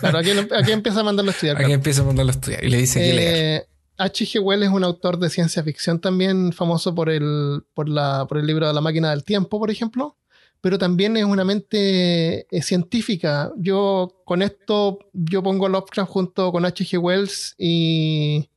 Claro, 0.01 0.19
aquí, 0.59 0.73
empieza 0.73 1.01
a 1.01 1.03
mandarlo 1.03 1.31
a 1.31 1.35
estudiar. 1.35 1.61
Aquí 1.61 1.73
empieza 1.73 2.03
a 2.03 2.05
mandarlo 2.05 2.31
a 2.31 2.35
estudiar 2.35 2.65
y 2.65 2.69
le 2.69 2.77
dice 2.77 3.01
que 3.01 3.15
leer. 3.15 3.67
H.G. 4.01 4.41
Wells 4.41 4.65
es 4.65 4.73
un 4.73 4.83
autor 4.83 5.19
de 5.19 5.29
ciencia 5.29 5.63
ficción 5.63 6.01
también 6.01 6.53
famoso 6.53 6.95
por 6.95 7.11
el, 7.11 7.63
por, 7.75 7.89
la, 7.89 8.27
por 8.27 8.39
el 8.39 8.47
libro 8.47 8.67
de 8.67 8.73
la 8.73 8.81
máquina 8.81 9.11
del 9.11 9.25
tiempo, 9.25 9.59
por 9.59 9.71
ejemplo, 9.71 10.17
pero 10.63 10.79
también 10.79 11.17
es 11.17 11.25
una 11.25 11.45
mente 11.45 12.47
eh, 12.51 12.63
científica. 12.63 13.53
Yo 13.59 14.23
con 14.25 14.41
esto, 14.43 14.99
yo 15.13 15.43
pongo 15.43 15.69
Lovecraft 15.69 16.11
junto 16.11 16.51
con 16.51 16.65
H.G. 16.65 16.99
Wells 16.99 17.55
y, 17.59 18.49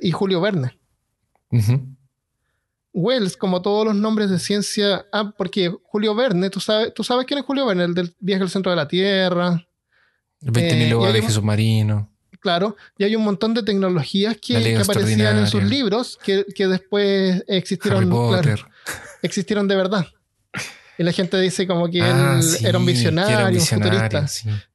y 0.00 0.10
Julio 0.12 0.40
Verne. 0.40 0.78
Wells, 2.92 3.36
como 3.36 3.62
todos 3.62 3.84
los 3.86 3.96
nombres 3.96 4.30
de 4.30 4.38
ciencia, 4.38 5.06
ah, 5.12 5.32
porque 5.36 5.74
Julio 5.84 6.14
Verne, 6.14 6.50
¿tú 6.50 6.60
sabes, 6.60 6.94
tú 6.94 7.02
sabes 7.02 7.26
quién 7.26 7.38
es 7.38 7.44
Julio 7.44 7.66
Verne, 7.66 7.84
el 7.84 7.94
del 7.94 8.14
viaje 8.20 8.42
al 8.42 8.50
centro 8.50 8.70
de 8.70 8.76
la 8.76 8.86
Tierra. 8.86 9.66
El 10.40 10.52
20.000 10.52 11.08
eh, 11.08 11.20
de 11.20 11.30
submarino. 11.30 12.10
Claro, 12.40 12.76
y 12.96 13.04
hay 13.04 13.16
un 13.16 13.24
montón 13.24 13.54
de 13.54 13.62
tecnologías 13.62 14.36
que, 14.40 14.76
aparecían 14.76 15.38
en 15.38 15.46
sus 15.46 15.62
libros 15.64 16.18
que, 16.22 16.44
después 16.66 17.42
existieron, 17.48 18.10
existieron 19.22 19.66
de 19.66 19.76
verdad. 19.76 20.06
Y 20.98 21.04
la 21.04 21.12
gente 21.12 21.40
dice 21.40 21.66
como 21.66 21.88
que 21.88 22.02
ah, 22.02 22.40
él 22.40 22.66
era 22.66 22.78
un 22.78 22.84
visionario, 22.84 23.46
un, 23.46 23.64
futurista. 23.64 24.26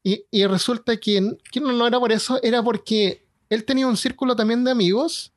Y, 0.03 0.45
resulta 0.45 0.95
que, 0.97 1.37
que 1.51 1.59
no 1.59 1.85
era 1.85 1.99
por 1.99 2.11
eso, 2.11 2.41
era 2.41 2.63
porque 2.63 3.25
él 3.49 3.65
tenía 3.65 3.87
un 3.87 3.97
círculo 3.97 4.35
también 4.35 4.63
de 4.63 4.71
amigos 4.71 5.33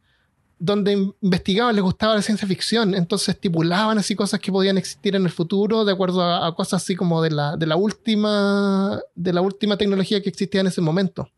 donde 0.58 1.12
investigaban, 1.20 1.74
les 1.74 1.84
gustaba 1.84 2.14
la 2.14 2.22
ciencia 2.22 2.48
ficción, 2.48 2.94
entonces 2.94 3.30
estipulaban 3.30 3.98
así 3.98 4.14
cosas 4.14 4.40
que 4.40 4.50
podían 4.50 4.78
existir 4.78 5.14
en 5.14 5.24
el 5.24 5.30
futuro 5.30 5.84
de 5.84 5.92
acuerdo 5.92 6.22
a, 6.22 6.54
cosas 6.54 6.82
así 6.82 6.96
como 6.96 7.20
de 7.20 7.30
la, 7.30 7.56
de 7.56 7.66
la, 7.66 7.76
última 7.76 8.98
de 9.14 9.32
la 9.32 9.42
última 9.42 9.76
tecnología 9.76 10.22
que 10.22 10.30
existía 10.30 10.62
en 10.62 10.68
ese 10.68 10.80
momento. 10.80 11.28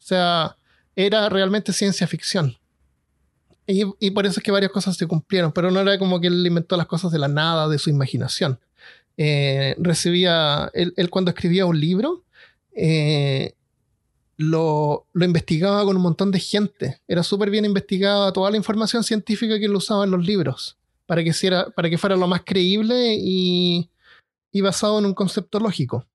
O 0.00 0.02
sea, 0.02 0.56
era 0.96 1.28
realmente 1.28 1.72
ciencia 1.72 2.06
ficción. 2.06 2.56
Y, 3.66 4.10
por 4.10 4.26
eso 4.26 4.40
es 4.40 4.42
que 4.42 4.50
varias 4.50 4.72
cosas 4.72 4.96
se 4.96 5.06
cumplieron, 5.06 5.52
pero 5.52 5.70
no 5.70 5.80
era 5.80 5.96
como 5.96 6.20
que 6.20 6.26
él 6.26 6.44
inventó 6.44 6.76
las 6.76 6.86
cosas 6.86 7.12
de 7.12 7.20
la 7.20 7.28
nada, 7.28 7.68
de 7.68 7.78
su 7.78 7.88
imaginación. 7.88 8.58
Eh, 9.16 9.76
recibía, 9.78 10.70
él, 10.74 11.08
cuando 11.08 11.30
escribía 11.30 11.66
un 11.66 11.78
libro, 11.78 12.24
eh, 12.74 13.54
lo, 14.36 15.06
investigaba 15.14 15.84
con 15.84 15.96
un 15.96 16.02
montón 16.02 16.30
de 16.32 16.40
gente. 16.40 17.00
Era 17.06 17.22
súper 17.22 17.50
bien 17.50 17.64
investigada 17.64 18.32
toda 18.32 18.50
la 18.50 18.56
información 18.56 19.04
científica 19.04 19.58
que 19.58 19.66
él 19.66 19.74
usaba 19.76 20.04
en 20.04 20.10
los 20.10 20.26
libros, 20.26 20.76
para 21.06 21.22
que, 21.22 21.32
para 21.76 21.90
que 21.90 21.98
fuera 21.98 22.16
lo 22.16 22.26
más 22.26 22.42
creíble 22.44 23.14
y, 23.16 23.88
basado 24.54 24.98
en 24.98 25.06
un 25.06 25.14
concepto 25.14 25.60
lógico. 25.60 26.06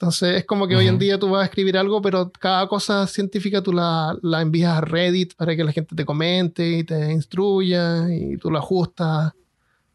Entonces 0.00 0.38
es 0.38 0.44
como 0.46 0.66
que 0.66 0.76
hoy 0.76 0.88
en 0.88 0.98
día 0.98 1.18
tú 1.18 1.28
vas 1.28 1.42
a 1.42 1.44
escribir 1.44 1.76
algo, 1.76 2.00
pero 2.00 2.32
cada 2.32 2.66
cosa 2.68 3.06
científica 3.06 3.62
tú 3.62 3.70
la, 3.70 4.16
la, 4.22 4.40
envías 4.40 4.78
a 4.78 4.80
Reddit 4.80 5.34
para 5.34 5.54
que 5.54 5.62
la 5.62 5.72
gente 5.72 5.94
te 5.94 6.06
comente 6.06 6.66
y 6.66 6.84
te 6.84 7.12
instruya 7.12 8.08
y 8.08 8.38
tú 8.38 8.50
lo 8.50 8.60
ajustas 8.60 9.34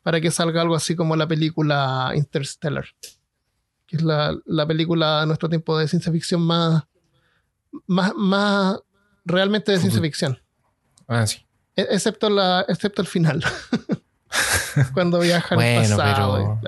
para 0.04 0.22
que 0.22 0.30
salga 0.30 0.62
algo 0.62 0.76
así 0.76 0.96
como 0.96 1.16
la 1.16 1.28
película 1.28 2.12
Interstellar, 2.14 2.86
que 3.88 3.96
es 3.96 4.04
la, 4.04 4.38
la 4.46 4.68
película 4.68 5.22
de 5.22 5.26
nuestro 5.26 5.50
tiempo 5.50 5.76
de 5.76 5.88
ciencia 5.88 6.12
ficción 6.12 6.44
más, 6.44 6.84
más, 7.88 8.14
más 8.16 8.78
realmente 9.24 9.72
de 9.72 9.80
ciencia 9.80 10.02
ficción. 10.02 10.40
Ah, 11.08 11.26
sí. 11.26 11.40
E, 11.76 11.82
excepto, 11.82 12.30
la, 12.30 12.64
excepto 12.68 13.02
el 13.02 13.08
final. 13.08 13.44
Cuando 14.94 15.20
viajan 15.20 15.60
al 15.60 15.82
pasado. 15.82 16.60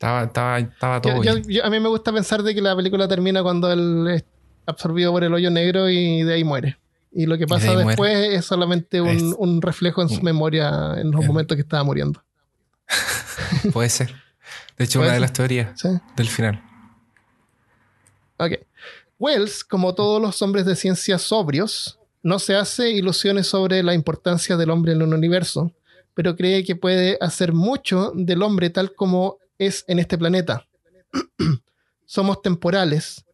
Estaba, 0.00 0.22
estaba, 0.24 0.58
estaba 0.58 1.02
todo 1.02 1.20
a 1.20 1.70
mí 1.70 1.78
me 1.78 1.88
gusta 1.90 2.10
pensar 2.10 2.42
de 2.42 2.54
que 2.54 2.62
la 2.62 2.74
película 2.74 3.06
termina 3.06 3.42
cuando 3.42 3.70
él 3.70 4.08
es 4.08 4.24
absorbido 4.64 5.12
por 5.12 5.24
el 5.24 5.34
hoyo 5.34 5.50
negro 5.50 5.90
y 5.90 6.22
de 6.22 6.32
ahí 6.32 6.42
muere. 6.42 6.78
Y 7.12 7.26
lo 7.26 7.36
que 7.36 7.46
pasa 7.46 7.76
después 7.76 8.30
es 8.30 8.46
solamente 8.46 9.02
un, 9.02 9.34
un, 9.36 9.60
reflejo 9.60 10.00
en 10.00 10.08
su 10.08 10.22
memoria 10.22 10.94
en 10.96 11.10
los 11.10 11.26
momentos 11.26 11.54
que 11.54 11.60
estaba 11.60 11.84
muriendo. 11.84 12.22
Puede 13.74 13.90
ser. 13.90 14.14
De 14.78 14.86
hecho, 14.86 15.00
una 15.00 15.12
de 15.12 15.20
las 15.20 15.34
teorías 15.34 15.78
del 16.16 16.28
final. 16.28 16.62
Ok. 18.38 18.52
Wells, 19.18 19.64
como 19.64 19.94
todos 19.94 20.22
los 20.22 20.40
hombres 20.40 20.64
de 20.64 20.76
ciencia 20.76 21.18
sobrios, 21.18 21.98
no 22.22 22.38
se 22.38 22.56
hace 22.56 22.88
ilusiones 22.90 23.48
sobre 23.48 23.82
la 23.82 23.92
importancia 23.92 24.56
del 24.56 24.70
hombre 24.70 24.92
en 24.92 25.02
el 25.02 25.12
universo, 25.12 25.72
pero 26.14 26.36
cree 26.36 26.64
que 26.64 26.74
puede 26.74 27.18
hacer 27.20 27.52
mucho 27.52 28.12
del 28.14 28.42
hombre 28.42 28.70
tal 28.70 28.94
como 28.94 29.36
es 29.60 29.84
en 29.86 30.00
este 30.00 30.18
planeta. 30.18 30.66
Somos 32.06 32.42
temporales, 32.42 33.24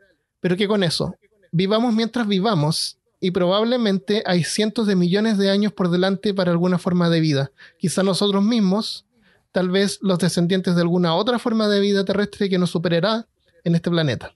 pero 0.40 0.56
¿qué 0.56 0.68
con 0.68 0.82
eso? 0.82 1.14
Vivamos 1.52 1.94
mientras 1.94 2.26
vivamos 2.26 2.98
y 3.20 3.30
probablemente 3.30 4.22
hay 4.26 4.44
cientos 4.44 4.86
de 4.86 4.96
millones 4.96 5.38
de 5.38 5.50
años 5.50 5.72
por 5.72 5.90
delante 5.90 6.34
para 6.34 6.50
alguna 6.50 6.78
forma 6.78 7.08
de 7.08 7.20
vida. 7.20 7.52
Quizá 7.78 8.02
nosotros 8.02 8.44
mismos, 8.44 9.06
tal 9.52 9.70
vez 9.70 9.98
los 10.02 10.18
descendientes 10.18 10.74
de 10.74 10.82
alguna 10.82 11.14
otra 11.14 11.38
forma 11.38 11.68
de 11.68 11.80
vida 11.80 12.04
terrestre 12.04 12.50
que 12.50 12.58
nos 12.58 12.70
superará 12.70 13.26
en 13.64 13.74
este 13.74 13.90
planeta 13.90 14.34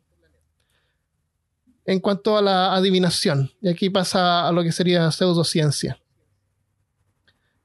en 1.91 2.01
cuanto 2.01 2.37
a 2.37 2.43
la 2.43 2.75
adivinación. 2.75 3.51
Y 3.61 3.69
aquí 3.69 3.91
pasa 3.91 4.47
a 4.47 4.53
lo 4.53 4.63
que 4.63 4.73
sería 4.73 5.11
pseudociencia. 5.11 6.00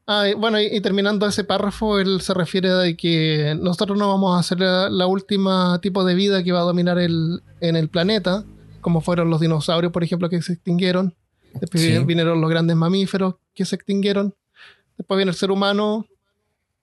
Ah, 0.07 0.25
bueno, 0.37 0.59
y, 0.59 0.79
terminando 0.81 1.25
ese 1.25 1.43
párrafo, 1.43 1.99
él 1.99 2.21
se 2.21 2.33
refiere 2.33 2.71
a 2.71 2.95
que 2.95 3.55
nosotros 3.59 3.97
no 3.97 4.09
vamos 4.09 4.39
a 4.39 4.43
ser 4.43 4.59
la, 4.59 5.07
última 5.07 5.79
tipo 5.81 6.03
de 6.03 6.13
vida 6.13 6.43
que 6.43 6.51
va 6.51 6.59
a 6.59 6.63
dominar 6.63 6.99
el, 6.99 7.41
en 7.59 7.75
el 7.75 7.89
planeta, 7.89 8.45
como 8.81 9.01
fueron 9.01 9.29
los 9.29 9.41
dinosaurios, 9.41 9.91
por 9.91 10.03
ejemplo, 10.03 10.29
que 10.29 10.41
se 10.41 10.53
extinguieron. 10.53 11.15
Después 11.59 12.05
vinieron 12.05 12.39
los 12.39 12.49
grandes 12.49 12.75
mamíferos 12.75 13.35
que 13.53 13.65
se 13.65 13.75
extinguieron. 13.75 14.35
Después 14.97 15.17
viene 15.17 15.31
el 15.31 15.37
ser 15.37 15.49
humano 15.49 16.05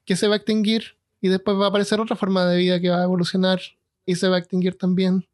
que 0.05 0.17
se 0.17 0.27
va 0.27 0.35
a 0.35 0.39
extinguir. 0.39 0.97
Y 1.21 1.29
después 1.29 1.57
va 1.57 1.67
a 1.67 1.69
aparecer 1.69 2.01
otra 2.01 2.17
forma 2.17 2.45
de 2.47 2.57
vida 2.57 2.81
que 2.81 2.91
va 2.91 3.01
a 3.01 3.05
evolucionar 3.05 3.61
y 4.05 4.17
se 4.17 4.29
va 4.29 4.37
a 4.37 4.39
extinguir 4.41 4.77
también 4.77 5.29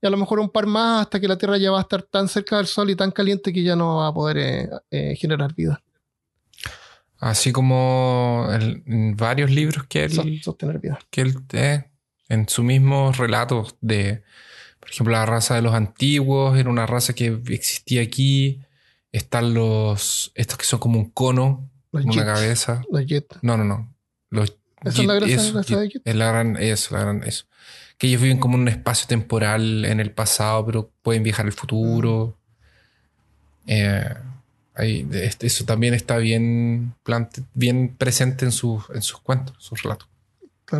y 0.00 0.06
a 0.06 0.10
lo 0.10 0.16
mejor 0.16 0.40
un 0.40 0.50
par 0.50 0.66
más 0.66 1.02
hasta 1.02 1.20
que 1.20 1.28
la 1.28 1.38
Tierra 1.38 1.56
ya 1.56 1.70
va 1.70 1.78
a 1.78 1.82
estar 1.82 2.02
tan 2.02 2.28
cerca 2.28 2.56
del 2.56 2.66
Sol 2.66 2.90
y 2.90 2.96
tan 2.96 3.10
caliente 3.10 3.52
que 3.52 3.62
ya 3.62 3.76
no 3.76 3.96
va 3.96 4.08
a 4.08 4.14
poder 4.14 4.38
eh, 4.38 4.70
eh, 4.90 5.16
generar 5.16 5.54
vida. 5.54 5.82
Así 7.18 7.52
como 7.52 8.46
en 8.50 9.16
varios 9.16 9.50
libros 9.50 9.86
que 9.88 10.04
él, 10.04 10.42
sostener 10.42 10.78
vida. 10.78 10.98
Que 11.10 11.22
él 11.22 11.36
eh, 11.52 11.84
en 12.28 12.48
sus 12.48 12.64
mismos 12.64 13.16
relatos 13.16 13.76
de, 13.80 14.22
por 14.80 14.90
ejemplo, 14.90 15.12
la 15.12 15.24
raza 15.24 15.54
de 15.54 15.62
los 15.62 15.74
antiguos 15.74 16.58
era 16.58 16.68
una 16.68 16.86
raza 16.86 17.14
que 17.14 17.40
existía 17.48 18.02
aquí. 18.02 18.60
Están 19.12 19.54
los, 19.54 20.32
estos 20.34 20.58
que 20.58 20.64
son 20.64 20.78
como 20.78 20.98
un 20.98 21.10
cono, 21.10 21.70
una 21.90 22.24
cabeza. 22.24 22.82
Los 22.90 23.06
jet. 23.06 23.38
No, 23.40 23.56
no, 23.56 23.64
no. 23.64 23.94
Los 24.28 24.56
¿Esa 24.84 25.00
es 25.00 25.06
la 25.06 25.20
raza 25.54 25.80
de 25.80 25.88
jet? 25.88 26.02
Es 26.04 26.14
la 26.14 26.28
gran, 26.28 26.56
eso, 26.56 26.94
la 26.94 27.00
gran, 27.00 27.22
eso 27.22 27.46
que 27.98 28.08
ellos 28.08 28.20
viven 28.20 28.38
como 28.38 28.56
en 28.56 28.62
un 28.62 28.68
espacio 28.68 29.06
temporal 29.06 29.84
en 29.84 30.00
el 30.00 30.12
pasado, 30.12 30.66
pero 30.66 30.90
pueden 31.02 31.22
viajar 31.22 31.46
al 31.46 31.52
futuro. 31.52 32.38
Eh, 33.66 34.14
eso 34.76 35.64
también 35.64 35.94
está 35.94 36.18
bien, 36.18 36.94
bien 37.54 37.94
presente 37.96 38.44
en 38.44 38.52
sus, 38.52 38.84
en 38.94 39.02
sus 39.02 39.20
cuentos, 39.20 39.56
sus 39.58 39.82
relatos. 39.82 40.08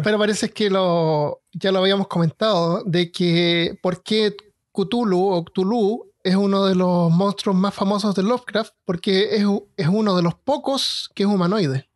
Pero 0.03 0.19
parece 0.19 0.51
que 0.51 0.69
lo, 0.69 1.43
ya 1.53 1.71
lo 1.71 1.79
habíamos 1.79 2.09
comentado, 2.09 2.83
de 2.85 3.13
que 3.13 3.79
por 3.81 4.03
qué 4.03 4.35
Cthulhu 4.73 5.29
o 5.29 5.45
Cthulhu 5.45 6.11
es 6.23 6.35
uno 6.35 6.67
de 6.67 6.75
los 6.75 7.11
monstruos 7.11 7.57
más 7.57 7.73
famosos 7.73 8.15
de 8.17 8.25
Lovecraft, 8.25 8.73
porque 8.85 9.37
es, 9.37 9.45
es 9.77 9.87
uno 9.87 10.17
de 10.17 10.23
los 10.23 10.35
pocos 10.35 11.11
que 11.15 11.23
es 11.23 11.29
humanoide. 11.29 11.89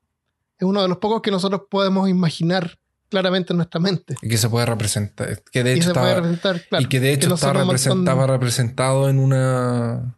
Es 0.59 0.67
uno 0.67 0.83
de 0.83 0.89
los 0.89 0.99
pocos 0.99 1.21
que 1.21 1.33
nosotros 1.33 1.63
podemos 1.69 2.09
imaginar 2.09 2.79
claramente 3.09 3.53
en 3.53 3.57
nuestra 3.57 3.81
mente. 3.81 4.15
Y 4.23 4.29
que 4.29 4.39
se 4.39 4.49
puede 4.49 4.67
representar. 4.67 5.43
Que 5.51 5.65
de 5.65 5.75
hecho 5.75 5.93
y 6.79 6.87
que 6.87 7.01
de 7.01 7.13
hecho 7.13 7.35
estaba 7.35 8.27
representado 8.27 9.09
en 9.09 9.19
una 9.19 10.17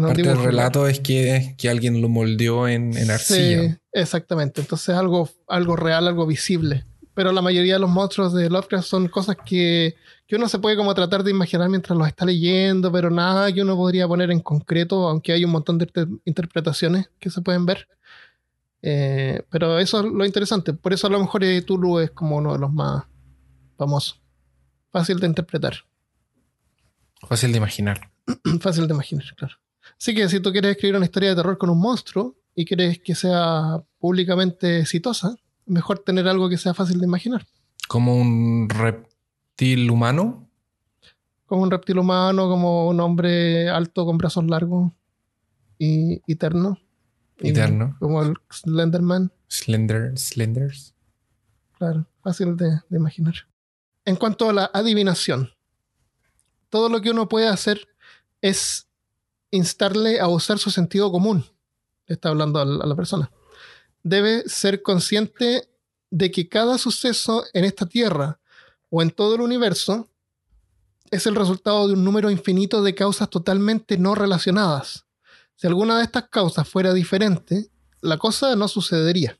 parte 0.00 0.22
del 0.22 0.42
relato 0.42 0.86
es 0.86 1.00
que, 1.00 1.54
que 1.58 1.68
alguien 1.68 2.00
lo 2.00 2.08
moldeó 2.08 2.66
en, 2.68 2.96
en 2.96 3.10
arcilla. 3.10 3.62
Sí, 3.62 3.76
exactamente. 3.92 4.60
Entonces 4.60 4.94
algo, 4.94 5.28
algo 5.48 5.76
real, 5.76 6.08
algo 6.08 6.26
visible. 6.26 6.84
Pero 7.14 7.30
la 7.32 7.42
mayoría 7.42 7.74
de 7.74 7.80
los 7.80 7.90
monstruos 7.90 8.32
de 8.32 8.48
Lovecraft 8.48 8.86
son 8.86 9.08
cosas 9.08 9.36
que, 9.44 9.96
que 10.26 10.36
uno 10.36 10.48
se 10.48 10.58
puede 10.58 10.76
como 10.76 10.94
tratar 10.94 11.22
de 11.22 11.30
imaginar 11.30 11.68
mientras 11.68 11.98
los 11.98 12.08
está 12.08 12.24
leyendo, 12.24 12.90
pero 12.90 13.10
nada 13.10 13.52
que 13.52 13.60
uno 13.60 13.76
podría 13.76 14.08
poner 14.08 14.30
en 14.30 14.40
concreto, 14.40 15.08
aunque 15.08 15.32
hay 15.32 15.44
un 15.44 15.50
montón 15.50 15.76
de 15.76 15.90
interpretaciones 16.24 17.10
que 17.18 17.28
se 17.28 17.42
pueden 17.42 17.66
ver. 17.66 17.86
Eh, 18.80 19.42
pero 19.50 19.78
eso 19.78 20.00
es 20.00 20.06
lo 20.06 20.24
interesante. 20.24 20.72
Por 20.72 20.94
eso 20.94 21.06
a 21.06 21.10
lo 21.10 21.20
mejor 21.20 21.42
Tulu 21.66 22.00
es 22.00 22.10
como 22.12 22.38
uno 22.38 22.54
de 22.54 22.58
los 22.58 22.72
más 22.72 23.04
famosos. 23.76 24.22
Fácil 24.90 25.20
de 25.20 25.26
interpretar. 25.26 25.74
Fácil 27.28 27.52
de 27.52 27.58
imaginar. 27.58 28.10
Fácil 28.60 28.86
de 28.88 28.94
imaginar, 28.94 29.26
claro. 29.36 29.61
Así 29.98 30.14
que 30.14 30.28
si 30.28 30.40
tú 30.40 30.52
quieres 30.52 30.72
escribir 30.72 30.96
una 30.96 31.06
historia 31.06 31.30
de 31.30 31.36
terror 31.36 31.58
con 31.58 31.70
un 31.70 31.80
monstruo 31.80 32.36
y 32.54 32.64
quieres 32.64 33.00
que 33.00 33.14
sea 33.14 33.82
públicamente 33.98 34.80
exitosa, 34.80 35.36
Mejor 35.66 36.00
tener 36.00 36.26
algo 36.26 36.48
que 36.48 36.58
sea 36.58 36.74
fácil 36.74 36.98
de 36.98 37.06
imaginar. 37.06 37.46
Como 37.88 38.16
un 38.16 38.68
reptil 38.68 39.90
humano. 39.90 40.48
Como 41.46 41.62
un 41.62 41.70
reptil 41.70 41.98
humano, 41.98 42.48
como 42.48 42.88
un 42.88 43.00
hombre 43.00 43.68
alto 43.68 44.04
con 44.04 44.18
brazos 44.18 44.44
largos 44.46 44.92
y 45.78 46.20
eterno. 46.30 46.78
Y 47.38 47.50
Eterno. 47.50 47.96
Como 47.98 48.22
el 48.22 48.34
Slenderman. 48.50 49.32
Slender, 49.48 50.16
slenders. 50.16 50.94
Claro, 51.78 52.06
fácil 52.22 52.56
de, 52.56 52.80
de 52.88 52.96
imaginar. 52.96 53.34
En 54.04 54.16
cuanto 54.16 54.48
a 54.48 54.52
la 54.52 54.70
adivinación, 54.72 55.50
todo 56.70 56.88
lo 56.88 57.00
que 57.00 57.10
uno 57.10 57.28
puede 57.28 57.48
hacer 57.48 57.88
es 58.40 58.88
instarle 59.52 60.18
a 60.18 60.26
usar 60.26 60.58
su 60.58 60.70
sentido 60.70 61.12
común. 61.12 61.44
Está 62.06 62.30
hablando 62.30 62.58
a 62.58 62.64
la, 62.64 62.96
persona. 62.96 63.30
Debe 64.02 64.48
ser 64.48 64.82
consciente 64.82 65.68
de 66.10 66.30
que 66.32 66.48
cada 66.48 66.76
suceso 66.78 67.44
en 67.52 67.64
esta 67.64 67.86
tierra 67.86 68.40
o 68.90 69.00
en 69.02 69.10
todo 69.10 69.36
el 69.36 69.42
universo 69.42 70.08
es 71.10 71.26
el 71.26 71.36
resultado 71.36 71.86
de 71.86 71.94
un 71.94 72.02
número 72.02 72.30
infinito 72.30 72.82
de 72.82 72.94
causas 72.94 73.30
totalmente 73.30 73.98
no 73.98 74.14
relacionadas. 74.14 75.04
Si 75.54 75.66
alguna 75.66 75.98
de 75.98 76.04
estas 76.04 76.28
causas 76.28 76.68
fuera 76.68 76.92
diferente, 76.92 77.70
la 78.00 78.18
cosa 78.18 78.56
no 78.56 78.66
sucedería. 78.66 79.38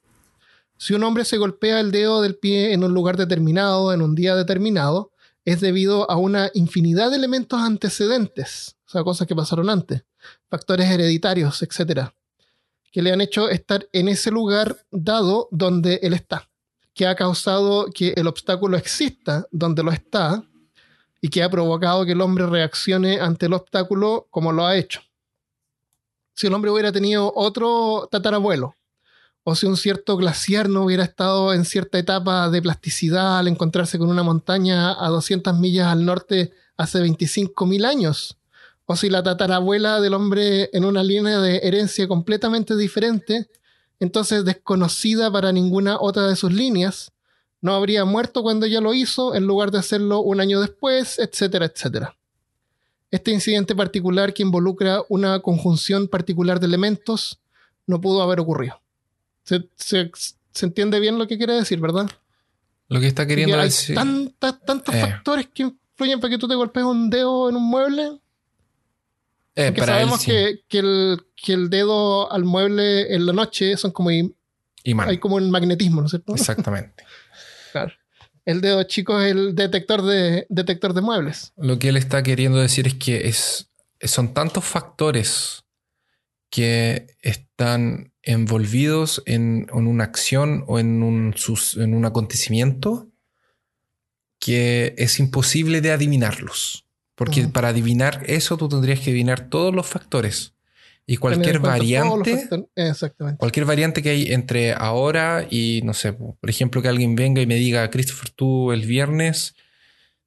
Si 0.77 0.95
un 0.95 1.03
hombre 1.05 1.25
se 1.25 1.39
golpea 1.39 1.81
el 1.81 1.91
dedo 1.91 2.21
del 2.21 2.37
pie 2.37 2.73
en 2.73 2.85
un 2.85 2.93
lugar 2.93 3.17
determinado, 3.17 3.93
en 3.93 4.03
un 4.03 4.15
día 4.15 4.37
determinado, 4.37 5.13
es 5.45 5.61
debido 5.61 6.09
a 6.11 6.17
una 6.17 6.51
infinidad 6.55 7.11
de 7.11 7.17
elementos 7.17 7.61
antecedentes, 7.61 8.77
sea, 8.93 9.05
cosas 9.05 9.27
que 9.27 9.35
pasaron 9.35 9.71
antes, 9.71 10.05
factores 10.49 10.91
hereditarios, 10.91 11.63
etcétera, 11.63 12.15
que 12.91 13.03
le 13.03 13.13
han 13.13 13.21
hecho 13.21 13.49
estar 13.49 13.89
en 13.93 14.09
ese 14.09 14.31
lugar 14.31 14.85
dado 14.91 15.49
donde 15.51 15.99
él 16.03 16.13
está, 16.13 16.49
que 16.95 17.07
ha 17.07 17.17
causado 17.17 17.87
que 17.87 18.13
el 18.17 18.27
obstáculo 18.27 18.77
exista 18.77 19.47
donde 19.51 19.83
lo 19.83 19.91
está 19.91 20.45
y 21.21 21.29
que 21.29 21.43
ha 21.43 21.51
provocado 21.51 22.05
que 22.05 22.13
el 22.13 22.21
hombre 22.21 22.47
reaccione 22.47 23.21
ante 23.21 23.47
el 23.47 23.55
obstáculo 23.55 24.27
como 24.31 24.53
lo 24.53 24.67
ha 24.67 24.77
hecho. 24.77 25.01
Si 26.35 26.47
el 26.47 26.55
hombre 26.55 26.71
hubiera 26.71 26.93
tenido 26.93 27.33
otro 27.35 28.09
tatarabuelo, 28.11 28.77
o 29.45 29.55
si 29.55 29.67
un 29.67 29.77
cierto 29.77 30.17
glaciar 30.17 30.69
no 30.69 30.85
hubiera 30.85 31.05
estado 31.05 31.53
en 31.53 31.65
cierta 31.65 31.99
etapa 31.99 32.49
de 32.49 32.63
plasticidad 32.63 33.39
al 33.39 33.49
encontrarse 33.49 33.99
con 33.99 34.09
una 34.09 34.23
montaña 34.23 35.05
a 35.05 35.09
200 35.09 35.59
millas 35.59 35.89
al 35.89 36.05
norte 36.05 36.53
hace 36.77 37.01
25.000 37.01 37.85
años, 37.85 38.39
o 38.93 38.97
si 38.97 39.09
la 39.11 39.23
tatarabuela 39.23 40.01
del 40.01 40.15
hombre 40.15 40.71
en 40.73 40.85
una 40.85 41.03
línea 41.03 41.41
de 41.41 41.59
herencia 41.63 42.07
completamente 42.09 42.77
diferente, 42.77 43.49
entonces 44.01 44.45
desconocida 44.45 45.31
para 45.31 45.53
ninguna 45.53 45.99
otra 46.01 46.27
de 46.27 46.37
sus 46.37 46.53
líneas, 46.53 47.13
no 47.61 47.75
habría 47.75 48.05
muerto 48.05 48.43
cuando 48.43 48.67
ella 48.67 48.81
lo 48.81 48.93
hizo 48.95 49.35
en 49.35 49.47
lugar 49.47 49.71
de 49.71 49.79
hacerlo 49.79 50.21
un 50.21 50.41
año 50.41 50.61
después, 50.61 51.19
etcétera, 51.19 51.67
etcétera. 51.67 52.17
Este 53.11 53.31
incidente 53.31 53.75
particular 53.75 54.33
que 54.35 54.43
involucra 54.43 55.03
una 55.09 55.41
conjunción 55.41 56.09
particular 56.09 56.59
de 56.61 56.67
elementos 56.67 57.39
no 57.87 58.01
pudo 58.01 58.23
haber 58.23 58.41
ocurrido. 58.41 58.81
Se, 59.45 59.69
se- 59.77 60.11
se 60.53 60.67
entiende 60.67 60.99
bien 61.01 61.19
lo 61.19 61.27
que 61.29 61.37
quiere 61.39 61.55
decir, 61.55 61.79
¿verdad? 61.81 62.11
Lo 62.89 63.01
que 63.01 63.07
está 63.07 63.27
queriendo 63.27 63.55
Que 63.57 63.61
hay 63.61 63.69
decir. 63.69 63.95
tantas- 63.95 64.61
tantos 64.65 64.95
Eh. 64.95 65.01
factores 65.01 65.47
que 65.49 65.63
influyen 65.63 66.21
para 66.21 66.31
que 66.31 66.39
tú 66.39 66.49
te 66.49 66.55
golpees 66.55 66.85
un 66.87 67.09
dedo 67.11 67.49
en 67.49 67.57
un 67.57 67.63
mueble. 67.65 68.19
Eh, 69.55 69.73
que 69.75 69.81
para 69.81 70.01
él 70.01 70.09
sabemos 70.09 70.23
sí. 70.23 70.31
que, 70.31 70.61
que 70.69 70.79
el, 70.79 71.27
que 71.37 71.53
el 71.53 71.69
dedo 71.69 72.33
al 72.33 72.45
mueble 72.45 73.15
en 73.15 73.27
la 73.27 73.33
noche 73.33 73.77
son 73.77 73.91
como 73.91 74.11
Imán. 74.11 75.09
hay 75.09 75.19
como 75.19 75.37
un 75.37 75.51
magnetismo, 75.51 76.01
¿no 76.01 76.07
es 76.07 76.11
cierto? 76.11 76.35
Exactamente. 76.35 77.05
Claro. 77.73 77.95
El 78.45 78.61
dedo 78.61 78.83
chico 78.83 79.19
es 79.19 79.33
el 79.33 79.55
detector 79.55 80.03
de, 80.03 80.45
detector 80.51 80.93
de 80.93 81.01
muebles. 81.01 81.55
Lo 81.57 81.79
que 81.79 81.89
él 81.89 81.97
está 81.97 82.23
queriendo 82.23 82.59
decir 82.59 82.87
es 82.87 82.93
que 82.93 83.29
es, 83.29 83.71
son 84.03 84.35
tantos 84.35 84.63
factores 84.63 85.65
que 86.51 87.07
están 87.23 88.13
envolvidos 88.21 89.23
en, 89.25 89.69
en 89.73 89.87
una 89.87 90.05
acción 90.05 90.65
o 90.67 90.79
en 90.79 91.03
un, 91.03 91.35
en 91.77 91.95
un 91.95 92.05
acontecimiento 92.05 93.09
que 94.39 94.95
es 94.99 95.19
imposible 95.19 95.81
de 95.81 95.93
adivinarlos. 95.93 96.85
Porque 97.25 97.49
para 97.49 97.69
adivinar 97.69 98.23
eso 98.27 98.57
tú 98.57 98.69
tendrías 98.69 99.01
que 99.01 99.11
adivinar 99.11 99.49
todos 99.49 99.75
los 99.75 99.87
factores. 99.87 100.55
Y 101.07 101.17
cualquier 101.17 101.57
variante. 101.59 102.49
Exactamente. 102.77 103.39
Cualquier 103.39 103.67
variante 103.67 104.03
que 104.03 104.11
hay 104.11 104.33
entre 104.33 104.73
ahora 104.73 105.45
y, 105.51 105.81
no 105.85 105.95
sé, 105.95 106.13
por 106.13 106.49
ejemplo, 106.49 106.81
que 106.81 106.89
alguien 106.89 107.17
venga 107.17 107.43
y 107.43 107.47
me 107.47 107.57
diga, 107.57 107.91
Christopher, 107.91 108.31
tú 108.31 108.73
el 108.73 108.87
viernes 108.87 109.55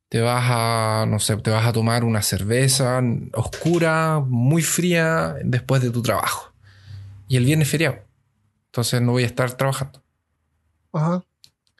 te 0.09 0.19
vas 0.21 0.43
a, 0.47 1.05
no 1.07 1.19
sé, 1.19 1.35
te 1.37 1.49
vas 1.49 1.65
a 1.65 1.73
tomar 1.73 2.03
una 2.03 2.21
cerveza 2.21 3.01
oscura, 3.33 4.19
muy 4.25 4.61
fría, 4.61 5.35
después 5.43 5.81
de 5.81 5.89
tu 5.91 6.01
trabajo. 6.01 6.53
Y 7.27 7.37
el 7.37 7.45
viernes 7.45 7.67
es 7.67 7.71
feriado. 7.71 7.97
Entonces 8.67 9.01
no 9.01 9.13
voy 9.13 9.23
a 9.23 9.27
estar 9.27 9.51
trabajando. 9.57 10.03
Ajá. 10.93 11.23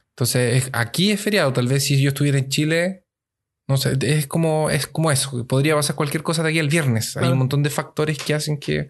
Entonces 0.09 0.63
es- 0.63 0.69
aquí 0.73 1.11
es 1.11 1.21
feriado. 1.21 1.51
Tal 1.53 1.67
vez 1.67 1.83
si 1.83 2.01
yo 2.01 2.09
estuviera 2.09 2.37
en 2.37 2.49
Chile, 2.49 3.04
no 3.67 3.77
sé, 3.77 3.97
es 4.01 4.27
como, 4.27 4.69
es 4.69 4.87
como 4.87 5.11
eso. 5.11 5.45
Podría 5.47 5.75
pasar 5.75 5.95
cualquier 5.95 6.23
cosa 6.23 6.43
de 6.43 6.49
aquí 6.49 6.59
al 6.59 6.69
viernes. 6.69 7.17
Hay 7.17 7.29
un 7.31 7.37
montón 7.39 7.63
de 7.63 7.69
factores 7.69 8.17
que 8.17 8.33
hacen 8.33 8.59
que 8.59 8.89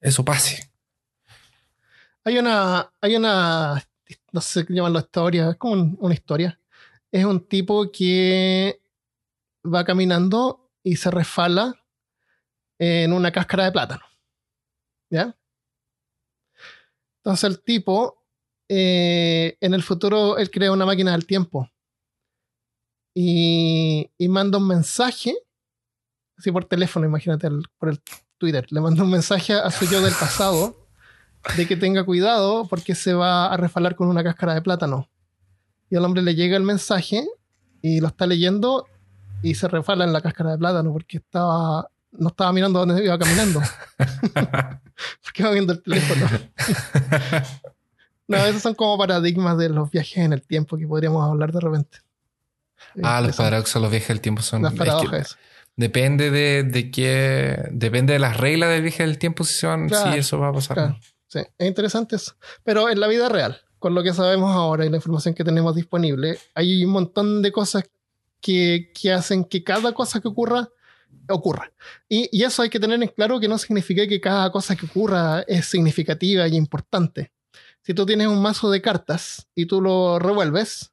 eso 0.00 0.24
pase. 0.24 0.70
Hay 2.24 2.38
una, 2.38 2.92
hay 3.00 3.16
una, 3.16 3.82
no 4.32 4.40
sé 4.40 4.66
qué 4.66 4.74
llamarlo 4.74 4.98
historia, 4.98 5.50
es 5.50 5.56
como 5.56 5.74
un- 5.74 5.96
una 6.00 6.14
historia. 6.14 6.58
Es 7.12 7.24
un 7.24 7.46
tipo 7.46 7.90
que 7.92 8.80
va 9.64 9.84
caminando 9.84 10.70
y 10.82 10.96
se 10.96 11.10
resfala 11.10 11.74
en 12.78 13.12
una 13.12 13.30
cáscara 13.30 13.64
de 13.66 13.72
plátano. 13.72 14.02
¿Ya? 15.08 15.36
Entonces 17.18 17.44
el 17.50 17.60
tipo, 17.62 18.24
eh, 18.68 19.56
en 19.60 19.74
el 19.74 19.82
futuro, 19.82 20.36
él 20.38 20.50
crea 20.50 20.72
una 20.72 20.84
máquina 20.86 21.12
del 21.12 21.26
tiempo. 21.26 21.70
Y, 23.18 24.10
y 24.18 24.28
manda 24.28 24.58
un 24.58 24.68
mensaje, 24.68 25.34
así 26.36 26.52
por 26.52 26.66
teléfono, 26.66 27.06
imagínate, 27.06 27.46
el- 27.46 27.64
por 27.78 27.88
el 27.88 27.98
Twitter. 28.36 28.66
Le 28.70 28.80
manda 28.82 29.02
un 29.02 29.10
mensaje 29.10 29.54
a 29.54 29.70
su 29.70 29.86
yo 29.86 30.02
del 30.02 30.12
pasado 30.12 30.76
de 31.56 31.66
que 31.66 31.76
tenga 31.76 32.04
cuidado 32.04 32.66
porque 32.68 32.94
se 32.94 33.14
va 33.14 33.46
a 33.46 33.56
resfalar 33.56 33.96
con 33.96 34.08
una 34.08 34.22
cáscara 34.22 34.52
de 34.52 34.60
plátano. 34.60 35.08
Y 35.88 35.96
al 35.96 36.04
hombre 36.04 36.20
le 36.22 36.34
llega 36.34 36.58
el 36.58 36.62
mensaje 36.62 37.26
y 37.80 38.00
lo 38.00 38.08
está 38.08 38.26
leyendo 38.26 38.86
y 39.42 39.54
se 39.54 39.66
resfala 39.68 40.04
en 40.04 40.12
la 40.12 40.20
cáscara 40.20 40.50
de 40.50 40.58
plátano 40.58 40.92
porque 40.92 41.16
estaba 41.16 41.88
no 42.18 42.28
estaba 42.28 42.52
mirando 42.52 42.80
dónde 42.84 43.02
iba 43.02 43.18
caminando. 43.18 43.62
porque 45.22 45.42
iba 45.42 45.50
viendo 45.52 45.72
el 45.72 45.82
teléfono. 45.82 46.26
no, 48.28 48.36
esos 48.38 48.62
son 48.62 48.74
como 48.74 48.98
paradigmas 48.98 49.56
de 49.58 49.68
los 49.70 49.90
viajes 49.90 50.18
en 50.18 50.32
el 50.32 50.42
tiempo 50.42 50.76
que 50.76 50.86
podríamos 50.86 51.24
hablar 51.26 51.52
de 51.52 51.60
repente. 51.60 51.98
Ah, 53.02 53.20
los 53.20 53.36
paradoxos, 53.36 53.80
los 53.80 53.90
viajes 53.90 54.08
del 54.08 54.20
tiempo 54.20 54.42
son. 54.42 54.62
Las 54.62 54.72
es 54.72 54.78
que 54.78 54.86
paradojas. 54.86 55.38
depende 55.76 56.30
de, 56.30 56.62
de 56.64 56.90
qué. 56.90 57.68
Depende 57.70 58.12
de 58.14 58.18
las 58.18 58.36
reglas 58.36 58.70
del 58.70 58.82
viaje 58.82 59.02
del 59.04 59.18
tiempo 59.18 59.44
si 59.44 59.54
se 59.54 59.66
van. 59.66 59.88
Claro, 59.88 60.12
si 60.12 60.18
eso 60.18 60.38
va 60.38 60.48
a 60.48 60.52
pasar. 60.52 60.74
claro. 60.76 60.98
Sí, 61.28 61.40
es 61.58 61.66
interesante 61.66 62.16
eso. 62.16 62.34
Pero 62.62 62.88
en 62.88 63.00
la 63.00 63.08
vida 63.08 63.28
real, 63.28 63.60
con 63.78 63.94
lo 63.94 64.02
que 64.02 64.12
sabemos 64.12 64.54
ahora 64.54 64.86
y 64.86 64.90
la 64.90 64.96
información 64.96 65.34
que 65.34 65.44
tenemos 65.44 65.74
disponible, 65.74 66.38
hay 66.54 66.84
un 66.84 66.92
montón 66.92 67.42
de 67.42 67.50
cosas 67.52 67.84
que, 68.40 68.92
que 68.94 69.12
hacen 69.12 69.44
que 69.44 69.64
cada 69.64 69.92
cosa 69.92 70.20
que 70.20 70.28
ocurra 70.28 70.68
ocurra. 71.28 71.72
Y, 72.08 72.28
y 72.30 72.44
eso 72.44 72.62
hay 72.62 72.70
que 72.70 72.78
tener 72.78 73.02
en 73.02 73.08
claro 73.08 73.40
que 73.40 73.48
no 73.48 73.58
significa 73.58 74.06
que 74.06 74.20
cada 74.20 74.50
cosa 74.52 74.76
que 74.76 74.86
ocurra 74.86 75.40
es 75.48 75.66
significativa 75.66 76.46
y 76.46 76.54
importante. 76.56 77.32
Si 77.82 77.94
tú 77.94 78.06
tienes 78.06 78.28
un 78.28 78.40
mazo 78.40 78.70
de 78.70 78.80
cartas 78.82 79.46
y 79.54 79.66
tú 79.66 79.80
lo 79.80 80.18
revuelves, 80.18 80.92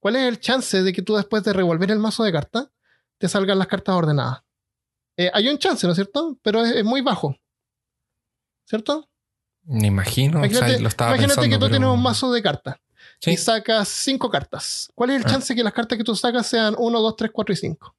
¿cuál 0.00 0.16
es 0.16 0.22
el 0.28 0.40
chance 0.40 0.82
de 0.82 0.92
que 0.92 1.02
tú 1.02 1.14
después 1.14 1.44
de 1.44 1.52
revolver 1.52 1.90
el 1.92 1.98
mazo 2.00 2.24
de 2.24 2.32
cartas 2.32 2.68
te 3.18 3.28
salgan 3.28 3.58
las 3.58 3.68
cartas 3.68 3.94
ordenadas? 3.94 4.42
Eh, 5.16 5.30
hay 5.32 5.48
un 5.48 5.58
chance, 5.58 5.86
¿no 5.86 5.92
es 5.92 5.96
cierto? 5.96 6.36
Pero 6.42 6.64
es- 6.64 6.74
es 6.76 6.84
muy 6.84 7.00
bajo. 7.02 7.36
¿Cierto? 8.64 9.08
Me 9.64 9.86
imagino. 9.88 10.38
o 10.38 10.42
sea, 10.42 10.50
Imagínate, 10.50 10.80
lo 10.80 10.88
estaba 10.88 11.10
imagínate 11.10 11.34
pensando, 11.42 11.48
que 11.54 11.58
tú 11.58 11.66
pero- 11.66 11.78
tienes 11.78 11.88
un 11.94 12.02
mazo 12.02 12.32
de 12.32 12.42
cartas 12.42 12.76
Sí. 13.20 13.32
y 13.32 13.36
sacas 13.36 13.88
cinco 13.88 14.30
cartas. 14.30 14.90
¿Cuál 14.94 15.10
es 15.10 15.16
el 15.16 15.26
Ah. 15.26 15.30
chance 15.30 15.54
que 15.54 15.62
las 15.62 15.72
cartas 15.72 15.98
que 15.98 16.04
tú 16.04 16.16
sacas 16.16 16.46
sean 16.46 16.74
1, 16.78 17.00
2, 17.00 17.16
3, 17.16 17.30
4 17.32 17.52
y 17.52 17.56
5? 17.56 17.94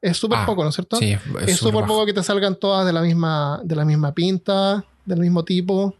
Es 0.00 0.16
súper 0.18 0.38
Ah, 0.40 0.46
poco, 0.46 0.62
¿no 0.64 0.68
es 0.70 0.74
cierto? 0.74 0.96
Sí, 0.96 1.16
es 1.46 1.56
súper 1.56 1.86
poco 1.86 2.04
que 2.04 2.12
te 2.12 2.22
salgan 2.22 2.56
todas 2.56 2.84
de 2.84 2.92
la 2.92 3.00
misma, 3.00 3.60
de 3.64 3.76
la 3.76 3.84
misma 3.84 4.12
pinta, 4.12 4.84
del 5.06 5.20
mismo 5.20 5.44
tipo. 5.44 5.94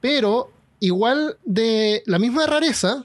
Pero 0.00 0.50
igual 0.80 1.38
de 1.44 2.02
la 2.06 2.18
misma 2.18 2.46
rareza, 2.46 3.02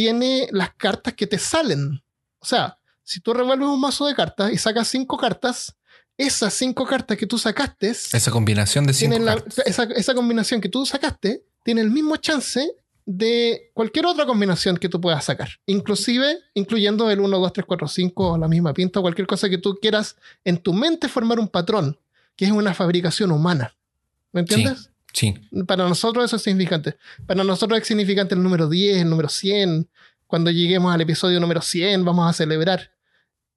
tiene 0.00 0.46
las 0.52 0.74
cartas 0.74 1.14
que 1.14 1.26
te 1.26 1.38
salen. 1.38 2.02
O 2.38 2.44
sea, 2.44 2.76
si 3.02 3.18
tú 3.20 3.32
revuelves 3.32 3.66
un 3.66 3.80
mazo 3.80 4.04
de 4.06 4.14
cartas 4.14 4.52
y 4.52 4.58
sacas 4.58 4.88
cinco 4.88 5.16
cartas, 5.16 5.74
esas 6.18 6.52
cinco 6.52 6.84
cartas 6.84 7.16
que 7.16 7.26
tú 7.26 7.38
sacaste 7.38 7.88
Esa 7.88 8.30
combinación 8.30 8.84
de 8.86 8.92
cinco 8.92 9.12
tienen 9.12 9.24
la- 9.24 9.36
cartas. 9.36 9.62
esa, 9.66 9.84
esa 9.84 10.14
combinación 10.14 10.60
que 10.60 10.68
tú 10.68 10.84
sacaste 10.84 11.44
tiene 11.64 11.80
el 11.80 11.90
mismo 11.90 12.16
chance 12.18 12.70
de 13.06 13.70
cualquier 13.72 14.04
otra 14.04 14.26
combinación 14.26 14.76
que 14.76 14.90
tú 14.90 15.00
puedas 15.00 15.24
sacar, 15.24 15.48
inclusive 15.64 16.40
incluyendo 16.52 17.10
el 17.10 17.20
1, 17.20 17.38
2, 17.38 17.52
3, 17.54 17.64
4, 17.66 17.88
5 17.88 18.32
o 18.32 18.36
la 18.38 18.48
misma 18.48 18.74
pinta 18.74 18.98
o 18.98 19.02
cualquier 19.02 19.26
cosa 19.26 19.48
que 19.48 19.56
tú 19.56 19.78
quieras 19.80 20.16
en 20.44 20.58
tu 20.58 20.74
mente 20.74 21.08
formar 21.08 21.40
un 21.40 21.48
patrón, 21.48 21.98
que 22.36 22.44
es 22.44 22.50
una 22.50 22.74
fabricación 22.74 23.30
humana. 23.32 23.74
¿Me 24.32 24.40
entiendes? 24.42 24.78
Sí. 24.78 24.88
Para 25.66 25.88
nosotros 25.88 26.24
eso 26.24 26.36
es 26.36 26.42
significante. 26.42 26.96
Para 27.26 27.42
nosotros 27.42 27.80
es 27.80 27.86
significante 27.86 28.34
el 28.34 28.42
número 28.42 28.68
10, 28.68 29.02
el 29.02 29.08
número 29.08 29.28
100. 29.28 29.88
Cuando 30.26 30.50
lleguemos 30.50 30.92
al 30.92 31.00
episodio 31.00 31.40
número 31.40 31.62
100 31.62 32.04
vamos 32.04 32.28
a 32.28 32.32
celebrar. 32.32 32.90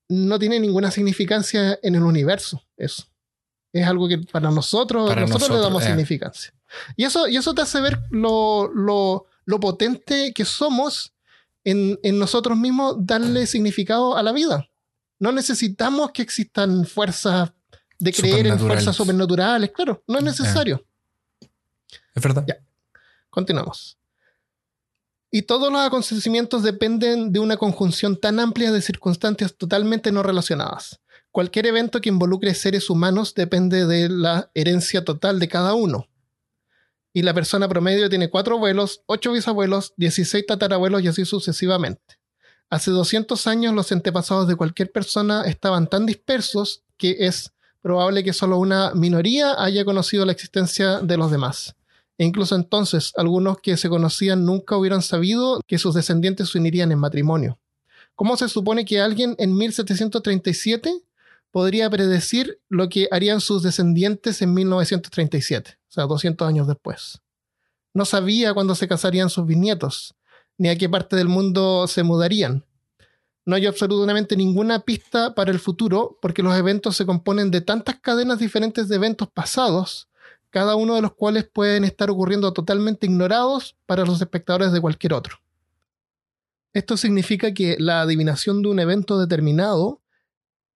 No 0.07 0.39
tiene 0.39 0.59
ninguna 0.59 0.89
significancia 0.91 1.77
en 1.83 1.95
el 1.95 2.03
universo 2.03 2.63
eso. 2.77 3.03
Es 3.71 3.85
algo 3.85 4.07
que 4.07 4.17
para 4.17 4.49
nosotros, 4.49 5.09
Para 5.09 5.21
nosotros, 5.21 5.49
le 5.49 5.55
nosotros, 5.55 5.61
damos 5.61 5.83
eh. 5.83 5.87
significancia. 5.87 6.53
Y 6.95 7.03
eso, 7.03 7.27
y 7.27 7.37
eso 7.37 7.53
te 7.53 7.61
hace 7.61 7.81
ver 7.81 7.99
lo, 8.09 8.71
lo, 8.73 9.25
lo 9.45 9.59
potente 9.59 10.33
que 10.33 10.45
somos 10.45 11.13
en, 11.63 11.99
en 12.03 12.17
nosotros 12.17 12.57
mismos 12.57 12.95
darle 12.99 13.45
significado 13.45 14.15
a 14.15 14.23
la 14.23 14.31
vida. 14.31 14.67
No 15.19 15.31
necesitamos 15.31 16.11
que 16.11 16.21
existan 16.21 16.85
fuerzas 16.85 17.51
de 17.99 18.13
creer 18.13 18.47
en 18.47 18.57
fuerzas 18.57 18.95
supernaturales. 18.95 19.71
Claro, 19.71 20.03
no 20.07 20.17
es 20.17 20.23
necesario. 20.23 20.83
Ya. 22.47 22.57
Continuamos. 23.29 23.97
Y 25.31 25.43
todos 25.43 25.71
los 25.71 25.81
acontecimientos 25.81 26.63
dependen 26.63 27.31
de 27.31 27.39
una 27.39 27.57
conjunción 27.57 28.19
tan 28.19 28.39
amplia 28.39 28.71
de 28.71 28.81
circunstancias 28.81 29.55
totalmente 29.55 30.11
no 30.11 30.23
relacionadas. 30.23 30.99
Cualquier 31.31 31.67
evento 31.67 32.01
que 32.01 32.09
involucre 32.09 32.55
seres 32.55 32.89
humanos 32.89 33.35
depende 33.35 33.85
de 33.85 34.09
la 34.09 34.49
herencia 34.55 35.05
total 35.05 35.39
de 35.39 35.47
cada 35.47 35.75
uno. 35.75 36.07
Y 37.13 37.21
la 37.21 37.35
persona 37.35 37.67
promedio 37.67 38.09
tiene 38.09 38.29
cuatro 38.31 38.55
abuelos, 38.55 39.03
ocho 39.05 39.31
bisabuelos, 39.31 39.93
16 39.97 40.47
tatarabuelos 40.47 41.03
y 41.03 41.07
así 41.07 41.25
sucesivamente. 41.25 42.19
Hace 42.71 42.91
200 42.91 43.45
años 43.47 43.73
los 43.73 43.91
antepasados 43.91 44.47
de 44.47 44.55
cualquier 44.55 44.91
persona 44.91 45.43
estaban 45.45 45.87
tan 45.87 46.05
dispersos 46.07 46.83
que 46.97 47.17
es 47.19 47.51
probable 47.81 48.23
que 48.23 48.33
solo 48.33 48.57
una 48.57 48.93
minoría 48.93 49.55
haya 49.63 49.85
conocido 49.85 50.25
la 50.25 50.31
existencia 50.31 50.99
de 50.99 51.17
los 51.17 51.31
demás. 51.31 51.75
E 52.19 52.25
incluso 52.25 52.53
entonces, 52.57 53.13
algunos 53.15 53.59
que 53.61 53.77
se 53.77 53.87
conocían 53.87 54.43
nunca 54.43 54.75
hubieran 54.75 55.01
sabido 55.01 55.61
que 55.65 55.77
sus 55.77 55.95
descendientes 55.95 56.49
se 56.49 56.57
unirían 56.57 56.91
en 56.91 56.99
matrimonio. 56.99 57.59
¿Cómo 58.13 58.35
se 58.35 58.49
supone 58.49 58.83
que 58.83 58.99
alguien 58.99 59.35
en 59.39 59.55
1737 59.55 61.01
podría 61.49 61.89
predecir 61.89 62.59
lo 62.67 62.89
que 62.89 63.07
harían 63.09 63.39
sus 63.39 63.63
descendientes 63.63 64.41
en 64.41 64.53
1937? 64.53 65.79
O 65.87 65.91
sea, 65.91 66.03
200 66.07 66.45
años 66.45 66.67
después. 66.67 67.21
No 67.93 68.03
sabía 68.03 68.53
cuándo 68.53 68.75
se 68.75 68.89
casarían 68.89 69.29
sus 69.29 69.45
bisnietos, 69.45 70.13
ni 70.57 70.67
a 70.67 70.77
qué 70.77 70.89
parte 70.89 71.15
del 71.15 71.29
mundo 71.29 71.87
se 71.87 72.03
mudarían. 72.03 72.65
No 73.45 73.55
hay 73.55 73.65
absolutamente 73.65 74.35
ninguna 74.35 74.81
pista 74.81 75.33
para 75.35 75.51
el 75.51 75.59
futuro 75.59 76.17
porque 76.21 76.43
los 76.43 76.57
eventos 76.57 76.97
se 76.97 77.05
componen 77.05 77.49
de 77.49 77.61
tantas 77.61 78.01
cadenas 78.01 78.39
diferentes 78.39 78.89
de 78.89 78.95
eventos 78.97 79.29
pasados 79.33 80.08
cada 80.49 80.75
uno 80.75 80.95
de 80.95 81.01
los 81.01 81.13
cuales 81.13 81.47
pueden 81.47 81.83
estar 81.83 82.09
ocurriendo 82.09 82.51
totalmente 82.53 83.05
ignorados 83.05 83.75
para 83.85 84.05
los 84.05 84.21
espectadores 84.21 84.71
de 84.71 84.81
cualquier 84.81 85.13
otro. 85.13 85.37
Esto 86.73 86.97
significa 86.97 87.53
que 87.53 87.77
la 87.79 88.01
adivinación 88.01 88.61
de 88.61 88.69
un 88.69 88.79
evento 88.79 89.19
determinado 89.19 90.01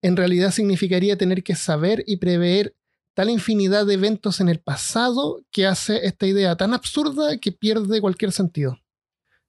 en 0.02 0.16
realidad 0.16 0.50
significaría 0.50 1.16
tener 1.16 1.42
que 1.42 1.54
saber 1.54 2.02
y 2.06 2.16
prever 2.16 2.74
tal 3.14 3.30
infinidad 3.30 3.86
de 3.86 3.94
eventos 3.94 4.40
en 4.40 4.48
el 4.48 4.58
pasado 4.58 5.42
que 5.50 5.66
hace 5.66 6.06
esta 6.06 6.26
idea 6.26 6.56
tan 6.56 6.74
absurda 6.74 7.36
que 7.38 7.52
pierde 7.52 8.00
cualquier 8.00 8.32
sentido. 8.32 8.78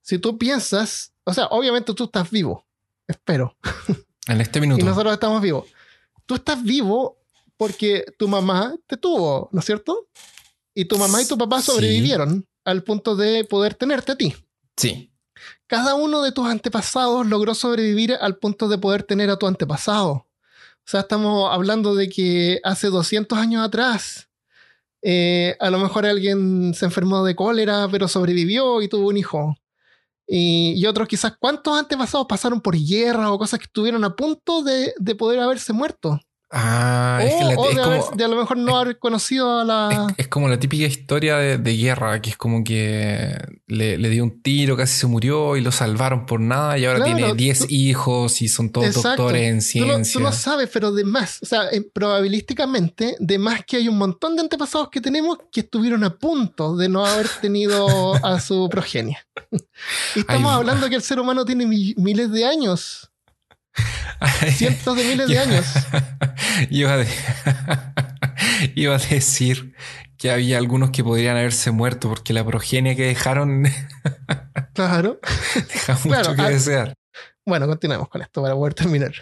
Si 0.02 0.18
tú 0.18 0.38
piensas, 0.38 1.12
o 1.24 1.32
sea, 1.32 1.46
obviamente 1.46 1.94
tú 1.94 2.04
estás 2.04 2.30
vivo, 2.30 2.66
espero, 3.08 3.56
En 4.26 4.40
este 4.40 4.58
y 4.60 4.62
minuto. 4.62 4.84
nosotros 4.84 5.14
estamos 5.14 5.40
vivos. 5.40 5.66
Tú 6.26 6.34
estás 6.34 6.62
vivo 6.62 7.18
porque 7.56 8.04
tu 8.18 8.28
mamá 8.28 8.74
te 8.86 8.96
tuvo, 8.96 9.48
¿no 9.52 9.60
es 9.60 9.66
cierto? 9.66 10.08
Y 10.74 10.86
tu 10.86 10.98
mamá 10.98 11.22
y 11.22 11.26
tu 11.26 11.38
papá 11.38 11.60
Sí. 11.60 11.66
sobrevivieron 11.70 12.46
al 12.64 12.82
punto 12.82 13.14
de 13.16 13.44
poder 13.44 13.74
tenerte 13.74 14.12
a 14.12 14.16
ti. 14.16 14.34
Sí. 14.76 15.12
Cada 15.66 15.94
uno 15.94 16.22
de 16.22 16.32
tus 16.32 16.46
antepasados 16.46 17.26
logró 17.26 17.54
sobrevivir 17.54 18.14
al 18.20 18.36
punto 18.38 18.68
de 18.68 18.78
poder 18.78 19.02
tener 19.02 19.30
a 19.30 19.38
tu 19.38 19.46
antepasado. 19.46 20.10
O 20.12 20.86
sea, 20.86 21.00
estamos 21.00 21.50
hablando 21.52 21.94
de 21.94 22.08
que 22.08 22.60
hace 22.64 22.88
200 22.88 23.38
años 23.38 23.64
atrás, 23.66 24.28
eh, 25.02 25.56
a 25.60 25.70
lo 25.70 25.78
mejor 25.78 26.06
alguien 26.06 26.74
se 26.74 26.84
enfermó 26.86 27.24
de 27.24 27.34
cólera, 27.36 27.88
pero 27.90 28.08
sobrevivió 28.08 28.82
y 28.82 28.88
tuvo 28.88 29.08
un 29.08 29.16
hijo. 29.16 29.56
Y, 30.26 30.72
y 30.76 30.86
otros 30.86 31.06
quizás, 31.08 31.34
¿cuántos 31.38 31.76
antepasados 31.78 32.26
pasaron 32.26 32.60
por 32.60 32.76
guerra 32.76 33.30
o 33.30 33.38
cosas 33.38 33.58
que 33.58 33.66
estuvieron 33.66 34.04
a 34.04 34.16
punto 34.16 34.62
de, 34.62 34.94
de 34.98 35.14
poder 35.14 35.40
haberse 35.40 35.72
muerto? 35.72 36.18
Ah, 36.56 37.18
es, 37.20 37.34
que 37.34 37.44
o 37.44 37.48
la- 37.50 37.56
o 37.56 37.68
es 37.68 37.74
de, 37.76 37.82
como, 37.82 37.92
haber- 37.94 38.16
de 38.16 38.24
a 38.24 38.28
lo 38.28 38.36
mejor 38.36 38.56
no 38.56 38.76
haber 38.78 38.98
conocido 39.00 39.58
a 39.58 39.64
la... 39.64 40.06
es- 40.16 40.24
es 40.26 40.28
como 40.28 40.48
la 40.48 40.58
típica 40.60 40.84
historia 40.86 41.36
de, 41.36 41.58
de 41.58 41.76
guerra, 41.76 42.22
que 42.22 42.30
es 42.30 42.36
como 42.36 42.62
que 42.62 43.36
le, 43.66 43.98
le 43.98 44.08
dio 44.08 44.22
un 44.22 44.40
tiro, 44.40 44.76
casi 44.76 44.96
se 44.96 45.06
murió 45.08 45.56
y 45.56 45.62
lo 45.62 45.72
salvaron 45.72 46.26
por 46.26 46.38
nada 46.38 46.78
y 46.78 46.84
ahora 46.84 47.00
Claro, 47.04 47.16
tiene 47.16 47.34
10 47.34 47.58
tú- 47.58 47.66
hijos 47.70 48.40
y 48.40 48.46
son 48.48 48.70
todos 48.70 48.86
Exacto. 48.86 49.08
doctores 49.24 49.42
en 49.42 49.54
Tú 49.58 49.86
no, 49.86 49.94
ciencia. 49.94 50.12
tú 50.12 50.20
no 50.20 50.32
sabes, 50.32 50.70
pero 50.72 50.92
de 50.92 51.02
más, 51.04 51.40
o 51.42 51.46
sea, 51.46 51.68
eh, 51.72 51.82
probabilísticamente, 51.92 53.16
de 53.18 53.38
más 53.38 53.64
que 53.64 53.76
hay 53.78 53.88
un 53.88 53.98
montón 53.98 54.36
de 54.36 54.42
antepasados 54.42 54.90
que 54.90 55.00
tenemos 55.00 55.38
que 55.50 55.60
estuvieron 55.60 56.04
a 56.04 56.16
punto 56.16 56.76
de 56.76 56.88
no 56.88 57.04
haber 57.04 57.28
tenido 57.40 58.14
a 58.24 58.38
su 58.40 58.68
progenia. 58.68 59.26
Y 60.14 60.20
estamos 60.20 60.52
Ay, 60.52 60.56
hablando 60.58 60.88
que 60.88 60.94
el 60.94 61.02
ser 61.02 61.18
humano 61.18 61.44
tiene 61.44 61.66
mi- 61.66 61.94
miles 61.96 62.30
de 62.30 62.44
años, 62.46 63.10
cientos 64.52 64.96
de 64.96 65.04
miles 65.04 65.28
de 65.28 65.38
años. 65.38 65.66
iba, 66.70 66.96
de- 66.96 67.06
iba 68.74 68.94
a 68.94 68.98
decir 68.98 69.74
que 70.16 70.30
había 70.30 70.58
algunos 70.58 70.90
que 70.90 71.02
podrían 71.04 71.36
haberse 71.36 71.70
muerto 71.70 72.08
porque 72.08 72.32
la 72.32 72.44
progenie 72.44 72.96
que 72.96 73.04
dejaron 73.06 73.64
Claro. 74.72 75.20
deja 75.72 75.92
mucho 75.94 76.08
Claro, 76.08 76.34
que 76.34 76.42
ah, 76.42 76.48
desear. 76.50 76.94
Bueno, 77.44 77.66
continuemos 77.66 78.08
con 78.08 78.22
esto 78.22 78.40
para 78.42 78.54
poder 78.54 78.74
terminar. 78.74 79.12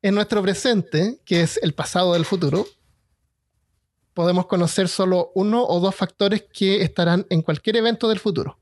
En 0.00 0.14
nuestro 0.14 0.40
presente, 0.42 1.18
que 1.26 1.42
es 1.42 1.58
el 1.62 1.74
pasado 1.74 2.12
del 2.14 2.24
futuro, 2.24 2.66
podemos 4.14 4.46
conocer 4.46 4.88
solo 4.88 5.32
uno 5.34 5.64
o 5.64 5.80
dos 5.80 5.94
factores 5.94 6.44
que 6.52 6.82
estarán 6.82 7.26
en 7.30 7.42
cualquier 7.42 7.76
evento 7.76 8.08
del 8.08 8.18
futuro. 8.18 8.58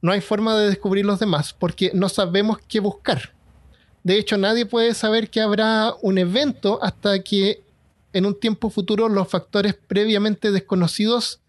No 0.00 0.12
hay 0.12 0.20
forma 0.20 0.56
de 0.58 0.68
descubrir 0.68 1.04
los 1.04 1.18
demás 1.18 1.52
porque 1.52 1.90
no 1.94 2.08
sabemos 2.08 2.58
qué 2.68 2.80
buscar. 2.80 3.34
De 4.08 4.18
hecho, 4.18 4.38
nadie 4.38 4.64
puede 4.64 4.94
saber 4.94 5.28
que 5.28 5.42
habrá 5.42 5.92
un 6.00 6.16
evento 6.16 6.78
hasta 6.82 7.22
que 7.22 7.62
en 8.14 8.24
un 8.24 8.40
tiempo 8.40 8.70
futuro 8.70 9.06
los 9.10 9.28
factores 9.28 9.74
previamente 9.74 10.50
desconocidos 10.50 11.42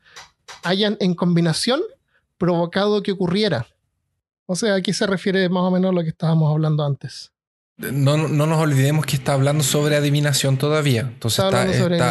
hayan 0.64 0.98
en 1.00 1.16
combinación 1.16 1.80
provocado 2.38 3.02
que 3.02 3.14
ocurriera. 3.14 3.66
O 4.46 4.58
sea, 4.58 4.76
aquí 4.76 4.92
se 4.92 5.08
refiere 5.08 5.48
más 5.48 5.64
o 5.64 5.72
menos 5.72 5.92
a 5.92 5.94
lo 5.94 6.04
que 6.04 6.10
estábamos 6.10 6.52
hablando 6.52 6.86
antes. 6.86 7.32
No, 7.78 8.18
no 8.18 8.46
nos 8.46 8.60
olvidemos 8.60 9.06
que 9.06 9.16
está 9.16 9.36
hablando 9.36 9.64
sobre 9.64 9.96
adivinación 9.96 10.58
todavía. 10.58 11.00
Entonces 11.00 11.46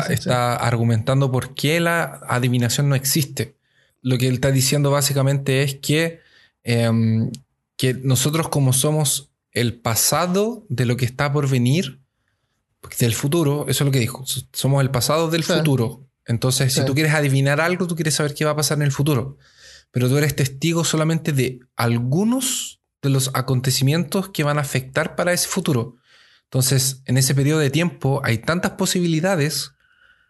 Está 0.08 0.56
argumentando 0.56 1.30
por 1.30 1.52
qué 1.52 1.78
la 1.78 2.22
adivinación 2.26 2.88
no 2.88 2.94
existe. 2.94 3.54
Lo 4.00 4.16
que 4.16 4.28
él 4.28 4.36
está 4.36 4.50
diciendo 4.50 4.90
básicamente 4.90 5.62
es 5.62 5.74
que, 5.74 6.20
em, 6.64 7.30
que 7.76 7.92
nosotros 7.92 8.48
como 8.48 8.72
somos 8.72 9.28
el 9.52 9.80
pasado 9.80 10.66
de 10.68 10.86
lo 10.86 10.96
que 10.96 11.04
está 11.04 11.32
por 11.32 11.48
venir, 11.48 12.00
del 12.98 13.14
futuro, 13.14 13.66
eso 13.68 13.84
es 13.84 13.86
lo 13.86 13.92
que 13.92 13.98
dijo, 13.98 14.24
so- 14.26 14.42
somos 14.52 14.80
el 14.82 14.90
pasado 14.90 15.28
del 15.30 15.44
Sí. 15.44 15.52
futuro. 15.52 16.06
Entonces, 16.26 16.72
si 16.74 16.84
tú 16.84 16.94
quieres 16.94 17.14
adivinar 17.14 17.60
algo, 17.60 17.86
tú 17.86 17.94
quieres 17.96 18.14
saber 18.14 18.34
qué 18.34 18.44
va 18.44 18.50
a 18.52 18.56
pasar 18.56 18.78
en 18.78 18.82
el 18.82 18.92
futuro. 18.92 19.38
Pero 19.90 20.08
tú 20.08 20.18
eres 20.18 20.36
testigo 20.36 20.84
solamente 20.84 21.32
de 21.32 21.60
algunos 21.76 22.80
de 23.02 23.08
los 23.10 23.30
acontecimientos 23.34 24.28
que 24.28 24.44
van 24.44 24.58
a 24.58 24.62
afectar 24.62 25.16
para 25.16 25.32
ese 25.32 25.48
futuro. 25.48 25.96
Entonces, 26.44 27.02
en 27.06 27.16
ese 27.16 27.34
periodo 27.34 27.60
de 27.60 27.70
tiempo 27.70 28.20
hay 28.24 28.38
tantas 28.38 28.72
posibilidades 28.72 29.72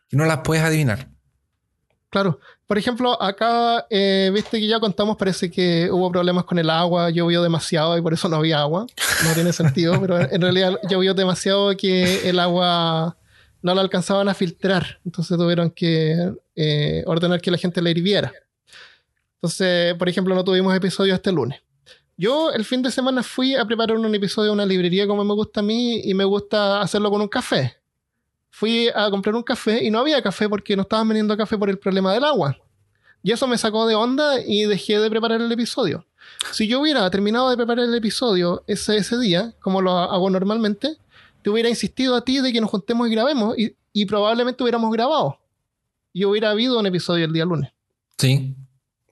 que 0.08 0.16
no 0.16 0.24
las 0.24 0.38
puedes 0.44 0.62
adivinar. 0.64 1.10
Claro. 2.10 2.38
Por 2.68 2.76
ejemplo, 2.76 3.20
acá, 3.20 3.86
eh, 3.88 4.30
viste 4.32 4.60
que 4.60 4.66
ya 4.66 4.78
contamos, 4.78 5.16
parece 5.16 5.50
que 5.50 5.90
hubo 5.90 6.12
problemas 6.12 6.44
con 6.44 6.58
el 6.58 6.68
agua, 6.68 7.08
llovió 7.08 7.42
demasiado 7.42 7.96
y 7.96 8.02
por 8.02 8.12
eso 8.12 8.28
no 8.28 8.36
había 8.36 8.60
agua. 8.60 8.86
No 9.24 9.32
tiene 9.32 9.54
sentido, 9.54 9.98
pero 9.98 10.20
en 10.20 10.42
realidad 10.42 10.78
llovió 10.86 11.14
demasiado 11.14 11.74
que 11.78 12.28
el 12.28 12.38
agua 12.38 13.16
no 13.62 13.74
la 13.74 13.80
alcanzaban 13.80 14.28
a 14.28 14.34
filtrar. 14.34 15.00
Entonces 15.06 15.38
tuvieron 15.38 15.70
que 15.70 16.30
eh, 16.56 17.04
ordenar 17.06 17.40
que 17.40 17.50
la 17.50 17.56
gente 17.56 17.80
la 17.80 17.88
hirviera. 17.88 18.34
Entonces, 19.36 19.94
por 19.94 20.10
ejemplo, 20.10 20.34
no 20.34 20.44
tuvimos 20.44 20.76
episodio 20.76 21.14
este 21.14 21.32
lunes. 21.32 21.62
Yo 22.18 22.50
el 22.52 22.66
fin 22.66 22.82
de 22.82 22.90
semana 22.90 23.22
fui 23.22 23.54
a 23.54 23.64
preparar 23.64 23.96
un 23.96 24.14
episodio 24.14 24.48
de 24.48 24.52
una 24.52 24.66
librería 24.66 25.06
como 25.06 25.24
me 25.24 25.32
gusta 25.32 25.60
a 25.60 25.62
mí 25.62 26.02
y 26.04 26.12
me 26.12 26.24
gusta 26.24 26.82
hacerlo 26.82 27.10
con 27.10 27.22
un 27.22 27.28
café. 27.28 27.77
Fui 28.58 28.88
a 28.92 29.08
comprar 29.08 29.36
un 29.36 29.44
café 29.44 29.84
y 29.84 29.88
no 29.88 30.00
había 30.00 30.20
café 30.20 30.48
porque 30.48 30.74
no 30.74 30.82
estaban 30.82 31.06
vendiendo 31.06 31.36
café 31.36 31.56
por 31.56 31.70
el 31.70 31.78
problema 31.78 32.12
del 32.12 32.24
agua. 32.24 32.58
Y 33.22 33.30
eso 33.30 33.46
me 33.46 33.56
sacó 33.56 33.86
de 33.86 33.94
onda 33.94 34.40
y 34.44 34.64
dejé 34.64 34.98
de 34.98 35.08
preparar 35.08 35.40
el 35.40 35.52
episodio. 35.52 36.04
Si 36.50 36.66
yo 36.66 36.80
hubiera 36.80 37.08
terminado 37.08 37.50
de 37.50 37.56
preparar 37.56 37.84
el 37.84 37.94
episodio 37.94 38.64
ese, 38.66 38.96
ese 38.96 39.16
día, 39.16 39.54
como 39.60 39.80
lo 39.80 39.92
hago 39.92 40.28
normalmente, 40.28 40.96
te 41.40 41.50
hubiera 41.50 41.68
insistido 41.68 42.16
a 42.16 42.22
ti 42.24 42.40
de 42.40 42.52
que 42.52 42.60
nos 42.60 42.68
juntemos 42.68 43.06
y 43.06 43.12
grabemos 43.12 43.56
y, 43.56 43.76
y 43.92 44.06
probablemente 44.06 44.60
hubiéramos 44.64 44.90
grabado. 44.90 45.38
Y 46.12 46.24
hubiera 46.24 46.50
habido 46.50 46.80
un 46.80 46.86
episodio 46.86 47.26
el 47.26 47.32
día 47.32 47.44
lunes. 47.44 47.70
Sí, 48.18 48.56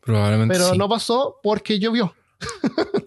probablemente. 0.01 0.55
Pero 0.55 0.71
sí. 0.73 0.77
no 0.77 0.89
pasó 0.89 1.39
porque 1.41 1.79
llovió. 1.79 2.13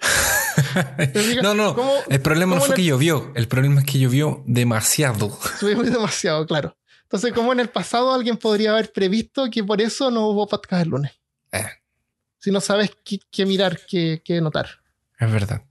no, 1.41 1.53
no. 1.53 1.75
¿Cómo- 1.75 1.93
el 2.09 2.21
problema 2.21 2.55
no 2.55 2.61
fue 2.61 2.75
que 2.75 2.83
llovió. 2.83 3.31
El 3.35 3.47
problema 3.47 3.81
es 3.81 3.85
que 3.85 3.99
llovió 3.99 4.43
demasiado. 4.45 5.29
Subimos 5.59 5.85
demasiado, 5.91 6.45
claro. 6.45 6.75
Entonces, 7.03 7.33
como 7.33 7.51
en 7.53 7.59
el 7.59 7.69
pasado 7.69 8.13
alguien 8.13 8.37
podría 8.37 8.71
haber 8.71 8.91
previsto 8.91 9.49
que 9.49 9.63
por 9.63 9.81
eso 9.81 10.11
no 10.11 10.27
hubo 10.27 10.47
podcast 10.47 10.83
el 10.83 10.89
lunes? 10.89 11.11
Eh. 11.51 11.65
Si 12.39 12.51
no 12.51 12.61
sabes 12.61 12.91
qué, 13.03 13.19
qué 13.31 13.45
mirar, 13.45 13.79
qué, 13.87 14.21
qué 14.23 14.39
notar. 14.41 14.67
Es 15.19 15.31
verdad. 15.31 15.63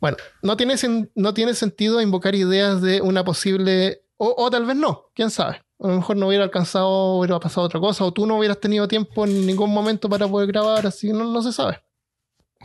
Bueno, 0.00 0.16
no 0.42 0.56
tiene, 0.56 0.74
sen- 0.74 1.10
no 1.14 1.32
tiene 1.32 1.54
sentido 1.54 2.00
invocar 2.00 2.34
ideas 2.34 2.82
de 2.82 3.00
una 3.00 3.24
posible. 3.24 4.02
O, 4.16 4.34
o 4.36 4.50
tal 4.50 4.66
vez 4.66 4.76
no, 4.76 5.10
quién 5.14 5.30
sabe. 5.30 5.62
A 5.80 5.88
lo 5.88 5.96
mejor 5.96 6.16
no 6.16 6.28
hubiera 6.28 6.44
alcanzado, 6.44 7.14
hubiera 7.18 7.38
pasado 7.40 7.66
otra 7.66 7.80
cosa, 7.80 8.04
o 8.04 8.12
tú 8.12 8.26
no 8.26 8.38
hubieras 8.38 8.60
tenido 8.60 8.86
tiempo 8.88 9.24
en 9.24 9.46
ningún 9.46 9.70
momento 9.72 10.08
para 10.08 10.28
poder 10.28 10.48
grabar, 10.48 10.86
así 10.86 11.12
no, 11.12 11.24
no 11.24 11.42
se 11.42 11.52
sabe. 11.52 11.80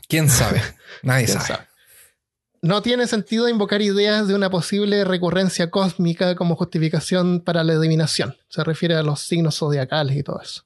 ¿Quién 0.07 0.29
sabe? 0.29 0.61
Nadie 1.03 1.25
¿Quién 1.25 1.37
sabe. 1.39 1.47
sabe? 1.47 1.67
No 2.61 2.81
tiene 2.81 3.07
sentido 3.07 3.47
invocar 3.47 3.81
ideas 3.81 4.27
de 4.27 4.33
una 4.33 4.49
posible 4.49 5.03
recurrencia 5.05 5.69
cósmica 5.69 6.35
como 6.35 6.55
justificación 6.55 7.41
para 7.41 7.63
la 7.63 7.73
adivinación. 7.73 8.35
Se 8.49 8.63
refiere 8.63 8.95
a 8.95 9.03
los 9.03 9.21
signos 9.21 9.57
zodiacales 9.57 10.17
y 10.17 10.23
todo 10.23 10.41
eso. 10.41 10.63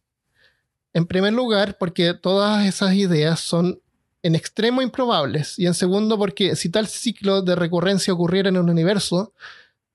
En 0.93 1.05
primer 1.05 1.33
lugar, 1.33 1.77
porque 1.77 2.13
todas 2.13 2.65
esas 2.65 2.93
ideas 2.93 3.39
son 3.39 3.81
en 4.23 4.35
extremo 4.35 4.81
improbables. 4.81 5.57
Y 5.59 5.65
en 5.65 5.73
segundo, 5.73 6.17
porque 6.17 6.55
si 6.55 6.69
tal 6.69 6.87
ciclo 6.87 7.41
de 7.41 7.55
recurrencia 7.55 8.13
ocurriera 8.13 8.49
en 8.49 8.57
un 8.57 8.69
universo, 8.69 9.33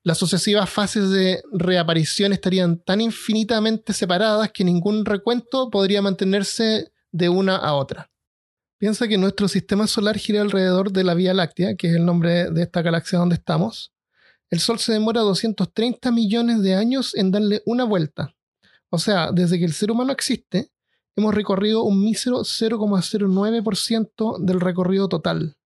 las 0.03 0.19
sucesivas 0.19 0.69
fases 0.69 1.11
de 1.11 1.43
reaparición 1.53 2.33
estarían 2.33 2.79
tan 2.79 3.01
infinitamente 3.01 3.93
separadas 3.93 4.53
que 4.53 4.65
ningún 4.65 5.05
recuento 5.05 5.71
podría 5.71 6.03
mantenerse 6.03 6.93
de 7.11 7.29
una 7.29 7.57
a 7.57 7.75
otra. 7.75 8.11
Piensa 8.79 9.09
que 9.09 9.17
nuestro 9.17 9.49
sistema 9.49 9.87
solar 9.87 10.19
gira 10.19 10.43
alrededor 10.43 10.93
de 10.93 11.03
la 11.03 11.15
Vía 11.15 11.33
Láctea, 11.33 11.77
que 11.77 11.89
es 11.89 11.97
el 11.97 12.05
nombre 12.05 12.51
de 12.51 12.63
esta 12.63 12.83
galaxia 12.83 13.19
donde 13.19 13.37
estamos. 13.37 13.95
El 14.51 14.61
Sol 14.61 14.79
se 14.79 14.93
demora 14.93 15.23
230 15.23 16.11
millones 16.11 16.61
de 16.61 16.75
años 16.75 17.15
en 17.15 17.31
darle 17.31 17.63
una 17.65 17.85
vuelta. 17.85 18.35
O 18.91 18.99
sea, 18.99 19.33
desde 19.33 19.59
que 19.59 19.65
el 19.65 19.73
ser 19.73 19.91
humano 19.91 20.13
existe, 20.13 20.73
hemos 21.17 21.35
recorrido 21.35 21.85
un 21.85 22.05
mísero 22.05 22.41
0,09% 22.41 24.45
del 24.45 24.61
recorrido 24.61 25.09
total. 25.09 25.57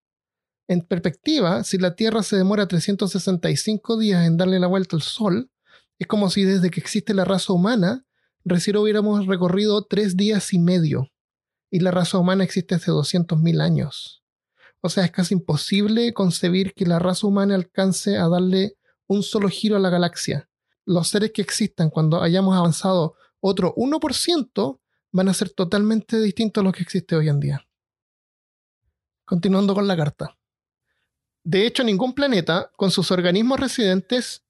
En 0.69 0.79
perspectiva, 0.79 1.65
si 1.65 1.79
la 1.79 1.95
Tierra 1.95 2.23
se 2.23 2.37
demora 2.37 2.65
365 2.65 3.99
días 3.99 4.25
en 4.25 4.37
darle 4.37 4.57
la 4.57 4.67
vuelta 4.67 4.95
al 4.95 5.01
Sol, 5.01 5.51
es 5.99 6.07
como 6.07 6.29
si 6.29 6.45
desde 6.45 6.71
que 6.71 6.79
existe 6.79 7.13
la 7.13 7.25
raza 7.25 7.51
humana, 7.51 8.05
recién 8.45 8.77
hubiéramos 8.77 9.27
recorrido 9.27 9.83
tres 9.83 10.15
días 10.15 10.53
y 10.53 10.59
medio 10.59 11.10
y 11.71 11.79
la 11.79 11.89
raza 11.89 12.19
humana 12.19 12.43
existe 12.43 12.75
hace 12.75 12.91
200.000 12.91 13.61
años. 13.61 14.23
O 14.81 14.89
sea, 14.89 15.05
es 15.05 15.11
casi 15.11 15.35
imposible 15.35 16.13
concebir 16.13 16.73
que 16.73 16.85
la 16.85 16.99
raza 16.99 17.25
humana 17.25 17.55
alcance 17.55 18.17
a 18.17 18.27
darle 18.27 18.75
un 19.07 19.23
solo 19.23 19.47
giro 19.47 19.77
a 19.77 19.79
la 19.79 19.89
galaxia. 19.89 20.49
Los 20.85 21.07
seres 21.07 21.31
que 21.31 21.41
existan 21.41 21.89
cuando 21.89 22.21
hayamos 22.21 22.55
avanzado 22.55 23.15
otro 23.39 23.73
1% 23.75 24.79
van 25.11 25.29
a 25.29 25.33
ser 25.33 25.51
totalmente 25.51 26.19
distintos 26.19 26.61
a 26.61 26.65
los 26.65 26.73
que 26.73 26.83
existe 26.83 27.15
hoy 27.15 27.29
en 27.29 27.39
día. 27.39 27.67
Continuando 29.25 29.73
con 29.73 29.87
la 29.87 29.95
carta. 29.95 30.37
De 31.43 31.65
hecho, 31.65 31.83
ningún 31.83 32.13
planeta, 32.13 32.71
con 32.75 32.91
sus 32.91 33.11
organismos 33.11 33.59
residentes, 33.59 34.43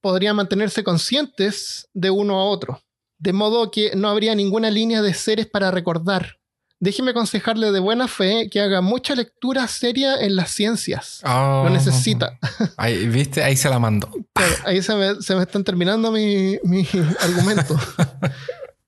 podría 0.00 0.34
mantenerse 0.34 0.82
conscientes 0.82 1.88
de 1.92 2.10
uno 2.10 2.40
a 2.40 2.44
otro. 2.44 2.82
De 3.18 3.32
modo 3.32 3.70
que 3.70 3.94
no 3.94 4.08
habría 4.08 4.34
ninguna 4.34 4.70
línea 4.70 5.02
de 5.02 5.14
seres 5.14 5.46
para 5.46 5.70
recordar, 5.70 6.40
déjeme 6.82 7.12
aconsejarle 7.12 7.70
de 7.70 7.78
buena 7.78 8.08
fe 8.08 8.50
que 8.50 8.60
haga 8.60 8.80
mucha 8.80 9.14
lectura 9.14 9.68
seria 9.68 10.16
en 10.20 10.34
las 10.34 10.50
ciencias. 10.50 11.20
Oh. 11.24 11.62
Lo 11.64 11.70
necesita. 11.70 12.40
Ahí, 12.76 13.06
¿Viste? 13.06 13.44
Ahí 13.44 13.56
se 13.56 13.70
la 13.70 13.78
mandó. 13.78 14.10
Claro, 14.32 14.54
ahí 14.64 14.82
se 14.82 14.96
me, 14.96 15.22
se 15.22 15.36
me 15.36 15.42
están 15.42 15.62
terminando 15.62 16.10
mi, 16.10 16.58
mi 16.64 16.84
argumento. 17.20 17.76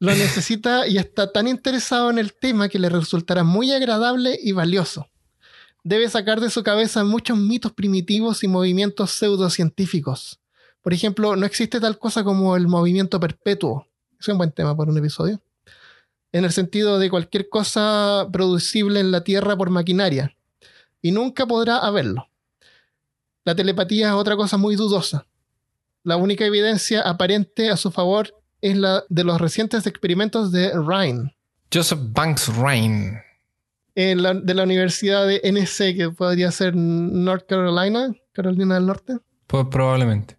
Lo 0.01 0.12
necesita 0.12 0.88
y 0.88 0.99
está 0.99 1.30
tan 1.30 1.47
interesado 1.47 2.11
en 2.11 2.18
el 2.18 2.34
tema 2.34 2.68
que 2.68 2.80
le 2.80 2.88
resultará 2.88 3.45
muy 3.45 3.70
agradable 3.70 4.36
y 4.42 4.51
valioso. 4.51 5.07
Debe 5.84 6.11
sacar 6.11 6.40
de 6.40 6.51
su 6.51 6.64
cabeza 6.64 7.05
muchos 7.05 7.38
mitos 7.38 7.72
primitivos 7.72 8.42
y 8.42 8.49
movimientos 8.49 9.12
pseudocientíficos. 9.12 10.40
Por 10.82 10.92
ejemplo, 10.92 11.36
no 11.36 11.47
existe 11.47 11.78
tal 11.78 11.97
cosa 12.01 12.24
como 12.24 12.57
el 12.57 12.66
movimiento 12.66 13.20
perpetuo. 13.20 13.86
Es 14.18 14.26
un 14.26 14.36
buen 14.36 14.51
tema 14.51 14.76
para 14.76 14.90
un 14.90 14.99
episodio 14.99 15.40
en 16.35 16.45
el 16.45 16.51
sentido 16.51 16.99
de 16.99 17.09
cualquier 17.11 17.49
cosa 17.49 18.26
producible 18.32 18.99
en 18.99 19.12
la 19.12 19.22
Tierra 19.22 19.57
por 19.57 19.70
maquinaria, 19.70 20.37
y 21.01 21.12
nunca 21.12 21.47
podrá 21.47 21.78
haberlo. 21.78 22.26
La 23.45 23.55
telepatía 23.55 24.09
es 24.09 24.14
otra 24.14 24.35
cosa 24.37 24.57
muy 24.57 24.74
dudosa. 24.74 25.26
La 26.03 26.16
única 26.16 26.45
evidencia 26.45 27.03
aparente 27.03 27.70
a 27.70 27.76
su 27.76 27.91
favor 27.93 28.35
es 28.61 28.76
la 28.76 29.05
de 29.09 29.22
los 29.24 29.41
recientes 29.41 29.87
experimentos 29.87 30.51
de 30.51 30.72
Ryan, 30.72 31.32
Joseph 31.72 32.01
Banks 32.12 32.49
la- 34.16 34.35
de 34.35 34.55
la 34.55 34.64
Universidad 34.64 35.26
de 35.28 35.41
NC, 35.45 35.95
que 35.95 36.11
podría 36.11 36.51
ser 36.51 36.74
North 36.74 37.47
Carolina, 37.49 38.12
Carolina 38.32 38.74
del 38.74 38.87
Norte. 38.87 39.18
Pues 39.47 39.66
probablemente. 39.70 40.37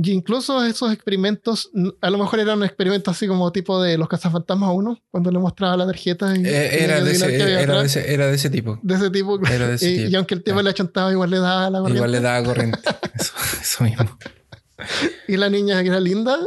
Y 0.00 0.12
incluso 0.12 0.64
esos 0.64 0.92
experimentos, 0.92 1.70
a 2.00 2.08
lo 2.10 2.18
mejor 2.18 2.38
eran 2.38 2.62
experimentos 2.62 3.16
así 3.16 3.26
como 3.26 3.50
tipo 3.50 3.82
de 3.82 3.98
los 3.98 4.06
cazafantasmas 4.08 4.70
1, 4.72 5.02
cuando 5.10 5.32
le 5.32 5.40
mostraba 5.40 5.76
la 5.76 5.86
tarjeta. 5.86 6.36
Y 6.36 6.46
Eh, 6.46 6.84
era, 6.84 7.00
de 7.02 7.10
ese, 7.10 7.34
era, 7.34 7.80
de 7.80 7.86
ese, 7.86 8.14
era 8.14 8.26
de 8.28 8.34
ese 8.36 8.48
tipo. 8.48 8.78
de 8.80 8.94
ese 8.94 9.10
tipo. 9.10 9.40
Era 9.44 9.66
de 9.66 9.74
ese 9.74 9.90
y, 9.90 9.96
tipo. 9.98 10.10
y 10.10 10.14
aunque 10.14 10.34
el 10.36 10.44
tipo 10.44 10.60
Ah. 10.60 10.62
le 10.62 10.70
achontaba, 10.70 11.10
igual 11.10 11.30
le 11.30 11.38
daba 11.40 11.68
la 11.70 11.78
corriente. 11.80 11.96
Igual 11.98 12.12
le 12.12 12.20
daba 12.20 12.44
corriente. 12.46 12.78
Eso, 13.18 13.32
eso 13.60 13.84
mismo. 13.84 14.18
Y 15.26 15.36
la 15.36 15.50
niña 15.50 15.82
que 15.82 15.88
era 15.88 15.98
linda, 15.98 16.38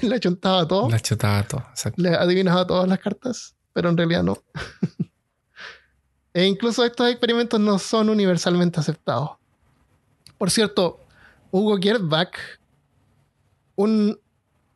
le 0.00 0.14
achontaba 0.16 0.66
todo. 0.66 0.88
La 0.88 0.98
chutaba 0.98 1.42
todo. 1.42 1.62
exacto. 1.72 2.00
Le 2.00 2.08
adivinaba 2.14 2.66
todas 2.66 2.88
las 2.88 2.98
cartas, 3.00 3.54
pero 3.74 3.90
en 3.90 3.98
realidad 3.98 4.22
no. 4.22 4.38
e 6.32 6.46
incluso 6.46 6.82
estos 6.84 7.10
experimentos 7.10 7.60
no 7.60 7.78
son 7.78 8.08
universalmente 8.08 8.80
aceptados. 8.80 9.32
Por 10.38 10.50
cierto, 10.50 11.00
Hugo 11.50 11.76
Gertbach, 11.80 12.32
un 13.76 14.20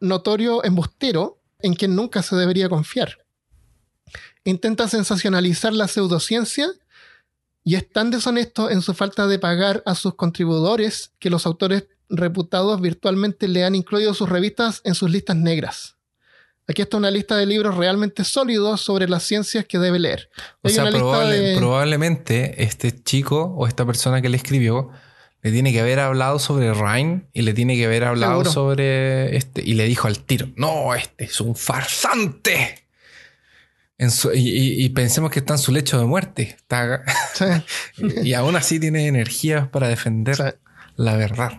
notorio 0.01 0.65
embustero 0.65 1.41
en 1.61 1.75
quien 1.75 1.95
nunca 1.97 2.23
se 2.23 2.37
debería 2.37 2.69
confiar. 2.69 3.19
Intenta 4.45 4.89
sensacionalizar 4.89 5.73
la 5.73 5.89
pseudociencia 5.89 6.69
y 7.65 7.75
es 7.75 7.91
tan 7.91 8.11
deshonesto 8.11 8.71
en 8.71 8.81
su 8.81 8.95
falta 8.95 9.27
de 9.27 9.39
pagar 9.39 9.83
a 9.85 9.95
sus 9.95 10.15
contribuidores 10.15 11.13
que 11.19 11.29
los 11.31 11.45
autores 11.47 11.87
reputados 12.09 12.81
virtualmente 12.81 13.49
le 13.49 13.65
han 13.65 13.75
incluido 13.75 14.15
sus 14.15 14.29
revistas 14.29 14.81
en 14.85 14.95
sus 14.95 15.11
listas 15.11 15.37
negras. 15.37 15.97
Aquí 16.67 16.83
está 16.83 16.97
una 16.97 17.11
lista 17.11 17.37
de 17.37 17.47
libros 17.47 17.77
realmente 17.77 18.25
sólidos 18.25 18.81
sobre 18.81 19.09
las 19.09 19.23
ciencias 19.23 19.67
que 19.67 19.79
debe 19.79 19.99
leer. 19.99 20.31
O 20.63 20.69
sea, 20.69 20.85
probable- 20.91 21.39
de- 21.41 21.57
probablemente 21.57 22.63
este 22.63 22.93
chico 23.03 23.55
o 23.57 23.67
esta 23.67 23.85
persona 23.87 24.23
que 24.23 24.29
le 24.29 24.37
escribió 24.37 24.91
le 25.43 25.53
tiene 25.53 25.73
que 25.73 25.81
haber 25.81 26.01
hablado 26.01 26.39
sobre 26.39 26.73
Ryan 26.75 27.29
y 27.33 27.43
le 27.43 27.55
tiene 27.55 27.77
que 27.77 27.85
haber 27.87 28.05
hablado 28.05 28.33
Seguro. 28.45 28.51
sobre 28.53 29.37
este 29.37 29.63
y 29.65 29.75
le 29.75 29.85
dijo 29.85 30.09
al 30.09 30.19
tiro, 30.21 30.49
no, 30.57 30.95
este 30.95 31.25
es 31.25 31.41
un 31.41 31.55
farsante. 31.55 32.85
En 33.99 34.11
su- 34.13 34.33
y, 34.33 34.39
y- 34.49 34.85
y 34.85 34.89
pensemos 34.91 35.31
que 35.31 35.41
está 35.41 35.55
en 35.55 35.59
su 35.59 35.73
lecho 35.73 35.99
de 35.99 36.05
muerte. 36.07 36.43
Está- 36.57 37.03
Sí. 37.35 38.05
y 38.25 38.33
aún 38.35 38.55
así 38.57 38.79
tiene 38.79 39.07
energías 39.09 39.69
para 39.69 39.89
defender 39.89 40.37
Sí. 40.37 40.43
la 40.97 41.17
verdad. 41.17 41.53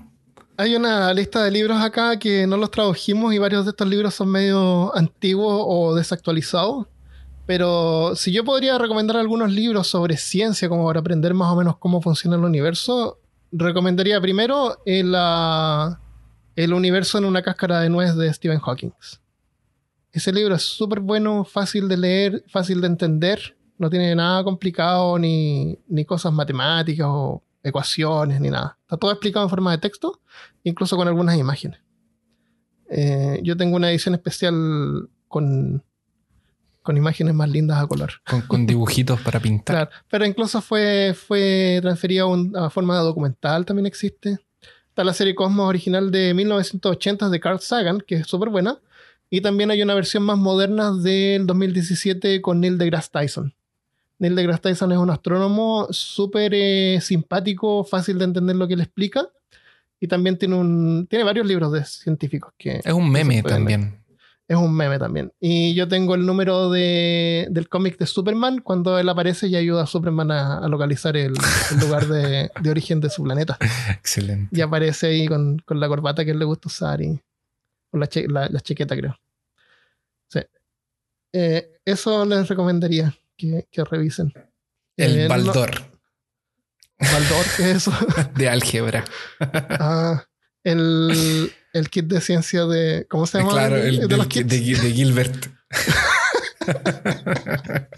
Hay 0.57 0.75
una 0.75 1.13
lista 1.13 1.43
de 1.43 1.51
libros 1.51 1.81
acá 1.81 2.19
que 2.19 2.45
no 2.47 2.57
los 2.57 2.71
tradujimos 2.71 3.33
y 3.33 3.37
varios 3.37 3.63
de 3.65 3.71
estos 3.71 3.87
libros 3.87 4.13
son 4.13 4.29
medio 4.29 4.95
antiguos 4.95 5.63
o 5.65 5.95
desactualizados. 5.95 6.87
Pero 7.45 8.13
si 8.15 8.31
yo 8.31 8.43
podría 8.43 8.77
recomendar 8.77 9.17
algunos 9.17 9.51
libros 9.51 9.87
sobre 9.87 10.17
ciencia, 10.17 10.69
como 10.69 10.85
para 10.85 10.99
aprender 10.99 11.33
más 11.33 11.51
o 11.51 11.55
menos 11.55 11.77
cómo 11.77 12.01
funciona 12.01 12.35
el 12.35 12.43
universo, 12.43 13.18
recomendaría 13.51 14.19
primero 14.21 14.81
el, 14.85 15.13
ah, 15.15 15.99
el 16.55 16.73
universo 16.73 17.17
en 17.17 17.25
una 17.25 17.41
cáscara 17.41 17.81
de 17.81 17.89
nuez 17.89 18.15
de 18.15 18.33
Stephen 18.33 18.59
Hawking. 18.59 18.91
Ese 20.11 20.33
libro 20.33 20.55
es 20.55 20.63
súper 20.63 20.99
bueno, 20.99 21.45
fácil 21.45 21.87
de 21.87 21.97
leer, 21.97 22.43
fácil 22.47 22.81
de 22.81 22.87
entender. 22.87 23.57
No 23.77 23.89
tiene 23.89 24.13
nada 24.15 24.43
complicado 24.43 25.17
ni, 25.19 25.77
ni 25.87 26.03
cosas 26.03 26.33
matemáticas 26.33 27.07
o 27.09 27.43
ecuaciones 27.63 28.41
ni 28.41 28.49
nada. 28.49 28.77
Está 28.81 28.97
todo 28.97 29.11
explicado 29.11 29.45
en 29.45 29.49
forma 29.49 29.71
de 29.71 29.77
texto, 29.77 30.21
incluso 30.63 30.97
con 30.97 31.07
algunas 31.07 31.37
imágenes. 31.37 31.79
Eh, 32.89 33.39
yo 33.43 33.55
tengo 33.55 33.75
una 33.75 33.91
edición 33.91 34.15
especial 34.15 35.09
con 35.27 35.83
con 36.89 36.97
imágenes 36.97 37.35
más 37.35 37.47
lindas 37.47 37.77
a 37.77 37.85
color. 37.85 38.13
Con, 38.47 38.65
dibujitos 38.65 39.21
para 39.21 39.39
pintar. 39.43 39.75
Claro, 39.75 39.91
pero 40.09 40.25
incluso 40.25 40.59
fue, 40.59 41.13
fue 41.13 41.77
transferida 41.83 42.23
a, 42.55 42.71
forma 42.71 42.97
de 42.97 43.03
documental, 43.03 43.63
también 43.63 43.85
existe. 43.85 44.39
Está 44.87 45.03
la 45.03 45.13
serie 45.13 45.35
Cosmos 45.35 45.69
original 45.69 46.09
de 46.09 46.33
1980 46.33 47.29
de 47.29 47.39
Carl 47.39 47.59
Sagan, 47.59 48.01
que 48.01 48.15
es 48.15 48.27
súper 48.27 48.49
buena. 48.49 48.79
Y 49.29 49.41
también 49.41 49.69
hay 49.69 49.83
una 49.83 49.93
versión 49.93 50.23
más 50.23 50.39
moderna 50.39 50.91
del 50.91 51.45
2017 51.45 52.41
con 52.41 52.59
Neil 52.59 52.79
deGrasse 52.79 53.11
Tyson. 53.11 53.53
Neil 54.17 54.33
deGrasse 54.33 54.61
Tyson 54.61 54.91
es 54.91 54.97
un 54.97 55.11
astrónomo 55.11 55.85
súper 55.91 56.53
eh, 56.55 56.99
simpático, 57.01 57.83
fácil 57.83 58.17
de 58.17 58.25
entender 58.25 58.55
lo 58.55 58.67
que 58.67 58.73
él 58.73 58.81
explica. 58.81 59.29
Y 59.99 60.07
también 60.07 60.39
tiene, 60.39 60.55
un, 60.55 61.05
tiene 61.07 61.23
varios 61.23 61.45
libros 61.45 61.71
de 61.71 61.85
científicos 61.85 62.51
que... 62.57 62.81
Es 62.83 62.93
un 62.93 63.11
meme 63.11 63.43
también. 63.43 63.99
Es 64.49 64.57
un 64.57 64.75
meme 64.75 64.97
también. 64.97 65.31
Y 65.39 65.75
yo 65.75 65.87
tengo 65.87 66.15
el 66.15 66.25
número 66.25 66.71
de, 66.71 67.47
del 67.51 67.69
cómic 67.69 67.99
de 67.99 68.07
Superman. 68.07 68.61
Cuando 68.61 68.97
él 68.97 69.07
aparece 69.07 69.47
y 69.47 69.55
ayuda 69.55 69.83
a 69.83 69.85
Superman 69.85 70.31
a, 70.31 70.67
localizar 70.67 71.15
el, 71.15 71.35
lugar 71.79 72.07
de, 72.07 72.49
origen 72.67 72.99
de 72.99 73.11
su 73.11 73.21
planeta. 73.21 73.59
Excelente. 73.91 74.49
Y 74.57 74.61
aparece 74.61 75.05
ahí 75.05 75.27
con, 75.27 75.61
la 75.67 75.87
corbata 75.87 76.25
que 76.25 76.31
él 76.31 76.39
le 76.39 76.45
gusta 76.45 76.67
usar 76.67 76.99
y 76.99 77.21
con 77.91 77.99
la, 77.99 78.09
la, 78.49 78.59
chaqueta, 78.59 78.97
creo. 78.97 79.19
Sí. 80.29 80.39
Eh, 81.31 81.69
eso 81.85 82.25
les 82.25 82.47
recomendaría 82.47 83.15
que, 83.37 83.67
revisen. 83.87 84.33
El 84.97 85.19
eh, 85.19 85.27
Baldor. 85.27 85.69
¿Baldor 86.97 87.45
qué 87.55 87.69
es 87.69 87.77
eso? 87.77 87.93
de 88.35 88.49
álgebra. 88.49 89.05
ah, 89.39 90.25
el, 90.63 91.51
el 91.73 91.89
kit 91.89 92.05
de 92.05 92.21
ciencia 92.21 92.65
de. 92.65 93.05
¿Cómo 93.09 93.25
se 93.25 93.39
llama? 93.39 93.51
Claro, 93.51 93.75
el, 93.77 94.07
de, 94.07 94.27
kit 94.27 94.47
de, 94.47 94.59
Gilbert. 94.59 95.47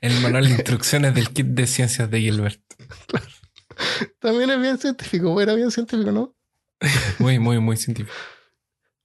el 0.00 0.20
manual 0.20 0.44
de 0.44 0.50
instrucciones 0.50 1.14
del 1.14 1.30
kit 1.30 1.46
de 1.46 1.66
ciencias 1.66 2.10
de 2.10 2.20
Gilbert. 2.20 2.60
También 4.18 4.50
es 4.50 4.60
bien 4.60 4.78
científico, 4.78 5.40
era 5.40 5.54
bien 5.54 5.70
científico, 5.70 6.12
¿no? 6.12 6.34
muy, 7.18 7.38
muy, 7.38 7.58
muy 7.58 7.76
científico. 7.76 8.14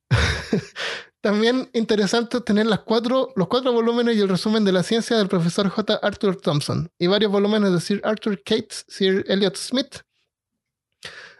También 1.21 1.69
interesante 1.73 2.39
tener 2.41 2.67
las 2.67 2.81
cuatro, 2.81 3.33
los 3.35 3.47
cuatro 3.47 3.73
volúmenes 3.73 4.15
y 4.15 4.21
el 4.21 4.29
resumen 4.29 4.63
de 4.63 4.71
la 4.71 4.83
ciencia 4.83 5.17
del 5.17 5.27
profesor 5.27 5.69
J. 5.69 5.99
Arthur 6.03 6.39
Thompson 6.39 6.91
y 6.99 7.07
varios 7.07 7.31
volúmenes 7.31 7.71
de 7.73 7.81
Sir 7.81 7.99
Arthur 8.03 8.43
Cates, 8.43 8.85
Sir 8.87 9.25
Elliot 9.27 9.55
Smith, 9.55 10.01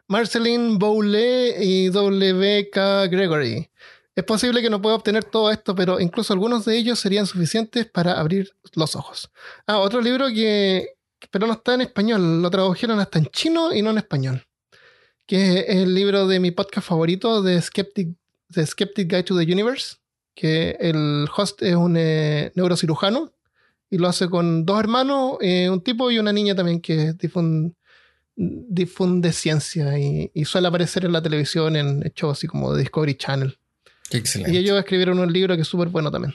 Marceline 0.08 0.78
Bowley 0.78 1.54
y 1.60 1.90
W. 1.90 2.70
K. 2.72 3.08
Gregory. 3.08 3.70
Es 4.16 4.24
posible 4.24 4.62
que 4.62 4.70
no 4.70 4.82
pueda 4.82 4.96
obtener 4.96 5.26
todo 5.26 5.52
esto, 5.52 5.76
pero 5.76 6.00
incluso 6.00 6.32
algunos 6.32 6.64
de 6.66 6.78
ellos 6.78 7.00
serían 7.00 7.28
suficientes 7.28 7.86
para 7.86 8.20
abrir 8.20 8.56
los 8.74 8.96
ojos. 8.96 9.30
Ah, 9.68 9.80
otro 9.80 10.00
libro 10.02 10.28
que, 10.28 10.96
pero 11.32 11.48
no 11.48 11.54
está 11.54 11.74
en 11.74 11.82
español, 11.82 12.42
lo 12.42 12.50
tradujeron 12.50 13.00
hasta 13.00 13.20
en 13.20 13.26
chino 13.26 13.74
y 13.74 13.82
no 13.82 13.90
en 13.90 13.98
español, 13.98 14.46
que 15.26 15.60
es 15.68 15.76
el 15.78 15.94
libro 15.94 16.28
de 16.28 16.40
mi 16.40 16.52
podcast 16.52 16.88
favorito 16.88 17.42
de 17.42 17.62
Skeptic 17.62 18.16
The 18.52 18.66
Skeptic 18.66 19.10
Guide 19.10 19.24
to 19.24 19.38
the 19.38 19.52
Universe, 19.52 19.98
que 20.34 20.78
el 20.80 21.28
host 21.36 21.62
es 21.62 21.76
un 21.76 21.96
eh, 21.98 22.52
neurocirujano 22.56 23.34
y 23.90 23.98
lo 23.98 24.08
hace 24.08 24.30
con 24.30 24.66
dos 24.66 24.80
hermanos, 24.80 25.38
eh, 25.42 25.70
un 25.70 25.82
tipo 25.82 26.10
y 26.10 26.20
una 26.20 26.32
niña 26.32 26.56
también 26.56 26.80
que 26.80 27.14
difunde, 27.14 27.75
difunde 28.36 29.32
ciencia 29.32 29.98
y, 29.98 30.46
suele 30.46 30.68
aparecer 30.68 31.06
en 31.06 31.14
la 31.14 31.22
televisión 31.22 31.76
en 31.76 32.02
shows 32.16 32.38
así 32.38 32.48
como 32.48 32.76
Discovery 32.76 33.16
Channel. 33.16 33.58
excelente. 34.12 34.54
Y 34.54 34.58
ellos 34.58 34.78
escribieron 34.78 35.20
un 35.20 35.32
libro 35.32 35.56
que 35.56 35.62
es 35.62 35.68
súper 35.68 35.90
bueno 35.90 36.12
también. 36.12 36.34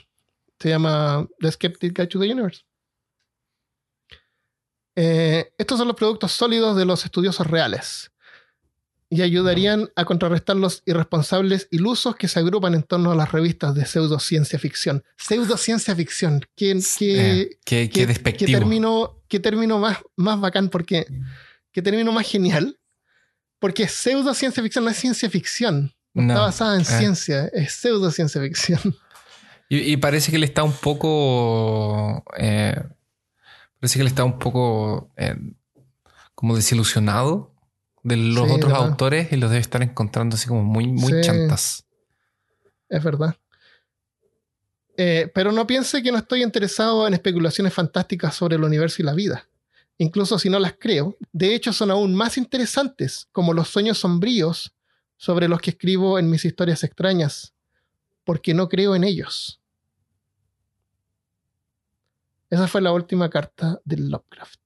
Se 0.58 0.68
llama 0.68 1.26
The 1.40 1.52
Skeptic 1.52 1.96
Guide 1.96 2.08
to 2.08 2.20
the 2.20 2.32
Universe. 2.32 2.62
Eh, 4.96 5.52
estos 5.56 5.78
son 5.78 5.88
los 5.88 5.96
productos 5.96 6.32
sólidos 6.32 6.76
de 6.76 6.84
los 6.84 7.04
estudiosos 7.04 7.46
reales 7.46 8.10
y 9.08 9.22
ayudarían 9.22 9.90
a 9.96 10.04
contrarrestar 10.04 10.56
los 10.56 10.82
irresponsables 10.86 11.66
ilusos 11.72 12.14
que 12.14 12.28
se 12.28 12.38
agrupan 12.38 12.74
en 12.74 12.84
torno 12.84 13.10
a 13.10 13.16
las 13.16 13.32
revistas 13.32 13.74
de 13.74 13.84
pseudociencia 13.84 14.58
ficción. 14.58 15.02
Pseudociencia 15.16 15.96
ficción, 15.96 16.46
qué, 16.54 16.80
qué, 16.98 17.58
qué, 17.64 17.90
qué, 17.90 18.06
despectivo. 18.06 18.52
término, 18.52 19.22
qué 19.26 19.40
término 19.40 19.80
más, 19.80 19.98
más 20.14 20.40
bacán, 20.40 20.68
porque 20.68 21.06
qué 21.72 21.82
término 21.82 22.12
más 22.12 22.26
genial, 22.26 22.78
porque 23.58 23.88
pseudociencia 23.88 24.62
ficción 24.62 24.84
no 24.84 24.90
es 24.90 24.96
ciencia 24.96 25.28
ficción, 25.28 25.92
no, 26.14 26.32
está 26.32 26.40
basada 26.40 26.74
en 26.74 26.82
eh. 26.82 26.84
ciencia, 26.84 27.46
es 27.52 27.72
pseudociencia 27.72 28.40
ficción. 28.40 28.96
Y, 29.72 29.96
parece 29.98 30.32
que 30.32 30.36
él 30.36 30.42
está 30.42 30.64
un 30.64 30.72
poco... 30.72 32.24
Eh, 32.36 32.74
parece 33.78 33.98
que 33.98 34.00
él 34.00 34.08
está 34.08 34.24
un 34.24 34.36
poco 34.36 35.12
eh, 35.16 35.36
como 36.34 36.56
desilusionado 36.56 37.54
de 38.02 38.16
los 38.16 38.50
otros 38.50 38.72
autores 38.72 39.32
y 39.32 39.36
los 39.36 39.48
debe 39.50 39.60
estar 39.60 39.80
encontrando 39.82 40.34
así 40.34 40.48
como 40.48 40.64
muy, 40.64 40.88
muy 40.88 41.20
chantas. 41.22 41.86
Es 42.88 43.04
verdad. 43.04 43.36
Eh, 44.96 45.30
pero 45.32 45.52
no 45.52 45.66
piense 45.66 46.02
que 46.02 46.10
no 46.10 46.18
estoy 46.18 46.42
interesado 46.42 47.06
en 47.06 47.14
especulaciones 47.14 47.72
fantásticas 47.72 48.34
sobre 48.34 48.56
el 48.56 48.64
universo 48.64 49.00
y 49.00 49.04
la 49.04 49.14
vida. 49.14 49.48
Incluso 50.00 50.38
si 50.38 50.48
no 50.48 50.58
las 50.58 50.76
creo, 50.80 51.18
de 51.30 51.54
hecho 51.54 51.74
son 51.74 51.90
aún 51.90 52.14
más 52.14 52.38
interesantes, 52.38 53.28
como 53.32 53.52
los 53.52 53.68
sueños 53.68 53.98
sombríos 53.98 54.74
sobre 55.18 55.46
los 55.46 55.60
que 55.60 55.72
escribo 55.72 56.18
en 56.18 56.30
mis 56.30 56.46
historias 56.46 56.82
extrañas, 56.84 57.52
porque 58.24 58.54
no 58.54 58.70
creo 58.70 58.94
en 58.96 59.04
ellos. 59.04 59.60
Esa 62.48 62.66
fue 62.66 62.80
la 62.80 62.92
última 62.92 63.28
carta 63.28 63.78
de 63.84 63.98
Lovecraft. 63.98 64.58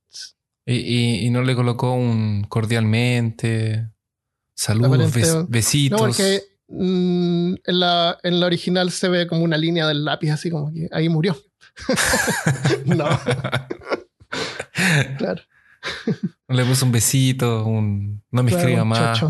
Y, 0.67 1.29
no 1.31 1.43
le 1.43 1.57
colocó 1.57 1.95
un 1.95 2.45
cordialmente, 2.45 3.91
saludos, 4.55 5.13
besitos. 5.49 6.01
No, 6.01 6.07
porque 6.07 6.45
mm, 6.69 7.55
en, 7.65 7.81
la, 7.81 8.19
en 8.23 8.39
la 8.39 8.47
original 8.47 8.93
se 8.93 9.09
ve 9.09 9.27
como 9.27 9.43
una 9.43 9.59
línea 9.59 9.89
del 9.89 10.05
lápiz, 10.05 10.31
así 10.31 10.49
como 10.49 10.73
que 10.73 10.89
ahí 10.93 11.09
murió. 11.09 11.37
no. 12.87 13.09
claro. 15.19 15.43
Le 16.49 16.65
puso 16.65 16.87
un 16.87 16.93
besito, 16.93 17.65
un 17.65 18.23
no 18.31 18.43
me 18.43 18.51
escriba 18.51 18.85
más, 18.85 19.21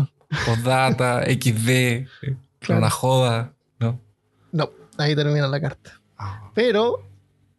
postdata, 0.45 1.23
XD, 1.27 2.07
una 2.69 2.89
joda, 2.89 3.53
¿no? 3.79 4.01
No, 4.51 4.71
ahí 4.97 5.15
termina 5.15 5.47
la 5.47 5.59
carta. 5.59 6.01
Ah. 6.17 6.51
Pero 6.53 7.07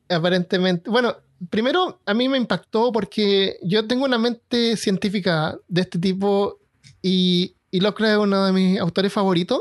aparentemente, 0.08 0.88
bueno, 0.90 1.16
primero, 1.50 2.00
a 2.06 2.14
mí 2.14 2.28
me 2.28 2.38
impactó 2.38 2.92
porque 2.92 3.58
yo 3.62 3.86
tengo 3.86 4.04
una 4.04 4.18
mente 4.18 4.76
científica 4.76 5.56
de 5.68 5.82
este 5.82 5.98
tipo 5.98 6.58
y, 7.02 7.56
y 7.70 7.80
Locke 7.80 8.02
es 8.02 8.16
uno 8.16 8.46
de 8.46 8.52
mis 8.52 8.80
autores 8.80 9.12
favoritos. 9.12 9.60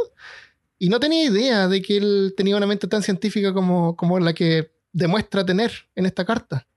Y 0.77 0.89
no 0.89 0.99
tenía 0.99 1.23
idea 1.23 1.67
de 1.67 1.81
que 1.81 1.97
él 1.97 2.33
tenía 2.35 2.57
una 2.57 2.67
mente 2.67 2.87
tan 2.87 3.01
científica 3.01 3.53
como, 3.53 3.95
como 3.95 4.19
la 4.19 4.33
que 4.33 4.71
demuestra 4.91 5.45
tener 5.45 5.71
en 5.95 6.05
esta 6.05 6.25
carta. 6.25 6.67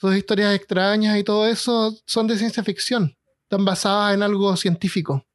Sus 0.00 0.16
historias 0.16 0.54
extrañas 0.54 1.18
y 1.18 1.24
todo 1.24 1.46
eso 1.46 1.96
son 2.06 2.26
de 2.26 2.38
ciencia 2.38 2.62
ficción, 2.62 3.16
están 3.42 3.64
basadas 3.64 4.14
en 4.14 4.22
algo 4.22 4.56
científico. 4.56 5.26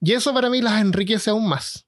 Y 0.00 0.12
eso 0.12 0.32
para 0.32 0.48
mí 0.48 0.62
las 0.62 0.80
enriquece 0.80 1.30
aún 1.30 1.48
más. 1.48 1.84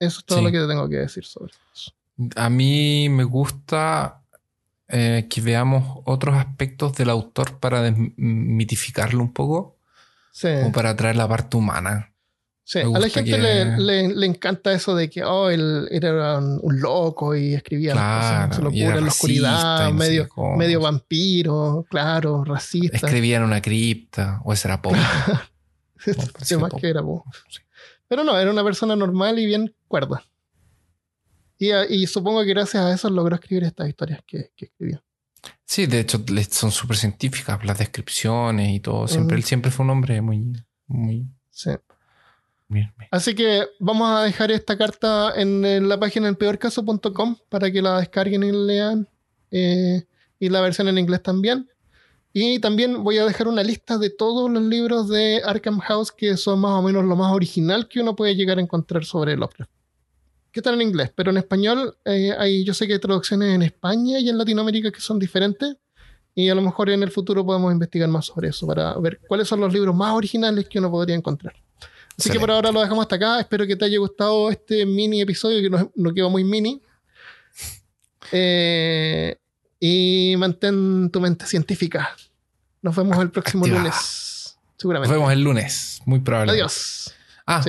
Eso 0.00 0.20
es 0.20 0.24
todo 0.24 0.42
lo 0.42 0.50
que 0.50 0.58
te 0.58 0.66
tengo 0.66 0.88
que 0.88 0.96
decir 0.96 1.24
sobre 1.24 1.52
eso. 1.72 1.92
A 2.36 2.50
mí 2.50 3.08
me 3.08 3.24
gusta 3.24 4.22
eh, 4.88 5.26
que 5.28 5.40
veamos 5.40 6.02
otros 6.04 6.36
aspectos 6.36 6.94
del 6.94 7.10
autor 7.10 7.58
para 7.58 7.82
desmitificarlo 7.82 9.22
un 9.22 9.32
poco. 9.32 9.76
Sí. 10.32 10.48
Como 10.60 10.72
para 10.72 10.96
traer 10.96 11.16
la 11.16 11.28
parte 11.28 11.56
humana. 11.56 12.12
Sí, 12.68 12.80
a 12.80 12.98
la 12.98 13.08
gente 13.08 13.38
le, 13.38 14.26
encanta 14.26 14.74
eso 14.74 14.94
de 14.94 15.08
que 15.08 15.24
oh, 15.24 15.48
él, 15.48 15.88
era 15.90 16.36
un, 16.36 16.80
loco 16.82 17.34
y 17.34 17.54
escribía 17.54 17.92
claro, 17.92 18.54
su 18.54 18.62
locura 18.62 18.98
en 18.98 19.04
la 19.04 19.08
oscuridad, 19.08 19.92
medio, 19.94 20.28
medio 20.54 20.78
vampiro, 20.78 21.86
claro, 21.88 22.44
racista. 22.44 22.98
Escribía 22.98 23.38
en 23.38 23.44
una 23.44 23.62
cripta, 23.62 24.42
o 24.44 24.52
ese 24.52 24.68
era 24.68 24.82
Poe. 24.82 24.98
más 24.98 26.72
que 26.78 26.90
era. 26.90 27.00
Pero 28.06 28.22
no, 28.22 28.38
era 28.38 28.50
una 28.50 28.62
persona 28.62 28.94
normal 28.94 29.38
y 29.38 29.46
bien 29.46 29.74
cuerda. 29.86 30.22
Y, 31.56 32.06
supongo 32.06 32.44
que 32.44 32.50
gracias 32.50 32.84
a 32.84 32.92
eso 32.92 33.08
logró 33.08 33.34
escribir 33.34 33.64
estas 33.64 33.88
historias 33.88 34.20
que, 34.26 34.50
escribió. 34.58 35.02
Sí, 35.64 35.86
de 35.86 36.00
hecho 36.00 36.22
son 36.50 36.70
súper 36.70 36.98
científicas 36.98 37.64
las 37.64 37.78
descripciones 37.78 38.76
y 38.76 38.80
todo. 38.80 39.08
Siempre, 39.08 39.38
Él 39.38 39.44
siempre 39.44 39.70
fue 39.70 39.84
un 39.84 39.90
hombre 39.90 40.20
muy... 40.20 40.52
muy... 40.86 41.30
Sí. 41.50 41.70
Así 43.10 43.34
que 43.34 43.64
vamos 43.78 44.10
a 44.10 44.22
dejar 44.22 44.50
esta 44.50 44.76
carta 44.76 45.32
en, 45.36 45.88
la 45.88 45.98
página 45.98 46.32
peorcaso.com 46.32 47.36
para 47.48 47.70
que 47.70 47.80
la 47.80 47.98
descarguen 47.98 48.42
y 48.42 48.52
lean. 48.52 49.08
Eh, 49.50 50.04
y 50.38 50.48
la 50.48 50.60
versión 50.60 50.88
en 50.88 50.98
inglés 50.98 51.22
también. 51.22 51.68
Y 52.32 52.58
también 52.60 53.02
voy 53.02 53.18
a 53.18 53.24
dejar 53.24 53.48
una 53.48 53.62
lista 53.62 53.98
de 53.98 54.10
todos 54.10 54.50
los 54.50 54.62
libros 54.62 55.08
de 55.08 55.42
Arkham 55.44 55.80
House 55.80 56.12
que 56.12 56.36
son 56.36 56.60
más 56.60 56.72
o 56.72 56.82
menos 56.82 57.04
lo 57.04 57.16
más 57.16 57.32
original 57.32 57.88
que 57.88 58.00
uno 58.00 58.14
puede 58.14 58.36
llegar 58.36 58.58
a 58.58 58.60
encontrar 58.60 59.04
sobre 59.04 59.36
Lovecraft. 59.36 59.70
¿Qué 60.52 60.62
tal 60.62 60.74
en 60.74 60.82
inglés? 60.82 61.12
Pero 61.14 61.30
en 61.30 61.38
español, 61.38 61.96
eh, 62.04 62.32
hay, 62.38 62.64
yo 62.64 62.74
sé 62.74 62.86
que 62.86 62.94
hay 62.94 62.98
traducciones 62.98 63.54
en 63.54 63.62
España 63.62 64.18
y 64.18 64.28
en 64.28 64.38
Latinoamérica 64.38 64.90
que 64.90 65.00
son 65.00 65.18
diferentes. 65.18 65.76
Y 66.34 66.48
a 66.48 66.54
lo 66.54 66.62
mejor 66.62 66.90
en 66.90 67.02
el 67.02 67.10
futuro 67.10 67.44
podemos 67.44 67.72
investigar 67.72 68.08
más 68.08 68.26
sobre 68.26 68.48
eso 68.48 68.66
para 68.66 68.96
ver 68.98 69.18
cuáles 69.26 69.48
son 69.48 69.60
los 69.60 69.72
libros 69.72 69.94
más 69.94 70.14
originales 70.14 70.68
que 70.68 70.78
uno 70.78 70.90
podría 70.90 71.16
encontrar. 71.16 71.54
Así 72.18 72.30
que 72.30 72.40
por 72.40 72.50
ahora 72.50 72.72
lo 72.72 72.80
dejamos 72.80 73.02
hasta 73.02 73.16
acá. 73.16 73.40
Espero 73.40 73.66
que 73.66 73.76
te 73.76 73.84
haya 73.84 73.98
gustado 73.98 74.50
este 74.50 74.84
mini 74.84 75.20
episodio 75.20 75.62
que 75.62 75.70
nos, 75.70 75.86
nos 75.94 76.12
quedó 76.12 76.28
muy 76.28 76.42
mini. 76.42 76.82
Eh, 78.32 79.36
y 79.78 80.34
mantén 80.36 81.10
tu 81.10 81.20
mente 81.20 81.46
científica. 81.46 82.10
Nos 82.82 82.96
vemos 82.96 83.16
el 83.18 83.30
próximo 83.30 83.66
lunes. 83.66 84.56
Seguramente. 84.76 85.12
Nos 85.12 85.18
vemos 85.18 85.32
el 85.32 85.42
lunes, 85.42 86.00
muy 86.04 86.18
probable. 86.18 86.52
Adiós. 86.52 87.14
Ah, 87.46 87.62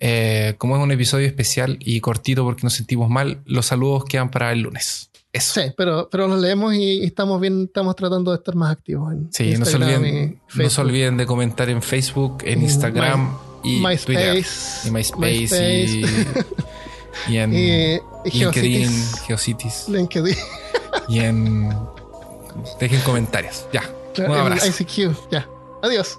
eh, 0.00 0.54
como 0.58 0.76
es 0.76 0.82
un 0.82 0.92
episodio 0.92 1.26
especial 1.26 1.78
y 1.80 2.00
cortito 2.00 2.44
porque 2.44 2.62
nos 2.62 2.74
sentimos 2.74 3.08
mal, 3.08 3.40
los 3.46 3.66
saludos 3.66 4.04
quedan 4.04 4.30
para 4.30 4.52
el 4.52 4.60
lunes. 4.60 5.10
Eso. 5.32 5.60
Sí, 5.60 5.72
pero, 5.76 6.08
pero 6.10 6.28
los 6.28 6.40
leemos 6.40 6.74
y, 6.74 7.02
estamos 7.04 7.40
bien, 7.40 7.64
estamos 7.64 7.96
tratando 7.96 8.30
de 8.30 8.36
estar 8.36 8.54
más 8.54 8.70
activos. 8.70 9.12
En 9.12 9.32
sí, 9.32 9.56
no 9.56 9.64
se, 9.64 9.76
olviden, 9.76 10.40
no 10.54 10.70
se 10.70 10.80
olviden 10.80 11.16
de 11.16 11.26
comentar 11.26 11.68
en 11.70 11.82
Facebook, 11.82 12.42
en 12.44 12.62
Instagram 12.62 13.34
y 13.64 13.80
MySpace, 13.80 14.04
Twitter. 14.04 14.44
Y 14.84 14.90
MySpace, 14.90 16.02
Y, 17.28 17.36
en 17.38 17.52
LinkedIn, 18.24 18.90
Geocities. 19.26 19.88
LinkedIn. 19.88 20.36
y 21.08 21.18
en. 21.20 21.70
Dejen 22.78 23.00
comentarios. 23.00 23.66
Ya. 23.72 23.82
Un 24.18 24.32
abrazo. 24.36 24.66
ICQ. 24.66 25.16
Ya. 25.30 25.48
Adiós. 25.82 26.18